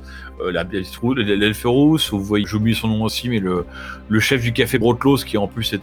la 0.51 0.63
l'elfe 0.65 1.63
rousse. 1.63 2.11
Vous 2.11 2.21
voyez, 2.21 2.45
j'ai 2.45 2.57
oublié 2.57 2.75
son 2.75 2.89
nom 2.89 3.03
aussi, 3.03 3.29
mais 3.29 3.39
le, 3.39 3.65
chef 4.19 4.41
du 4.41 4.51
café 4.51 4.77
Brotlos 4.77 5.19
qui 5.25 5.37
en 5.37 5.47
plus 5.47 5.73
est, 5.73 5.81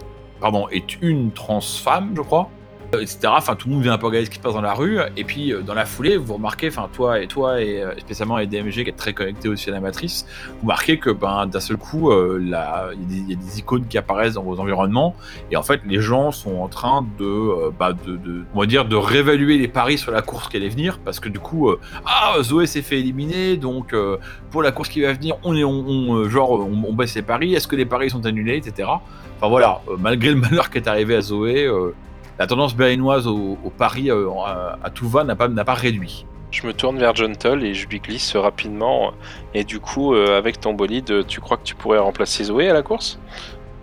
est 0.73 1.03
une 1.03 1.33
trans 1.33 1.63
femme, 1.63 2.13
je 2.15 2.21
crois 2.21 2.51
etc. 2.95 3.19
Enfin, 3.27 3.55
tout 3.57 3.69
le 3.69 3.75
monde 3.75 3.83
vient 3.83 3.93
un 3.93 3.99
peu 3.99 4.07
regarder 4.07 4.27
ce 4.27 4.31
qui 4.31 4.37
se 4.37 4.43
passe 4.43 4.55
dans 4.55 4.61
la 4.61 4.75
rue. 4.75 4.99
Et 5.17 5.25
puis, 5.25 5.53
euh, 5.53 5.63
dans 5.63 5.75
la 5.75 5.85
foulée, 5.87 6.17
vous 6.17 6.35
remarquez, 6.35 6.69
enfin, 6.69 6.89
toi 6.93 7.21
et 7.21 7.27
toi, 7.27 7.61
et 7.61 7.83
euh, 7.83 7.97
spécialement 7.99 8.37
les 8.39 8.47
DMG 8.47 8.73
qui 8.73 8.81
est 8.89 8.97
très 8.97 9.13
connecté 9.13 9.49
aussi 9.49 9.69
à 9.71 9.73
la 9.73 9.81
matrice, 9.81 10.27
vous 10.61 10.67
marquez 10.67 10.99
que, 10.99 11.11
ben, 11.11 11.47
d'un 11.47 11.61
seul 11.61 11.77
coup, 11.77 12.11
euh, 12.11 12.39
il 12.41 12.49
y, 12.49 12.55
a 12.55 12.91
des- 12.97 13.59
icônes 13.59 13.87
qui 13.87 13.99
apparaissent 13.99 14.35
dans 14.35 14.43
vos 14.43 14.59
environnements. 14.61 15.15
Et 15.51 15.57
en 15.57 15.63
fait, 15.63 15.81
les 15.87 16.01
gens 16.01 16.31
sont 16.31 16.57
en 16.57 16.69
train 16.69 17.07
de, 17.19 17.25
euh, 17.25 17.71
bah, 17.77 17.93
de, 17.93 18.67
dire, 18.67 18.85
de 18.85 18.97
réévaluer 18.97 19.59
les 19.59 19.69
paris 19.69 19.99
sur 19.99 20.13
la 20.13 20.23
course 20.23 20.49
qui 20.49 20.57
allait 20.57 20.69
venir. 20.69 20.99
Parce 21.05 21.21
que 21.21 21.29
du 21.29 21.39
coup, 21.39 21.69
euh, 21.69 21.81
ah, 22.07 22.37
Zoé 22.43 22.67
s'est 22.67 22.83
fait 22.83 22.99
éliminer. 22.99 23.57
Donc, 23.57 23.93
euh, 23.93 24.17
pour 24.51 24.63
la 24.63 24.73
course 24.73 24.89
qui 24.89 25.01
va 25.01 25.13
venir, 25.13 25.37
on 25.43 25.57
est, 25.57 25.65
on, 25.65 26.15
euh, 26.15 26.29
genre, 26.29 26.51
on, 26.61 26.93
baisse 26.93 27.15
les 27.15 27.23
paris. 27.23 27.55
Est-ce 27.55 27.69
que 27.69 27.77
les 27.77 27.87
paris 27.87 28.11
sont 28.11 28.25
annulés, 28.27 28.57
etc. 28.57 28.89
Enfin 29.37 29.49
voilà, 29.49 29.81
euh, 29.89 29.97
malgré 29.99 30.31
le 30.31 30.37
malheur 30.37 30.71
qui 30.71 30.79
est 30.79 30.89
arrivé 30.89 31.17
à 31.17 31.21
Zoé, 31.21 31.65
euh, 31.65 31.95
la 32.41 32.47
tendance 32.49 32.75
berlinoise 32.75 33.27
au, 33.29 33.59
au 33.63 33.71
pari 33.71 34.11
euh, 34.11 34.29
à, 34.45 34.79
à 34.83 34.91
tout 34.91 35.09
va 35.09 35.23
n'a 35.23 35.37
pas, 35.37 35.47
n'a 35.47 35.65
pas 35.65 35.75
réduit. 35.75 36.27
Je 36.51 36.67
me 36.67 36.73
tourne 36.73 36.99
vers 36.99 37.15
Gentle 37.15 37.63
et 37.63 37.75
je 37.75 37.87
lui 37.87 38.01
glisse 38.01 38.35
rapidement. 38.35 39.13
Et 39.55 39.63
du 39.63 39.79
coup, 39.79 40.15
euh, 40.15 40.37
avec 40.37 40.59
ton 40.59 40.73
bolide, 40.73 41.27
tu 41.29 41.41
crois 41.41 41.59
que 41.59 41.63
tu 41.63 41.77
pourrais 41.77 41.99
remplacer 41.99 42.43
Zoé 42.45 42.69
à 42.69 42.73
la 42.73 42.83
course? 42.83 43.21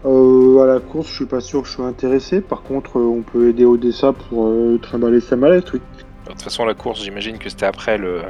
Euh, 0.06 0.63
à 0.63 0.65
la 0.65 0.80
course, 0.80 1.08
je 1.08 1.13
suis 1.15 1.26
pas 1.26 1.39
sûr 1.39 1.62
que 1.62 1.67
je 1.67 1.74
suis 1.76 1.84
intéressé. 1.84 2.41
Par 2.41 2.63
contre, 2.63 2.98
euh, 3.00 3.04
on 3.17 3.22
peut 3.22 3.50
aider 3.50 3.63
Odessa 3.63 4.12
pour 4.12 4.48
euh, 4.48 4.78
trimballer 4.82 5.22
sa 5.22 5.36
mallette, 5.38 5.72
oui. 5.74 5.82
De 6.26 6.32
toute 6.32 6.41
façon, 6.41 6.65
la 6.65 6.74
course, 6.74 7.02
j'imagine 7.04 7.38
que 7.38 7.50
c'était 7.50 7.67
après 7.67 7.98
le, 7.98 8.22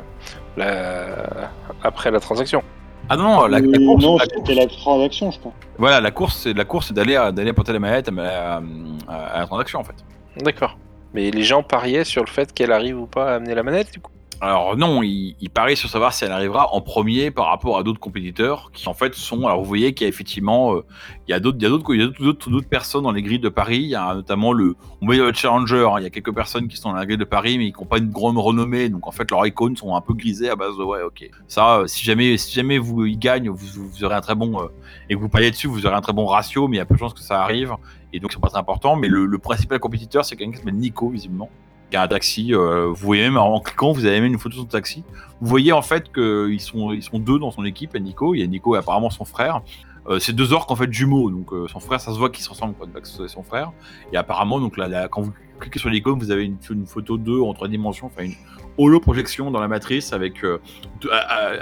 la, 0.55 1.49
après 1.83 2.11
la 2.11 2.19
transaction. 2.19 2.61
Ah 3.09 3.15
non, 3.15 3.47
la, 3.47 3.59
la 3.59 3.77
course, 3.79 4.03
non, 4.03 4.17
c'était 4.19 4.53
la 4.53 4.67
transaction, 4.67 5.31
je 5.31 5.39
pense. 5.39 5.53
voilà, 5.77 6.01
la 6.01 6.11
course, 6.11 6.41
c'est 6.43 6.53
la 6.53 6.65
course, 6.65 6.87
c'est 6.89 6.93
d'aller 6.93 7.53
porter 7.53 7.73
la 7.73 7.79
manette 7.79 8.09
à, 8.09 8.61
à- 9.07 9.15
à 9.15 9.39
la 9.39 9.45
transaction 9.47 9.79
en 9.79 9.83
fait. 9.83 9.95
D'accord. 10.43 10.77
Mais 11.13 11.31
les 11.31 11.43
gens 11.43 11.63
pariaient 11.63 12.03
sur 12.03 12.23
le 12.23 12.29
fait 12.29 12.53
qu'elle 12.53 12.71
arrive 12.71 12.99
ou 12.99 13.07
pas 13.07 13.31
à 13.31 13.35
amener 13.35 13.55
la 13.55 13.63
manette, 13.63 13.91
du 13.91 13.99
coup. 13.99 14.11
Alors 14.39 14.77
non, 14.77 15.01
il, 15.01 15.35
il 15.41 15.49
parie 15.49 15.75
sur 15.75 15.89
savoir 15.89 16.13
si 16.13 16.23
elle 16.23 16.31
arrivera 16.31 16.71
en 16.71 16.79
premier 16.79 17.31
par 17.31 17.47
rapport 17.47 17.75
à 17.79 17.81
d'autres 17.81 17.99
compétiteurs 17.99 18.69
qui 18.71 18.87
en 18.87 18.93
fait 18.93 19.15
sont. 19.15 19.47
Alors 19.47 19.61
vous 19.61 19.65
voyez 19.65 19.95
qu'il 19.95 20.05
y 20.05 20.07
a 20.07 20.09
effectivement, 20.09 20.75
euh, 20.75 20.85
il 21.27 21.31
y 21.31 21.33
a 21.33 21.39
d'autres, 21.39 21.57
il 21.59 21.63
y 21.63 21.65
a 21.65 21.69
d'autres, 21.69 21.95
il 21.95 21.99
y 21.99 22.03
a 22.03 22.05
d'autres- 22.05 22.21
d'autres, 22.23 22.49
d'autres 22.51 22.69
personnes 22.69 23.01
dans 23.01 23.11
les 23.11 23.23
grilles 23.23 23.39
de 23.39 23.49
Paris. 23.49 23.77
Il 23.79 23.87
y 23.89 23.95
a 23.95 24.13
notamment 24.13 24.53
le, 24.53 24.75
on 25.01 25.07
dire 25.11 25.25
le 25.25 25.33
challenger. 25.33 25.87
hein. 25.91 25.95
Il 25.97 26.03
y 26.03 26.05
a 26.05 26.11
quelques 26.11 26.35
personnes 26.35 26.67
qui 26.67 26.77
sont 26.77 26.89
dans 26.91 26.95
la 26.97 27.07
grille 27.07 27.17
de 27.17 27.23
Paris 27.23 27.57
mais 27.57 27.71
qui 27.71 27.79
n'ont 27.79 27.87
pas 27.87 27.97
une 27.97 28.11
grande 28.11 28.37
renommée. 28.37 28.89
Donc 28.89 29.07
en 29.07 29.11
fait 29.11 29.31
leurs 29.31 29.43
icônes 29.47 29.75
sont 29.75 29.95
un 29.95 30.01
peu 30.01 30.13
grisées 30.13 30.51
à 30.51 30.55
base 30.55 30.77
de 30.77 30.83
ouais, 30.83 31.01
ok. 31.01 31.31
Ça, 31.47 31.77
euh, 31.79 31.87
si 31.87 32.05
jamais, 32.05 32.37
si 32.37 32.53
jamais 32.53 32.77
vous 32.77 33.07
y 33.07 33.17
gagnent, 33.17 33.49
vous, 33.49 33.65
vous- 33.65 33.89
vous 33.89 34.03
aurez 34.03 34.13
un 34.13 34.21
très 34.21 34.35
bon 34.35 34.61
euh, 34.61 34.67
et 35.09 35.15
que 35.15 35.19
vous 35.19 35.29
pariez 35.29 35.49
dessus, 35.49 35.65
vous 35.65 35.87
aurez 35.87 35.95
un 35.95 36.01
très 36.01 36.13
bon 36.13 36.27
ratio, 36.27 36.67
mais 36.67 36.75
il 36.75 36.79
y 36.79 36.83
a 36.83 36.85
peu 36.85 36.93
de 36.93 36.99
chances 36.99 37.15
que 37.15 37.21
ça 37.21 37.41
arrive 37.41 37.73
et 38.13 38.19
donc 38.19 38.31
c'est 38.31 38.41
pas 38.41 38.49
très 38.49 38.59
important. 38.59 38.95
Mais 38.95 39.07
le, 39.07 39.37
principal 39.37 39.79
compétiteur, 39.79 40.25
c'est 40.25 40.35
quelqu'un 40.35 40.51
qui 40.51 40.57
s'appelle 40.59 40.75
Nico 40.75 41.09
visiblement 41.09 41.49
qui 41.89 41.95
a 41.95 42.01
un 42.01 42.07
taxi. 42.09 42.53
euh, 42.53 42.87
vous 42.87 42.95
voyez 42.95 43.23
même 43.23 43.37
en 43.37 43.61
cliquant, 43.61 43.93
vous 43.93 44.05
avez 44.05 44.19
même 44.19 44.33
une 44.33 44.39
photo 44.39 44.55
de 44.57 44.61
son 44.61 44.67
taxi. 44.67 45.05
Vous 45.39 45.47
voyez 45.47 45.71
en 45.71 45.81
fait 45.81 46.11
qu'ils 46.11 46.59
sont, 46.59 46.91
ils 46.91 47.03
sont 47.03 47.17
deux 47.17 47.39
dans 47.39 47.51
son 47.51 47.63
équipe. 47.63 47.95
Nico, 47.97 48.35
il 48.35 48.39
y 48.39 48.43
a 48.43 48.47
Nico 48.47 48.75
et 48.75 48.79
apparemment 48.79 49.09
son 49.09 49.23
frère. 49.23 49.61
Euh, 50.09 50.19
c'est 50.19 50.33
deux 50.33 50.53
orques 50.53 50.71
en 50.71 50.75
fait 50.75 50.91
jumeaux, 50.91 51.29
donc 51.29 51.51
euh, 51.51 51.67
son 51.67 51.81
frère, 51.81 51.99
ça 51.99 52.13
se 52.13 52.17
voit 52.17 52.29
qu'ils 52.29 52.43
se 52.43 52.49
ressemblent, 52.49 52.75
quoi, 52.75 52.87
c'est 53.03 53.27
son 53.27 53.43
frère. 53.43 53.71
Et 54.13 54.17
apparemment, 54.17 54.59
donc 54.59 54.77
là, 54.77 55.07
quand 55.09 55.21
vous 55.21 55.33
cliquez 55.59 55.79
sur 55.79 55.89
l'icône, 55.89 56.17
vous 56.17 56.31
avez 56.31 56.45
une, 56.45 56.87
photo 56.87 57.17
d'eux 57.17 57.41
en 57.41 57.53
trois 57.53 57.67
dimensions, 57.67 58.07
enfin 58.07 58.23
une 58.23 58.35
holo-projection 58.77 59.51
dans 59.51 59.59
la 59.59 59.67
matrice 59.67 60.13
avec 60.13 60.45
euh, 60.45 60.59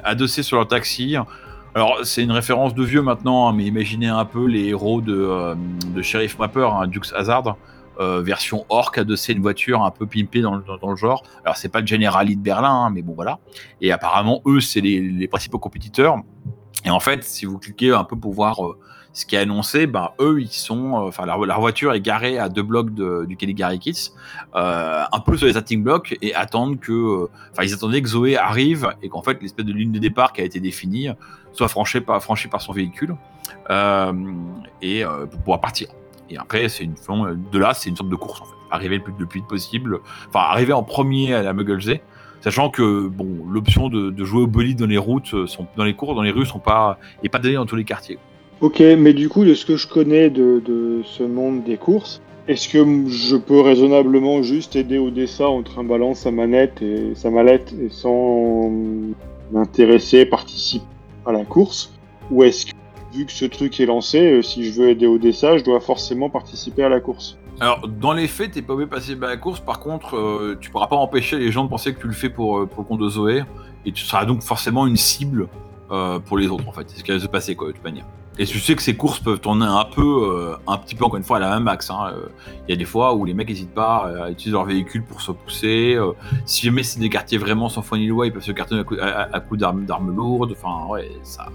adossé 0.04 0.44
sur 0.44 0.58
leur 0.58 0.68
taxi. 0.68 1.16
Alors 1.76 2.00
c'est 2.04 2.24
une 2.24 2.32
référence 2.32 2.74
de 2.74 2.84
vieux 2.84 3.02
maintenant, 3.02 3.50
hein, 3.50 3.54
mais 3.54 3.66
imaginez 3.66 4.08
un 4.08 4.24
peu 4.24 4.46
les 4.46 4.70
héros 4.70 5.02
de, 5.02 5.14
euh, 5.14 5.56
de 5.94 6.02
Sheriff 6.02 6.40
Mapper, 6.40 6.70
hein, 6.72 6.88
Dukes 6.88 7.12
Hazard, 7.14 7.58
euh, 8.00 8.22
version 8.22 8.66
orc 8.70 8.98
adossé 8.98 9.34
à 9.34 9.36
une 9.36 9.42
voiture 9.42 9.84
un 9.84 9.92
peu 9.92 10.06
pimpée 10.06 10.40
dans, 10.40 10.58
dans 10.60 10.90
le 10.90 10.96
genre. 10.96 11.24
Alors 11.44 11.58
c'est 11.58 11.68
pas 11.68 11.82
le 11.82 11.88
Generali 11.88 12.38
de 12.38 12.42
Berlin, 12.42 12.86
hein, 12.86 12.92
mais 12.92 13.02
bon 13.02 13.14
voilà. 13.14 13.40
Et 13.82 13.92
apparemment 13.92 14.42
eux 14.46 14.62
c'est 14.62 14.80
les, 14.80 15.02
les 15.02 15.28
principaux 15.28 15.60
compétiteurs. 15.60 16.16
Et 16.86 16.92
en 16.92 17.02
fait, 17.02 17.26
si 17.26 17.46
vous 17.46 17.60
cliquez 17.60 17.92
un 17.92 18.06
peu 18.06 18.16
pour 18.16 18.32
voir 18.32 18.66
euh, 18.66 18.80
ce 19.16 19.26
qui 19.26 19.38
est 19.38 19.40
annoncé, 19.40 19.88
ben 19.88 20.12
eux 20.20 20.42
ils 20.42 20.52
sont, 20.52 20.96
euh, 20.96 21.08
enfin 21.08 21.26
leur, 21.26 21.60
voiture 21.60 21.94
est 21.94 22.02
garée 22.02 22.38
à 22.38 22.50
deux 22.50 22.62
blocs 22.62 22.94
du 22.94 23.38
Caligari 23.38 23.80
Kids, 23.80 24.12
euh, 24.56 25.04
un 25.10 25.20
peu 25.22 25.38
sur 25.38 25.48
les 25.48 25.54
starting 25.54 25.82
blocks 25.82 26.16
et 26.22 26.36
attendent 26.36 26.80
que, 26.82 26.92
euh, 26.92 27.30
enfin 27.54 27.64
ils 27.64 27.74
attendaient 27.74 28.02
que 28.02 28.10
Zoé 28.10 28.36
arrive 28.36 28.90
et 29.02 29.08
qu'en 29.08 29.22
fait 29.22 29.42
l'espèce 29.42 29.66
de 29.66 29.72
ligne 29.72 29.94
de 29.94 30.00
départ 30.00 30.34
qui 30.34 30.42
a 30.42 30.44
été 30.44 30.60
définie 30.60 31.08
soit 31.54 31.70
franchie 31.70 32.02
par, 32.02 32.22
son 32.22 32.74
véhicule 32.74 33.16
euh, 33.70 34.12
et 34.82 35.04
pour 35.32 35.40
pouvoir 35.40 35.62
partir. 35.62 35.88
Et 36.30 36.38
après, 36.38 36.68
c'est 36.68 36.84
une 36.84 36.96
de 36.96 37.58
là, 37.58 37.74
c'est 37.74 37.90
une 37.90 37.96
sorte 37.96 38.10
de 38.10 38.16
course 38.16 38.42
en 38.42 38.46
fait. 38.46 38.52
Arriver 38.70 38.98
le 38.98 39.04
plus, 39.04 39.14
le 39.18 39.26
plus 39.26 39.40
vite 39.40 39.48
possible, 39.48 40.02
enfin 40.28 40.42
arriver 40.42 40.74
en 40.74 40.84
premier 40.84 41.34
à 41.34 41.42
la 41.42 41.54
Mugglesey, 41.54 42.02
sachant 42.42 42.70
que 42.70 43.08
bon, 43.08 43.46
l'option 43.50 43.88
de, 43.88 44.26
jouer 44.26 44.42
au 44.42 44.48
bolide 44.48 44.80
dans 44.80 44.88
les 44.88 44.98
routes, 44.98 45.34
dans 45.78 45.84
les 45.86 45.94
cours, 45.94 46.16
dans 46.16 46.24
les 46.24 46.32
rues, 46.32 46.46
sont 46.46 46.60
pas 46.60 47.00
est 47.24 47.30
pas 47.30 47.40
donnée 47.40 47.56
dans 47.56 47.66
tous 47.66 47.78
les 47.78 47.86
quartiers. 47.86 48.20
Ok, 48.62 48.80
mais 48.80 49.14
du 49.14 49.30
coup, 49.30 49.44
de 49.44 49.54
ce 49.54 49.66
que 49.66 49.76
je 49.76 49.88
connais 49.88 50.30
de, 50.30 50.62
de 50.66 51.02
ce 51.04 51.24
monde 51.24 51.64
des 51.64 51.78
courses, 51.78 52.22
est-ce 52.48 52.70
que 52.70 53.10
je 53.10 53.36
peux 53.36 53.60
raisonnablement 53.60 54.44
juste 54.44 54.76
aider 54.76 54.98
Odessa 54.98 55.50
en 55.50 55.62
trimballant 55.64 56.14
sa 56.14 56.32
manette 56.32 56.82
et 56.82 57.16
sa 57.16 57.30
mallette 57.30 57.74
et 57.74 57.90
sans 57.90 58.72
m'intéresser, 59.52 60.26
participer 60.26 60.86
à 61.26 61.32
la 61.32 61.44
course? 61.44 61.92
Ou 62.32 62.44
est-ce 62.44 62.68
que, 62.68 62.72
vu 63.14 63.26
que 63.26 63.32
ce 63.32 63.46
truc 63.46 63.80
est 63.80 63.86
lancé, 63.86 64.20
euh, 64.20 64.42
si 64.42 64.64
je 64.64 64.80
veux 64.80 64.90
aider 64.90 65.08
Odessa, 65.08 65.58
je 65.58 65.64
dois 65.64 65.80
forcément 65.80 66.30
participer 66.30 66.84
à 66.84 66.90
la 66.90 67.00
course? 67.00 67.38
Alors, 67.60 67.88
dans 67.88 68.14
les 68.14 68.28
faits, 68.28 68.52
t'es 68.52 68.62
pas 68.62 68.74
obligé 68.74 68.88
de 68.88 68.94
passer 68.94 69.16
par 69.16 69.30
la 69.30 69.38
course. 69.38 69.60
Par 69.60 69.80
contre, 69.80 70.16
euh, 70.16 70.58
tu 70.60 70.70
pourras 70.70 70.88
pas 70.88 70.98
empêcher 70.98 71.38
les 71.38 71.52
gens 71.52 71.64
de 71.64 71.70
penser 71.70 71.94
que 71.94 72.00
tu 72.02 72.08
le 72.08 72.14
fais 72.14 72.30
pour, 72.30 72.60
euh, 72.60 72.66
pour 72.66 72.84
le 72.84 72.88
compte 72.88 73.00
de 73.00 73.10
Zoé. 73.10 73.44
Et 73.86 73.92
tu 73.92 74.04
seras 74.04 74.26
donc 74.26 74.42
forcément 74.42 74.88
une 74.88 74.98
cible 74.98 75.48
euh, 75.92 76.20
pour 76.20 76.38
les 76.38 76.48
autres, 76.48 76.68
en 76.68 76.72
fait. 76.72 76.90
C'est 76.90 77.00
ce 77.00 77.04
qui 77.04 77.12
va 77.12 77.20
se 77.20 77.28
passer, 77.28 77.56
quoi, 77.56 77.68
de 77.68 77.74
toute 77.74 77.84
manière. 77.84 78.06
Et 78.38 78.46
tu 78.46 78.60
sais 78.60 78.76
que 78.76 78.82
ces 78.82 78.98
courses 78.98 79.20
peuvent 79.20 79.40
tourner 79.40 79.66
un 79.66 79.86
peu, 79.86 80.02
euh, 80.02 80.56
un 80.68 80.78
petit 80.78 80.94
peu 80.94 81.06
encore 81.06 81.16
une 81.18 81.24
fois 81.24 81.38
à 81.38 81.40
la 81.40 81.50
même 81.52 81.64
max. 81.64 81.90
hein. 81.90 82.12
Euh, 82.14 82.28
Il 82.68 82.72
y 82.72 82.74
a 82.74 82.76
des 82.78 82.84
fois 82.86 83.14
où 83.14 83.24
les 83.24 83.34
mecs 83.34 83.48
n'hésitent 83.48 83.74
pas 83.74 84.12
à 84.26 84.30
utiliser 84.30 84.52
leur 84.52 84.66
véhicule 84.66 85.04
pour 85.04 85.22
se 85.22 85.32
pousser. 85.32 85.96
euh, 85.96 86.12
si 86.46 86.66
jamais 86.66 86.84
c'est 86.84 87.00
des 87.00 87.10
quartiers 87.10 87.38
vraiment 87.38 87.70
sans 87.70 87.82
foi 87.82 87.98
ni 87.98 88.08
loi, 88.08 88.28
ils 88.28 88.34
peuvent 88.34 88.44
se 88.44 88.52
cartonner 88.52 88.82
à 88.82 88.84
coup, 88.84 88.96
à- 89.02 89.34
à 89.36 89.40
coup 89.40 89.56
d'armes 89.56 89.86
lourdes. 90.14 90.52
Enfin, 90.52 90.86
ouais, 90.90 91.10
ça, 91.24 91.48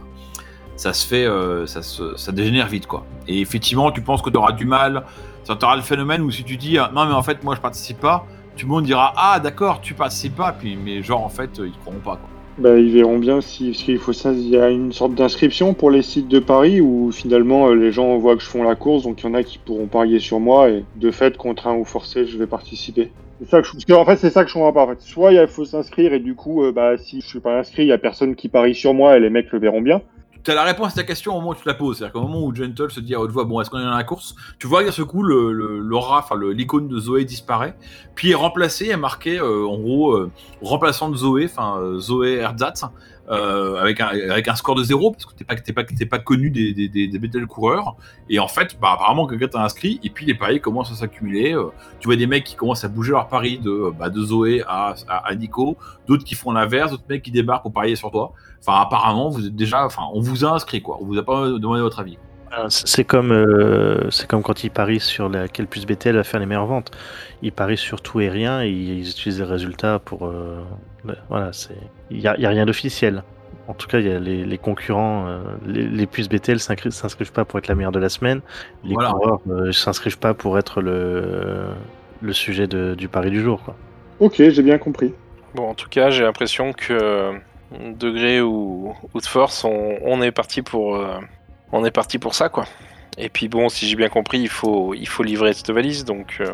ça 0.77 0.95
se 0.95 1.07
fait, 1.07 1.27
euh, 1.27 1.67
ça, 1.67 2.33
dégénère 2.33 2.67
vite, 2.69 2.87
quoi. 2.87 3.05
Et 3.29 3.41
effectivement, 3.43 3.91
tu 3.93 4.01
penses 4.01 4.23
que 4.23 4.31
tu 4.31 4.39
auras 4.39 4.53
du 4.53 4.65
mal. 4.65 5.05
Ça 5.45 5.57
t'aura 5.57 5.77
le 5.77 5.83
phénomène 5.83 6.23
où 6.23 6.31
si 6.31 6.45
tu 6.45 6.57
dis 6.57 6.77
non 6.95 7.07
mais 7.07 7.13
en 7.15 7.23
fait 7.23 7.43
moi 7.43 7.55
je 7.57 7.61
participe 7.63 7.99
pas, 7.99 8.27
tout 8.57 8.67
le 8.67 8.73
monde 8.73 8.85
dira 8.85 9.13
ah 9.17 9.41
d'accord 9.41 9.81
tu 9.81 9.95
participes 9.95 10.37
pas, 10.37 10.55
mais 10.63 11.03
genre 11.03 11.25
en 11.25 11.31
fait 11.31 11.51
ils 11.59 11.73
te 11.73 11.79
croiront 11.81 11.99
pas. 12.01 12.17
Quoi. 12.17 12.29
Bah, 12.61 12.77
ils 12.77 12.93
verront 12.93 13.19
bien 13.19 13.41
si, 13.41 13.73
qu'il 13.73 13.99
faut 13.99 14.13
ça, 14.13 14.33
il 14.33 14.47
y 14.47 14.59
a 14.59 14.69
une 14.69 14.93
sorte 14.93 15.15
d'inscription 15.15 15.73
pour 15.73 15.91
les 15.91 16.03
sites 16.03 16.29
de 16.29 16.41
paris 16.41 16.83
où 16.83 17.11
finalement 17.11 17.69
euh, 17.69 17.75
les 17.75 17.91
gens 17.91 18.19
voient 18.19 18.37
que 18.37 18.43
je 18.43 18.49
fais 18.49 18.63
la 18.63 18.75
course, 18.75 19.05
donc 19.05 19.23
il 19.23 19.27
y 19.27 19.31
en 19.31 19.33
a 19.33 19.43
qui 19.43 19.57
pourront 19.57 19.87
parier 19.87 20.19
sur 20.19 20.41
moi 20.41 20.69
et 20.69 20.85
de 20.95 21.11
fait, 21.11 21.39
contraint 21.39 21.75
ou 21.75 21.87
forcé, 21.87 22.27
je 22.27 22.37
vais 22.37 22.47
participer. 22.47 23.13
C'est 23.41 23.49
ça 23.49 23.63
que 23.63 23.67
je... 23.67 23.73
parce 23.87 24.07
fait, 24.07 24.17
c'est 24.17 24.29
ça 24.29 24.45
que 24.45 24.51
je 24.51 24.55
comprends 24.55 24.75
pas. 24.75 24.83
En 24.83 24.89
fait, 24.89 25.01
soit 25.01 25.33
il 25.33 25.47
faut 25.49 25.65
s'inscrire 25.65 26.13
et 26.13 26.21
du 26.21 26.35
coup, 26.35 26.63
euh, 26.63 26.71
bah 26.71 26.99
si 26.99 27.23
je 27.23 27.27
suis 27.27 27.41
pas 27.41 27.59
inscrit, 27.59 27.85
il 27.85 27.89
y 27.89 27.93
a 27.93 27.99
personne 27.99 28.35
qui 28.35 28.51
parie 28.51 28.75
sur 28.75 28.93
moi 28.93 29.17
et 29.17 29.21
les 29.21 29.31
mecs 29.31 29.51
le 29.53 29.59
verront 29.59 29.81
bien. 29.81 30.03
Tu 30.43 30.51
as 30.51 30.55
la 30.55 30.65
réponse 30.65 30.93
à 30.93 30.97
ta 30.97 31.03
question 31.03 31.33
au 31.33 31.41
moment 31.41 31.51
où 31.51 31.55
tu 31.55 31.67
la 31.67 31.75
poses. 31.75 31.99
C'est-à-dire 31.99 32.15
qu'au 32.15 32.23
moment 32.23 32.43
où 32.45 32.55
Gentle 32.55 32.91
se 32.91 33.01
dit 33.01 33.15
à 33.15 33.21
haute 33.21 33.31
voix, 33.31 33.45
bon, 33.45 33.61
est-ce 33.61 33.69
qu'on 33.69 33.79
est 33.79 33.85
dans 33.85 33.91
la 33.91 34.05
course 34.05 34.35
Tu 34.59 34.67
vois 34.67 34.83
qu'à 34.83 34.93
ce 34.93 35.03
coup, 35.03 35.23
enfin, 36.01 36.37
l'icône 36.53 36.89
de 36.89 36.99
Zoé 36.99 37.25
disparaît, 37.25 37.77
puis 38.15 38.31
est 38.31 38.35
remplacé, 38.35 38.89
est 38.89 38.97
marqué, 38.97 39.39
euh, 39.39 39.67
en 39.67 39.79
gros, 39.79 40.15
euh, 40.15 40.31
remplaçant 40.63 41.11
de 41.11 41.17
Zoé, 41.17 41.45
enfin, 41.45 41.79
euh, 41.79 41.99
Zoé 41.99 42.37
Erzatz, 42.37 42.85
euh, 43.31 43.77
avec, 43.77 44.01
un, 44.01 44.55
score 44.57 44.75
de 44.75 44.83
zéro, 44.83 45.13
parce 45.13 45.25
que 45.25 45.35
t'es 45.35 45.45
pas, 45.45 45.85
pas, 45.85 46.19
connu 46.19 46.51
des, 46.51 47.19
bêtes 47.19 47.47
coureurs. 47.47 47.97
Et 48.29 48.39
en 48.41 48.49
fait, 48.49 48.77
bah, 48.81 48.93
apparemment, 48.95 49.27
quelqu'un 49.27 49.49
t'a 49.49 49.63
inscrit, 49.63 50.01
et 50.03 50.11
puis 50.11 50.27
les 50.27 50.35
paris 50.35 50.61
commencent 50.61 50.91
à 50.91 50.97
s'accumuler. 50.97 51.55
euh, 51.55 51.71
tu 52.01 52.09
vois 52.09 52.17
des 52.17 52.27
mecs 52.27 52.45
qui 52.45 52.57
commencent 52.57 52.85
à 52.85 52.89
bouger 52.89 53.13
leur 53.13 53.29
pari 53.29 53.59
de, 53.59 53.93
bah, 53.97 54.11
de 54.11 54.21
Zoé 54.21 54.63
à, 54.67 54.95
à, 55.09 55.35
Nico, 55.35 55.77
d'autres 56.09 56.25
qui 56.25 56.35
font 56.35 56.53
l'inverse, 56.53 56.91
d'autres 56.91 57.05
mecs 57.09 57.23
qui 57.23 57.31
débarquent 57.31 57.63
pour 57.63 57.73
parier 57.73 57.95
sur 57.95 58.11
toi. 58.11 58.33
Enfin, 58.61 58.81
apparemment, 58.81 59.29
vous 59.31 59.47
êtes 59.47 59.55
déjà, 59.55 59.85
enfin, 59.85 60.03
on 60.13 60.21
vous 60.21 60.45
a 60.45 60.51
inscrit, 60.51 60.83
quoi. 60.83 60.99
On 61.01 61.05
vous 61.05 61.19
a 61.19 61.25
pas 61.25 61.49
demandé 61.51 61.81
votre 61.83 62.01
avis. 62.01 62.19
C- 62.69 62.83
C'est 62.85 63.05
comme, 63.05 63.31
euh, 63.31 64.09
comme 64.29 64.43
quand 64.43 64.65
ils 64.65 64.71
parient 64.73 64.99
sur 64.99 65.29
laquelle 65.29 65.69
puce 65.69 65.87
BTL 65.87 66.17
va 66.17 66.25
faire 66.25 66.41
les 66.41 66.47
meilleures 66.47 66.67
ventes. 66.67 66.91
Ils 67.43 67.53
parient 67.53 67.77
sur 67.77 68.01
tout 68.01 68.21
et 68.21 68.29
rien 68.29 68.63
et 68.65 68.71
ils 68.71 69.09
utilisent 69.09 69.39
les 69.39 69.45
résultats 69.47 70.01
pour. 70.01 70.27
Voilà, 71.29 71.53
c'est. 71.53 71.77
Il 72.11 72.19
n'y 72.19 72.27
a, 72.27 72.37
il 72.37 72.43
y 72.43 72.47
a 72.47 72.51
rien 72.51 72.67
d'officiel. 72.67 73.23
En 73.69 73.75
tout 73.75 73.87
cas, 73.87 73.99
il 74.01 74.09
y 74.09 74.11
a 74.11 74.19
les, 74.19 74.45
les 74.45 74.59
concurrents, 74.59 75.27
euh, 75.29 75.43
les, 75.65 75.87
les 75.87 76.07
puces 76.07 76.29
BTL 76.29 76.57
s'inscri- 76.59 76.91
s'inscrivent 76.91 77.33
pas 77.33 77.45
pour 77.45 77.59
être 77.59 77.69
la 77.69 77.75
meilleure 77.77 77.93
de 77.93 78.01
la 78.01 78.09
semaine. 78.09 78.41
Les 78.85 78.95
Voilà. 78.95 79.11
coureurs 79.11 79.41
ne 79.47 79.71
s'inscrivent 79.71 80.19
pas 80.19 80.35
pour 80.35 80.59
être 80.59 80.81
le, 80.81 81.67
le 82.21 82.33
sujet 82.33 82.67
de- 82.67 82.95
du 82.97 83.09
pari 83.09 83.31
du 83.31 83.41
jour. 83.43 83.63
Quoi. 83.63 83.77
Ok, 84.19 84.35
j'ai 84.39 84.63
bien 84.63 84.79
compris. 84.79 85.15
Bon, 85.55 85.69
en 85.69 85.75
tout 85.75 85.89
cas, 85.89 86.11
j'ai 86.11 86.23
l'impression 86.25 86.73
que 86.73 86.93
euh, 86.93 87.33
degré 87.99 88.41
ou, 88.41 88.93
ou 89.15 89.21
de 89.21 89.27
force, 89.27 89.65
on, 89.65 89.99
on 90.03 90.21
est 90.23 90.33
parti 90.33 90.63
pour, 90.63 90.97
euh, 90.97 91.19
on 91.73 91.85
est 91.85 91.91
parti 91.93 92.19
pour 92.19 92.35
ça, 92.35 92.49
quoi. 92.49 92.65
Et 93.19 93.29
puis 93.29 93.49
bon, 93.49 93.69
si 93.69 93.87
j'ai 93.87 93.97
bien 93.97 94.09
compris, 94.09 94.41
il 94.41 94.49
faut, 94.49 94.95
il 94.95 95.07
faut 95.09 95.23
livrer 95.23 95.53
cette 95.53 95.71
valise, 95.71 96.05
donc 96.05 96.39
euh, 96.41 96.53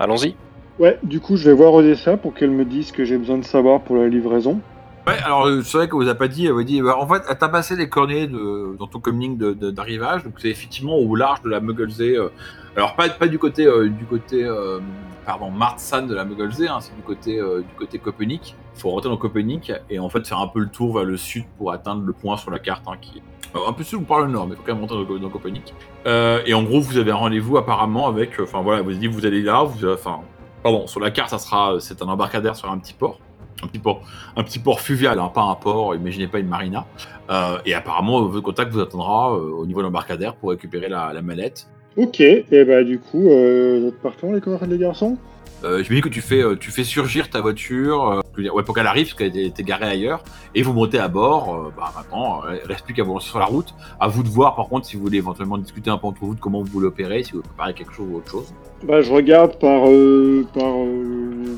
allons-y. 0.00 0.34
Ouais, 0.82 0.98
du 1.04 1.20
coup, 1.20 1.36
je 1.36 1.48
vais 1.48 1.54
voir 1.54 1.72
Odessa 1.74 2.16
pour 2.16 2.34
qu'elle 2.34 2.50
me 2.50 2.64
dise 2.64 2.88
ce 2.88 2.92
que 2.92 3.04
j'ai 3.04 3.16
besoin 3.16 3.38
de 3.38 3.44
savoir 3.44 3.82
pour 3.82 3.94
la 3.94 4.08
livraison. 4.08 4.60
Ouais, 5.06 5.14
alors 5.24 5.46
euh, 5.46 5.62
c'est 5.62 5.76
vrai 5.78 5.88
qu'on 5.88 5.98
vous 5.98 6.08
a 6.08 6.16
pas 6.16 6.26
dit, 6.26 6.46
elle 6.46 6.52
vous 6.54 6.58
a 6.58 6.64
dit, 6.64 6.82
bah, 6.82 6.96
en 6.98 7.06
fait, 7.06 7.22
t'as 7.38 7.48
passé 7.48 7.76
les 7.76 7.86
de, 7.86 8.76
dans 8.76 8.88
ton 8.88 8.98
de- 8.98 9.70
d'arrivage, 9.70 10.24
donc 10.24 10.32
c'est 10.38 10.48
effectivement 10.48 10.96
au 10.96 11.14
large 11.14 11.40
de 11.42 11.50
la 11.50 11.60
Mugglesey. 11.60 12.16
euh, 12.16 12.30
alors 12.76 12.96
pas, 12.96 13.08
pas 13.10 13.28
du 13.28 13.38
côté, 13.38 13.64
euh, 13.64 13.88
du 13.90 14.04
côté, 14.06 14.42
euh, 14.42 14.80
pardon, 15.24 15.52
Martsan 15.52 16.08
de 16.08 16.16
la 16.16 16.24
Mugglesey, 16.24 16.66
hein, 16.66 16.78
c'est 16.80 16.96
du 16.96 17.02
côté, 17.02 17.38
du 17.38 17.74
côté 17.78 18.00
Copernic. 18.00 18.56
Il 18.74 18.80
faut 18.80 18.90
rentrer 18.90 19.08
dans 19.08 19.16
Copernic 19.16 19.70
et 19.88 20.00
en 20.00 20.08
fait 20.08 20.26
faire 20.26 20.40
un 20.40 20.48
peu 20.48 20.58
le 20.58 20.68
tour 20.68 20.94
vers 20.96 21.04
le 21.04 21.16
sud 21.16 21.44
pour 21.58 21.70
atteindre 21.70 22.02
le 22.04 22.12
point 22.12 22.36
sur 22.36 22.50
la 22.50 22.58
carte 22.58 22.82
hein, 22.88 22.96
qui 23.00 23.22
un 23.54 23.72
peu 23.72 23.84
sud 23.84 24.04
par 24.04 24.18
le 24.20 24.26
nord, 24.26 24.48
mais 24.48 24.56
faut 24.56 24.62
quand 24.66 24.72
même 24.72 24.80
rentrer 24.80 24.96
dans, 25.04 25.20
dans 25.20 25.28
Copernic. 25.28 25.74
Euh, 26.08 26.40
et 26.44 26.54
en 26.54 26.64
gros, 26.64 26.80
vous 26.80 26.96
avez 26.98 27.12
un 27.12 27.16
rendez-vous 27.16 27.56
apparemment 27.56 28.08
avec, 28.08 28.40
enfin 28.40 28.62
voilà, 28.62 28.82
vous 28.82 28.90
dit 28.92 29.06
vous 29.06 29.26
allez 29.26 29.42
là, 29.42 29.62
vous, 29.62 29.86
enfin, 29.86 30.22
pardon, 30.62 30.86
sur 30.86 31.00
la 31.00 31.10
carte, 31.10 31.30
ça 31.30 31.38
sera, 31.38 31.76
c'est 31.80 32.02
un 32.02 32.06
embarcadère 32.06 32.56
sur 32.56 32.70
un 32.70 32.78
petit 32.78 32.94
port. 32.94 33.18
Un 33.62 33.68
petit 33.68 33.78
port, 33.78 34.02
un 34.34 34.42
petit 34.42 34.58
port 34.58 34.80
fluvial, 34.80 35.20
hein, 35.20 35.30
pas 35.32 35.42
un 35.42 35.54
port, 35.54 35.94
imaginez 35.94 36.26
pas 36.26 36.40
une 36.40 36.48
marina. 36.48 36.84
Euh, 37.30 37.58
et 37.64 37.74
apparemment, 37.74 38.22
votre 38.22 38.42
contact 38.42 38.72
vous 38.72 38.80
attendra 38.80 39.34
euh, 39.34 39.52
au 39.52 39.66
niveau 39.66 39.80
de 39.80 39.84
l'embarcadère 39.84 40.34
pour 40.34 40.50
récupérer 40.50 40.88
la, 40.88 41.12
la 41.12 41.22
mallette. 41.22 41.68
Ok, 41.96 42.20
et 42.20 42.64
bah 42.64 42.82
du 42.82 42.98
coup, 42.98 43.28
euh, 43.28 43.78
vous 43.80 43.88
êtes 43.88 44.00
partants 44.00 44.32
les, 44.32 44.40
les 44.66 44.78
garçons? 44.78 45.16
Euh, 45.64 45.82
je 45.84 45.90
me 45.90 45.96
dis 45.96 46.00
que 46.00 46.08
tu 46.08 46.20
fais, 46.20 46.42
euh, 46.42 46.56
tu 46.56 46.70
fais 46.70 46.84
surgir 46.84 47.30
ta 47.30 47.40
voiture 47.40 48.22
euh, 48.38 48.48
ouais, 48.50 48.62
pour 48.62 48.74
qu'elle 48.74 48.86
arrive, 48.86 49.06
parce 49.06 49.14
qu'elle 49.14 49.36
était, 49.38 49.62
garée 49.62 49.86
ailleurs, 49.86 50.24
et 50.54 50.62
vous 50.62 50.72
montez 50.72 50.98
à 50.98 51.08
bord. 51.08 51.72
bah, 51.76 51.92
maintenant, 51.94 52.42
il 52.52 52.66
reste 52.66 52.84
plus 52.84 52.94
qu'à 52.94 53.04
vous 53.04 53.14
lancer 53.14 53.28
sur 53.28 53.38
la 53.38 53.44
route. 53.44 53.74
À 54.00 54.08
vous 54.08 54.22
de 54.22 54.28
voir, 54.28 54.56
par 54.56 54.68
contre, 54.68 54.86
si 54.86 54.96
vous 54.96 55.02
voulez 55.02 55.18
éventuellement 55.18 55.58
discuter 55.58 55.90
un 55.90 55.98
peu 55.98 56.08
entre 56.08 56.24
vous 56.24 56.34
de 56.34 56.40
comment 56.40 56.60
vous 56.62 56.70
voulez 56.70 56.86
opérer, 56.86 57.22
si 57.22 57.32
vous 57.32 57.42
préparez 57.42 57.74
quelque 57.74 57.92
chose 57.92 58.06
ou 58.10 58.16
autre 58.16 58.30
chose. 58.30 58.54
Bah 58.84 59.00
je 59.00 59.12
regarde 59.12 59.60
par, 59.60 59.88
euh, 59.88 60.44
par 60.52 60.74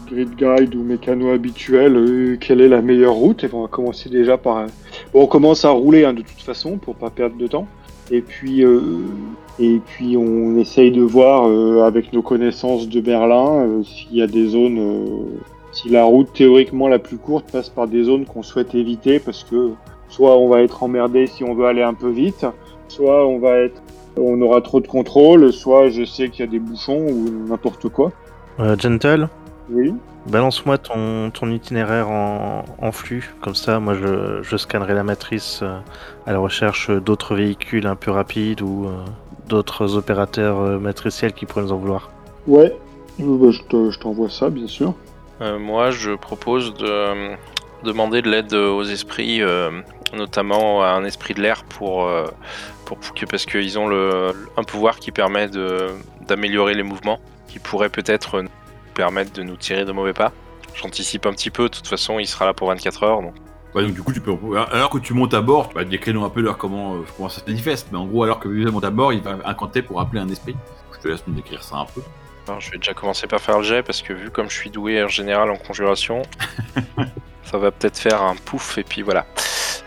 grid 0.06 0.34
guide 0.36 0.74
ou 0.74 0.82
mécano 0.82 1.30
habituel 1.30 1.96
euh, 1.96 2.36
quelle 2.38 2.60
est 2.60 2.68
la 2.68 2.82
meilleure 2.82 3.14
route, 3.14 3.44
et 3.44 3.48
on 3.50 3.62
va 3.62 3.68
commencer 3.68 4.10
déjà 4.10 4.36
par... 4.36 4.66
Bon, 5.14 5.22
on 5.22 5.26
commence 5.26 5.64
à 5.64 5.70
rouler 5.70 6.04
hein, 6.04 6.12
de 6.12 6.20
toute 6.20 6.42
façon 6.42 6.76
pour 6.76 6.96
pas 6.96 7.08
perdre 7.08 7.36
de 7.36 7.46
temps. 7.46 7.66
Et 8.10 8.20
puis, 8.20 8.62
et 9.58 9.80
puis 9.86 10.16
on 10.16 10.56
essaye 10.58 10.90
de 10.90 11.02
voir 11.02 11.48
euh, 11.48 11.82
avec 11.84 12.12
nos 12.12 12.22
connaissances 12.22 12.88
de 12.88 13.00
Berlin 13.00 13.60
euh, 13.60 13.82
s'il 13.84 14.16
y 14.16 14.22
a 14.22 14.26
des 14.26 14.48
zones, 14.48 14.78
euh, 14.78 15.38
si 15.72 15.88
la 15.88 16.04
route 16.04 16.32
théoriquement 16.32 16.88
la 16.88 16.98
plus 16.98 17.16
courte 17.18 17.50
passe 17.52 17.68
par 17.68 17.86
des 17.86 18.04
zones 18.04 18.24
qu'on 18.24 18.42
souhaite 18.42 18.74
éviter 18.74 19.18
parce 19.20 19.44
que 19.44 19.70
soit 20.08 20.36
on 20.36 20.48
va 20.48 20.62
être 20.62 20.82
emmerdé 20.82 21.26
si 21.26 21.44
on 21.44 21.54
veut 21.54 21.66
aller 21.66 21.82
un 21.82 21.94
peu 21.94 22.10
vite, 22.10 22.46
soit 22.88 23.26
on 23.26 23.38
va 23.38 23.56
être, 23.58 23.80
on 24.16 24.40
aura 24.42 24.60
trop 24.60 24.80
de 24.80 24.86
contrôle, 24.88 25.52
soit 25.52 25.88
je 25.90 26.04
sais 26.04 26.28
qu'il 26.30 26.44
y 26.44 26.48
a 26.48 26.50
des 26.50 26.58
bouchons 26.60 27.06
ou 27.08 27.48
n'importe 27.48 27.88
quoi. 27.88 28.12
Gentle, 28.78 29.28
Oui. 29.68 29.92
balance-moi 30.26 30.78
ton, 30.78 31.30
ton 31.32 31.50
itinéraire 31.50 32.08
en, 32.10 32.64
en 32.80 32.92
flux. 32.92 33.34
Comme 33.40 33.56
ça, 33.56 33.80
moi, 33.80 33.94
je, 33.94 34.40
je 34.42 34.56
scannerai 34.56 34.94
la 34.94 35.02
matrice 35.02 35.64
à 36.26 36.32
la 36.32 36.38
recherche 36.38 36.90
d'autres 36.90 37.34
véhicules 37.34 37.88
un 37.88 37.96
peu 37.96 38.12
rapides 38.12 38.62
ou 38.62 38.86
d'autres 39.48 39.96
opérateurs 39.96 40.61
euh, 40.61 40.78
matriciels 40.78 41.33
qui 41.33 41.46
pourraient 41.46 41.64
nous 41.64 41.72
en 41.72 41.76
vouloir. 41.76 42.11
Ouais. 42.46 42.76
Euh, 43.20 43.37
bah, 43.38 43.50
je 43.50 43.62
te- 43.62 43.90
je 43.90 43.98
t'envoie 43.98 44.30
ça, 44.30 44.50
bien 44.50 44.66
sûr. 44.66 44.94
Euh, 45.40 45.59
moi, 45.59 45.90
je 45.90 46.12
propose 46.12 46.74
de 46.74 47.35
demander 47.85 48.22
de 48.22 48.30
l'aide 48.30 48.54
aux 48.54 48.83
esprits, 48.85 49.42
euh, 49.42 49.70
notamment 50.14 50.83
à 50.83 50.88
un 50.88 51.04
esprit 51.04 51.35
de 51.35 51.40
l'air 51.42 51.64
pour, 51.64 52.04
euh, 52.07 52.26
pour 52.85 52.98
que 52.98 53.26
parce 53.26 53.44
qu'ils 53.46 53.78
ont 53.78 53.87
le, 53.88 54.33
un 54.57 54.62
pouvoir 54.64 54.98
qui 54.98 55.11
permet 55.11 55.48
de 55.48 55.88
d'améliorer 56.26 56.72
les 56.74 56.83
mouvements, 56.83 57.20
qui 57.48 57.59
pourrait 57.59 57.90
peut-être 57.90 58.40
nous 58.40 58.48
permettre 58.94 59.33
de 59.35 59.42
nous 59.42 59.57
tirer 59.57 59.85
de 59.85 59.92
mauvais 59.92 60.14
pas. 60.14 60.33
J'anticipe 60.74 61.26
un 61.26 61.33
petit 61.33 61.50
peu. 61.50 61.64
De 61.64 61.68
toute 61.74 61.87
façon, 61.87 62.18
il 62.18 62.26
sera 62.26 62.46
là 62.46 62.54
pour 62.54 62.68
24 62.68 63.02
heures. 63.02 63.20
Donc. 63.22 63.35
Ouais, 63.74 63.82
donc 63.82 63.94
du 63.94 64.02
coup, 64.02 64.12
tu 64.12 64.20
peux. 64.20 64.32
Alors 64.72 64.88
que 64.90 64.98
tu 64.98 65.14
montes 65.14 65.34
à 65.34 65.40
bord, 65.40 65.68
tu 65.68 65.74
vas 65.74 65.84
décrire 65.84 66.22
un 66.22 66.30
peu 66.30 66.40
leur 66.40 66.56
comment, 66.56 66.94
euh, 66.94 66.98
comment 67.16 67.28
ça 67.28 67.40
se 67.40 67.46
manifeste. 67.46 67.88
Mais 67.90 67.98
en 67.98 68.06
gros, 68.06 68.22
alors 68.22 68.38
que 68.38 68.48
Visuel 68.48 68.72
monte 68.72 68.84
à 68.84 68.90
bord, 68.90 69.12
il 69.12 69.20
va 69.20 69.37
incanter 69.44 69.82
pour 69.82 70.00
appeler 70.00 70.20
un 70.20 70.28
esprit. 70.28 70.54
Je 70.92 71.00
te 71.00 71.08
laisse 71.08 71.24
nous 71.26 71.34
décrire 71.34 71.62
ça 71.62 71.78
un 71.78 71.87
peu. 71.87 72.00
Alors, 72.46 72.60
je 72.60 72.70
vais 72.70 72.78
déjà 72.78 72.94
commencer 72.94 73.26
par 73.26 73.40
faire 73.40 73.58
le 73.58 73.64
jet 73.64 73.82
parce 73.82 74.02
que 74.02 74.12
vu 74.12 74.30
comme 74.30 74.48
je 74.48 74.54
suis 74.54 74.70
doué 74.70 75.02
en 75.02 75.08
général 75.08 75.50
en 75.50 75.56
conjuration, 75.56 76.22
ça 77.42 77.58
va 77.58 77.70
peut-être 77.72 77.98
faire 77.98 78.22
un 78.22 78.37
pouf 78.37 78.78
et 78.78 78.84
puis 78.84 79.02
voilà. 79.02 79.26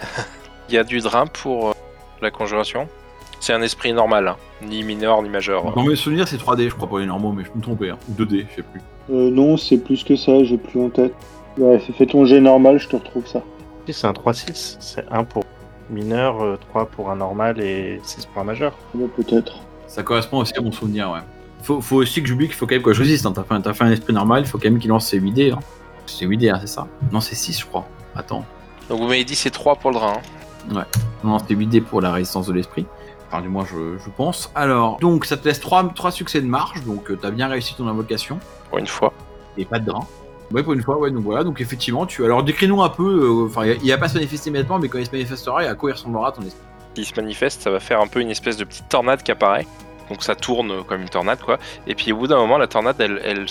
Il 0.70 0.76
y 0.76 0.78
a 0.78 0.84
du 0.84 1.00
drain 1.00 1.26
pour 1.28 1.70
euh, 1.70 1.74
la 2.22 2.30
conjuration. 2.30 2.90
C'est 3.40 3.54
un 3.54 3.62
esprit 3.62 3.94
normal, 3.94 4.28
hein. 4.28 4.36
ni 4.64 4.84
mineur 4.84 5.22
ni 5.22 5.30
majeur. 5.30 5.72
Dans 5.72 5.84
mes 5.84 5.96
souvenirs, 5.96 6.28
c'est 6.28 6.38
3D, 6.38 6.70
je 6.70 6.76
crois, 6.76 6.88
pour 6.88 7.00
les 7.00 7.06
normaux, 7.06 7.32
mais 7.32 7.46
je 7.46 7.52
peux 7.52 7.60
me 7.60 7.64
tromper. 7.64 7.92
Hein. 7.92 8.00
Ou 8.10 8.22
2D, 8.22 8.48
je 8.50 8.56
sais 8.56 8.64
plus. 8.64 8.82
Euh, 9.12 9.30
non, 9.30 9.56
c'est 9.56 9.78
plus 9.78 10.04
que 10.04 10.16
ça, 10.18 10.44
j'ai 10.44 10.58
plus 10.58 10.82
en 10.82 10.90
tête. 10.90 11.14
Ouais, 11.58 11.80
fais 11.80 12.06
ton 12.06 12.26
jet 12.26 12.42
normal, 12.42 12.80
je 12.80 12.90
te 12.90 12.96
retrouve 12.96 13.26
ça. 13.28 13.44
C'est 13.94 14.08
un 14.08 14.12
3-6, 14.14 14.78
c'est 14.80 15.06
1 15.12 15.24
pour 15.24 15.44
mineur, 15.90 16.42
euh, 16.44 16.58
3 16.70 16.86
pour 16.88 17.10
un 17.12 17.16
normal 17.16 17.60
et 17.62 18.00
6 18.04 18.26
pour 18.28 18.42
un 18.42 18.46
majeur. 18.46 18.74
Ouais, 18.96 19.08
Peut-être. 19.16 19.60
Ça 19.88 20.04
correspond 20.04 20.40
aussi 20.40 20.54
à 20.58 20.62
mon 20.62 20.72
souvenir, 20.72 21.10
ouais. 21.12 21.20
Faut, 21.64 21.80
faut 21.82 21.96
aussi 21.98 22.22
que 22.22 22.28
j'oublie 22.28 22.48
qu'il 22.48 22.56
faut 22.56 22.68
quand 22.68 22.76
même 22.76 22.84
que 22.84 22.94
je 22.94 23.00
résiste. 23.02 23.26
Hein. 23.26 23.32
T'as 23.34 23.44
fait, 23.44 23.54
un- 23.54 23.62
t'as 23.62 23.74
fait 23.74 23.84
un 23.86 23.92
esprit 23.92 24.14
normal, 24.14 24.44
il 24.44 24.48
faut 24.48 24.58
quand 24.58 24.70
même 24.70 24.80
qu'il 24.80 24.90
lance 24.90 25.08
ses 25.08 25.20
8D. 25.20 25.52
Hein. 25.54 25.60
C'est 26.06 26.26
8D, 26.26 26.50
hein, 26.54 26.58
c'est 26.62 26.68
ça 26.68 26.88
Non, 27.12 27.20
c'est 27.22 27.36
6, 27.36 27.60
je 27.62 27.66
crois. 27.66 27.88
Attends. 28.16 28.44
Donc 28.90 29.00
vous 29.00 29.08
m'avez 29.08 29.24
dit 29.26 29.36
c'est 29.36 29.50
3 29.50 29.76
pour 29.78 29.92
le 29.92 29.96
drain. 29.98 30.14
hein. 30.76 30.86
Non, 31.24 31.38
c'est 31.40 31.56
8D 31.56 31.82
pour 31.82 32.02
la 32.02 32.12
résistance 32.12 32.48
de 32.48 32.54
l'esprit. 32.54 32.86
Enfin, 33.30 33.42
du 33.42 33.50
moins, 33.50 33.66
je, 33.66 33.98
je 33.98 34.10
pense. 34.16 34.52
Alors, 34.56 34.98
donc, 35.00 35.26
ça 35.26 35.36
te 35.36 35.46
laisse 35.48 35.60
3, 35.60 35.94
succès 36.12 36.40
de 36.42 36.46
marge, 36.48 36.84
donc 36.86 37.10
euh, 37.12 37.18
t'as 37.22 37.32
bien 37.32 37.48
réussi 37.48 37.76
ton 37.76 37.88
invocation. 37.88 38.40
Pour 38.70 38.78
une 38.78 38.88
fois. 38.88 39.12
Et 39.58 39.66
pas 39.66 39.80
de 39.80 39.86
drain. 39.86 40.06
Ouais, 40.52 40.64
pour 40.64 40.74
une 40.74 40.82
fois, 40.82 40.98
ouais, 40.98 41.12
donc 41.12 41.24
voilà, 41.24 41.44
donc 41.44 41.60
effectivement, 41.60 42.06
tu. 42.06 42.24
Alors, 42.24 42.44
décris-nous 42.44 42.82
un 42.82 42.90
peu, 42.90 43.04
euh, 43.04 43.46
enfin, 43.48 43.66
il 43.66 43.90
va 43.90 43.98
pas 43.98 44.08
se 44.08 44.16
manifester 44.16 44.50
immédiatement, 44.50 44.80
mais 44.80 44.88
quand 44.88 44.98
il 44.98 45.06
se 45.06 45.12
manifestera, 45.12 45.64
et 45.64 45.68
à 45.68 45.76
quoi 45.76 45.90
il 45.90 45.94
ressemblera 45.94 46.32
ton 46.32 46.42
esprit 46.42 46.64
qui 46.98 47.06
se 47.06 47.16
manifeste, 47.16 47.62
ça 47.62 47.70
va 47.70 47.80
faire 47.80 48.02
un 48.02 48.08
peu 48.08 48.22
une 48.22 48.32
espèce 48.32 48.58
de 48.58 48.64
petite 48.64 48.90
tornade 48.90 49.22
qui 49.22 49.32
apparaît. 49.32 49.68
Donc 50.10 50.24
ça 50.24 50.36
tourne 50.36 50.84
comme 50.86 51.02
une 51.02 51.10
tornade, 51.10 51.40
quoi. 51.40 51.60
Et 51.86 51.96
puis 51.96 52.12
au 52.12 52.18
bout 52.18 52.28
d'un 52.28 52.38
moment, 52.38 52.58
la 52.58 52.68
tornade, 52.68 52.96
elle, 53.00 53.22
elle 53.24 53.46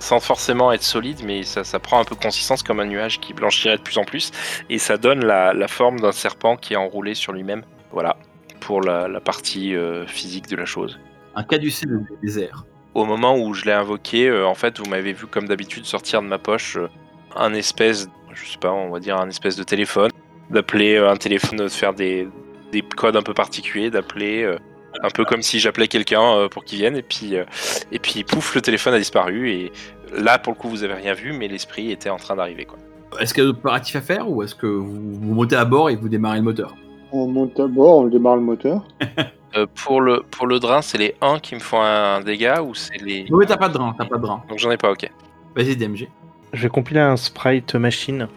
sans 0.00 0.18
forcément 0.18 0.72
être 0.72 0.82
solide, 0.82 1.20
mais 1.24 1.42
ça, 1.42 1.62
ça 1.62 1.78
prend 1.78 2.00
un 2.00 2.04
peu 2.04 2.16
consistance 2.16 2.62
comme 2.62 2.80
un 2.80 2.86
nuage 2.86 3.20
qui 3.20 3.34
blanchirait 3.34 3.76
de 3.76 3.82
plus 3.82 3.98
en 3.98 4.04
plus. 4.04 4.32
Et 4.70 4.78
ça 4.78 4.96
donne 4.96 5.24
la, 5.24 5.52
la 5.52 5.68
forme 5.68 6.00
d'un 6.00 6.12
serpent 6.12 6.56
qui 6.56 6.72
est 6.72 6.76
enroulé 6.76 7.14
sur 7.14 7.32
lui-même. 7.32 7.62
Voilà, 7.92 8.16
pour 8.60 8.80
la, 8.80 9.08
la 9.08 9.20
partie 9.20 9.76
euh, 9.76 10.06
physique 10.06 10.48
de 10.48 10.56
la 10.56 10.64
chose. 10.64 10.98
Un 11.36 11.44
caducé 11.44 11.86
de 11.86 12.00
désert. 12.22 12.64
Au 12.94 13.04
moment 13.04 13.36
où 13.36 13.54
je 13.54 13.64
l'ai 13.64 13.72
invoqué, 13.72 14.28
euh, 14.28 14.46
en 14.46 14.54
fait, 14.54 14.78
vous 14.78 14.86
m'avez 14.86 15.12
vu 15.12 15.26
comme 15.26 15.46
d'habitude 15.46 15.84
sortir 15.84 16.22
de 16.22 16.26
ma 16.26 16.38
poche 16.38 16.76
euh, 16.76 16.88
un 17.36 17.54
espèce, 17.54 18.08
je 18.32 18.44
sais 18.44 18.58
pas, 18.58 18.72
on 18.72 18.90
va 18.90 19.00
dire 19.00 19.16
un 19.16 19.28
espèce 19.28 19.56
de 19.56 19.62
téléphone, 19.62 20.10
d'appeler 20.50 20.96
euh, 20.96 21.10
un 21.10 21.16
téléphone, 21.16 21.58
de 21.58 21.68
faire 21.68 21.94
des, 21.94 22.28
des 22.72 22.82
codes 22.82 23.16
un 23.16 23.22
peu 23.22 23.34
particuliers, 23.34 23.90
d'appeler 23.90 24.42
euh, 24.42 24.58
un 25.02 25.10
peu 25.10 25.24
comme 25.24 25.42
si 25.42 25.58
j'appelais 25.58 25.88
quelqu'un 25.88 26.22
euh, 26.22 26.48
pour 26.48 26.64
qu'il 26.64 26.78
vienne, 26.78 26.96
et 26.96 27.02
puis, 27.02 27.36
euh, 27.36 27.44
et 27.92 27.98
puis 27.98 28.24
pouf, 28.24 28.54
le 28.54 28.60
téléphone 28.60 28.94
a 28.94 28.98
disparu, 28.98 29.50
et 29.50 29.72
là, 30.12 30.38
pour 30.38 30.52
le 30.52 30.58
coup, 30.58 30.68
vous 30.68 30.84
avez 30.84 30.94
rien 30.94 31.14
vu, 31.14 31.32
mais 31.32 31.48
l'esprit 31.48 31.90
était 31.90 32.10
en 32.10 32.16
train 32.16 32.36
d'arriver, 32.36 32.64
quoi. 32.64 32.78
Est-ce 33.18 33.34
qu'il 33.34 33.42
y 33.42 33.46
a 33.46 33.50
d'autres 33.50 33.68
à 33.68 34.00
faire 34.00 34.30
ou 34.30 34.44
est-ce 34.44 34.54
que 34.54 34.66
vous, 34.66 35.14
vous 35.14 35.34
montez 35.34 35.56
à 35.56 35.64
bord 35.64 35.90
et 35.90 35.96
vous 35.96 36.08
démarrez 36.08 36.38
le 36.38 36.44
moteur? 36.44 36.76
On 37.10 37.26
monte 37.26 37.58
à 37.58 37.66
bord, 37.66 37.98
on 37.98 38.06
démarre 38.06 38.36
le 38.36 38.42
moteur. 38.42 38.84
Euh, 39.56 39.66
pour, 39.84 40.00
le, 40.00 40.22
pour 40.30 40.46
le 40.46 40.60
drain, 40.60 40.80
c'est 40.82 40.98
les 40.98 41.14
1 41.20 41.38
qui 41.40 41.54
me 41.56 41.60
font 41.60 41.80
un 41.82 42.20
dégât, 42.20 42.62
ou 42.62 42.74
c'est 42.74 42.96
les... 43.02 43.26
Oui, 43.30 43.44
t'as 43.48 43.56
pas 43.56 43.68
de 43.68 43.74
drain, 43.74 43.94
t'as 43.98 44.04
pas 44.04 44.16
de 44.16 44.22
drain. 44.22 44.42
Donc 44.48 44.58
j'en 44.58 44.70
ai 44.70 44.76
pas, 44.76 44.90
ok. 44.92 45.10
Vas-y, 45.56 45.76
DMG. 45.76 46.08
Je 46.52 46.62
vais 46.62 46.68
compiler 46.68 47.00
un 47.00 47.16
sprite 47.16 47.74
machine 47.74 48.28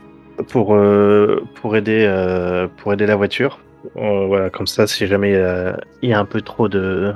pour, 0.50 0.74
euh, 0.76 1.44
pour, 1.56 1.76
aider, 1.78 2.06
euh, 2.08 2.68
pour 2.78 2.94
aider 2.94 3.06
la 3.06 3.16
voiture. 3.16 3.60
Euh, 3.98 4.26
voilà, 4.26 4.50
comme 4.50 4.66
ça, 4.68 4.88
si 4.88 5.06
jamais 5.08 5.36
euh, 5.36 5.74
il 6.02 6.10
y 6.10 6.14
a 6.14 6.20
un 6.20 6.26
peu 6.26 6.42
trop 6.42 6.68
de. 6.68 7.14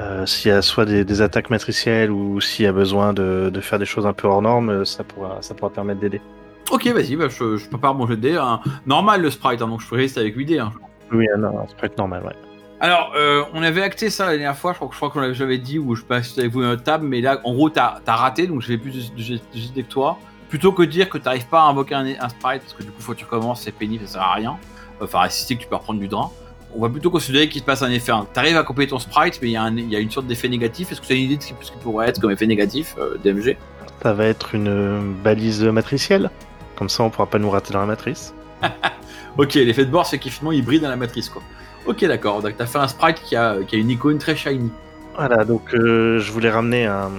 euh, 0.00 0.24
s'il 0.26 0.50
y 0.50 0.54
a 0.54 0.62
soit 0.62 0.84
des, 0.86 1.04
des 1.04 1.20
attaques 1.22 1.50
matricielles 1.50 2.10
ou 2.10 2.40
s'il 2.40 2.64
y 2.64 2.68
a 2.68 2.72
besoin 2.72 3.12
de, 3.12 3.50
de 3.52 3.60
faire 3.60 3.78
des 3.78 3.84
choses 3.84 4.06
un 4.06 4.12
peu 4.14 4.26
hors 4.28 4.40
normes, 4.40 4.84
ça 4.86 5.04
pourra, 5.04 5.38
ça 5.42 5.54
pourra 5.54 5.70
permettre 5.70 6.00
d'aider. 6.00 6.20
Ok, 6.70 6.86
vas-y, 6.88 7.16
bah, 7.16 7.28
je, 7.28 7.56
je 7.56 7.68
prépare 7.68 7.94
mon 7.94 8.06
jet 8.06 8.16
de 8.16 8.20
dés. 8.20 8.36
hein. 8.36 8.60
Normal 8.86 9.20
le 9.22 9.30
sprite, 9.30 9.60
hein, 9.60 9.68
donc 9.68 9.80
je 9.80 9.94
reste 9.94 10.16
avec 10.18 10.34
8 10.36 10.44
dés. 10.46 10.58
hein. 10.58 10.72
Oui, 11.12 11.26
un, 11.36 11.42
un 11.44 11.66
sprite 11.68 11.96
normal, 11.98 12.22
ouais. 12.24 12.32
Alors, 12.80 13.12
euh, 13.16 13.42
on 13.54 13.62
avait 13.62 13.82
acté 13.82 14.08
ça 14.08 14.26
la 14.26 14.32
dernière 14.32 14.56
fois, 14.56 14.72
je 14.72 14.76
crois, 14.76 14.88
que- 14.88 14.94
je 14.94 14.98
crois 14.98 15.10
qu'on 15.10 15.18
l'avait 15.20 15.34
jamais 15.34 15.58
dit, 15.58 15.78
ou 15.80 15.96
je 15.96 16.02
passe 16.04 16.38
avec 16.38 16.52
vous 16.52 16.60
notre 16.62 16.82
table, 16.84 17.06
mais 17.06 17.20
là, 17.20 17.40
en 17.44 17.52
gros, 17.52 17.70
t'as 17.70 17.98
as 18.06 18.16
raté, 18.16 18.46
donc 18.46 18.62
je 18.62 18.68
fais 18.68 18.78
plus 18.78 19.12
de- 19.12 19.38
que 19.82 19.88
toi. 19.88 20.18
Plutôt 20.48 20.72
que 20.72 20.82
de 20.82 20.86
dire 20.86 21.10
que 21.10 21.18
t'arrives 21.18 21.46
pas 21.48 21.60
à 21.62 21.64
invoquer 21.64 21.94
un, 21.96 22.06
un 22.06 22.28
sprite, 22.28 22.62
parce 22.62 22.74
que 22.78 22.82
du 22.84 22.90
coup, 22.90 23.02
faut 23.02 23.12
que 23.12 23.18
tu 23.18 23.24
recommences, 23.24 23.62
c'est 23.62 23.72
pénible, 23.72 24.06
ça 24.06 24.14
sert 24.14 24.22
à 24.22 24.34
rien. 24.34 24.56
Enfin, 25.02 25.20
assister 25.20 25.56
que 25.56 25.62
tu 25.62 25.68
peux 25.68 25.74
reprendre 25.76 26.00
du 26.00 26.08
drain. 26.08 26.30
On 26.74 26.80
va 26.80 26.88
plutôt 26.88 27.10
considérer 27.10 27.48
qu'il 27.48 27.60
se 27.60 27.66
passe 27.66 27.82
un 27.82 27.90
effet. 27.90 28.12
hein. 28.12 28.26
T'arrives 28.32 28.56
à 28.56 28.62
couper 28.62 28.86
ton 28.86 28.98
sprite, 28.98 29.38
mais 29.42 29.48
il 29.48 29.52
y, 29.52 29.56
a 29.56 29.68
y 29.68 30.02
une 30.02 30.10
sorte 30.10 30.26
d'effet 30.26 30.48
négatif. 30.48 30.92
Est-ce 30.92 31.00
que 31.00 31.06
tu 31.06 31.12
as 31.12 31.16
une 31.16 31.22
idée 31.24 31.36
de 31.36 31.42
ce 31.42 31.48
qui, 31.48 31.54
ce 31.62 31.72
qui 31.72 31.78
pourrait 31.78 32.08
être 32.08 32.20
comme 32.20 32.30
effet 32.30 32.46
négatif, 32.46 32.94
euh, 32.98 33.16
DMG 33.24 33.56
Ça 34.02 34.12
va 34.12 34.24
être 34.26 34.54
une 34.54 34.68
euh, 34.68 35.00
balise 35.24 35.62
matricielle. 35.64 36.30
Comme 36.76 36.88
ça, 36.88 37.02
on 37.02 37.10
pourra 37.10 37.26
pas 37.26 37.38
nous 37.38 37.50
rater 37.50 37.72
dans 37.72 37.80
la 37.80 37.86
matrice. 37.86 38.32
Ok, 39.36 39.54
l'effet 39.54 39.84
de 39.84 39.90
bord, 39.90 40.04
c'est 40.04 40.18
qu'effectivement, 40.18 40.50
il 40.50 40.64
brille 40.64 40.80
dans 40.80 40.88
la 40.88 40.96
matrice, 40.96 41.28
quoi. 41.28 41.42
Ok, 41.88 42.04
d'accord, 42.04 42.42
donc 42.42 42.54
t'as 42.58 42.66
fait 42.66 42.76
un 42.76 42.86
sprite 42.86 43.22
qui 43.22 43.34
a, 43.34 43.56
qui 43.66 43.76
a 43.76 43.78
une 43.78 43.88
icône 43.88 44.18
très 44.18 44.36
shiny. 44.36 44.70
Voilà, 45.16 45.46
donc 45.46 45.72
euh, 45.72 46.18
je 46.18 46.30
voulais 46.30 46.50
ramener 46.50 46.84
un, 46.84 47.10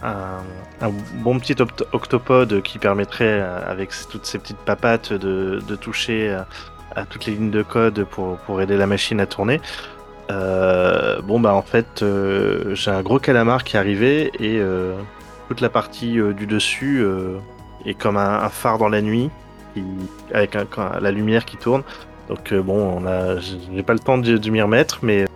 un, 0.00 0.90
bon 1.24 1.40
petit 1.40 1.56
octopode 1.92 2.62
qui 2.62 2.78
permettrait, 2.78 3.40
euh, 3.42 3.68
avec 3.68 3.90
toutes 4.08 4.24
ces 4.24 4.38
petites 4.38 4.58
papates, 4.58 5.12
de, 5.12 5.60
de 5.66 5.74
toucher 5.74 6.28
euh, 6.28 6.42
à 6.94 7.04
toutes 7.04 7.26
les 7.26 7.32
lignes 7.32 7.50
de 7.50 7.64
code 7.64 8.04
pour, 8.04 8.36
pour 8.38 8.62
aider 8.62 8.76
la 8.76 8.86
machine 8.86 9.18
à 9.18 9.26
tourner. 9.26 9.60
Bon, 10.28 11.40
bah 11.40 11.54
en 11.54 11.62
fait, 11.62 12.04
j'ai 12.74 12.90
un 12.92 13.02
gros 13.02 13.18
calamar 13.18 13.64
qui 13.64 13.76
est 13.76 13.80
arrivé 13.80 14.30
et 14.38 14.60
toute 15.48 15.60
la 15.60 15.68
partie 15.68 16.18
du 16.34 16.46
dessus 16.46 17.04
est 17.84 17.94
comme 17.94 18.16
un, 18.16 18.48
phare 18.48 18.78
dans 18.78 18.88
la 18.88 19.02
nuit, 19.02 19.30
avec 20.32 20.56
la 21.00 21.10
lumière 21.10 21.44
qui 21.44 21.56
tourne. 21.56 21.82
Donc 22.28 22.52
euh, 22.52 22.62
bon, 22.62 23.00
on 23.02 23.06
a, 23.06 23.38
j'ai 23.38 23.82
pas 23.82 23.92
le 23.92 23.98
temps 23.98 24.18
de, 24.18 24.36
de 24.36 24.50
m'y 24.50 24.60
remettre, 24.60 24.98
mais 25.02 25.26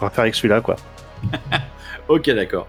on 0.00 0.04
va 0.04 0.10
faire 0.10 0.22
avec 0.22 0.34
celui-là, 0.34 0.60
quoi. 0.60 0.76
Ok, 2.08 2.28
d'accord. 2.30 2.66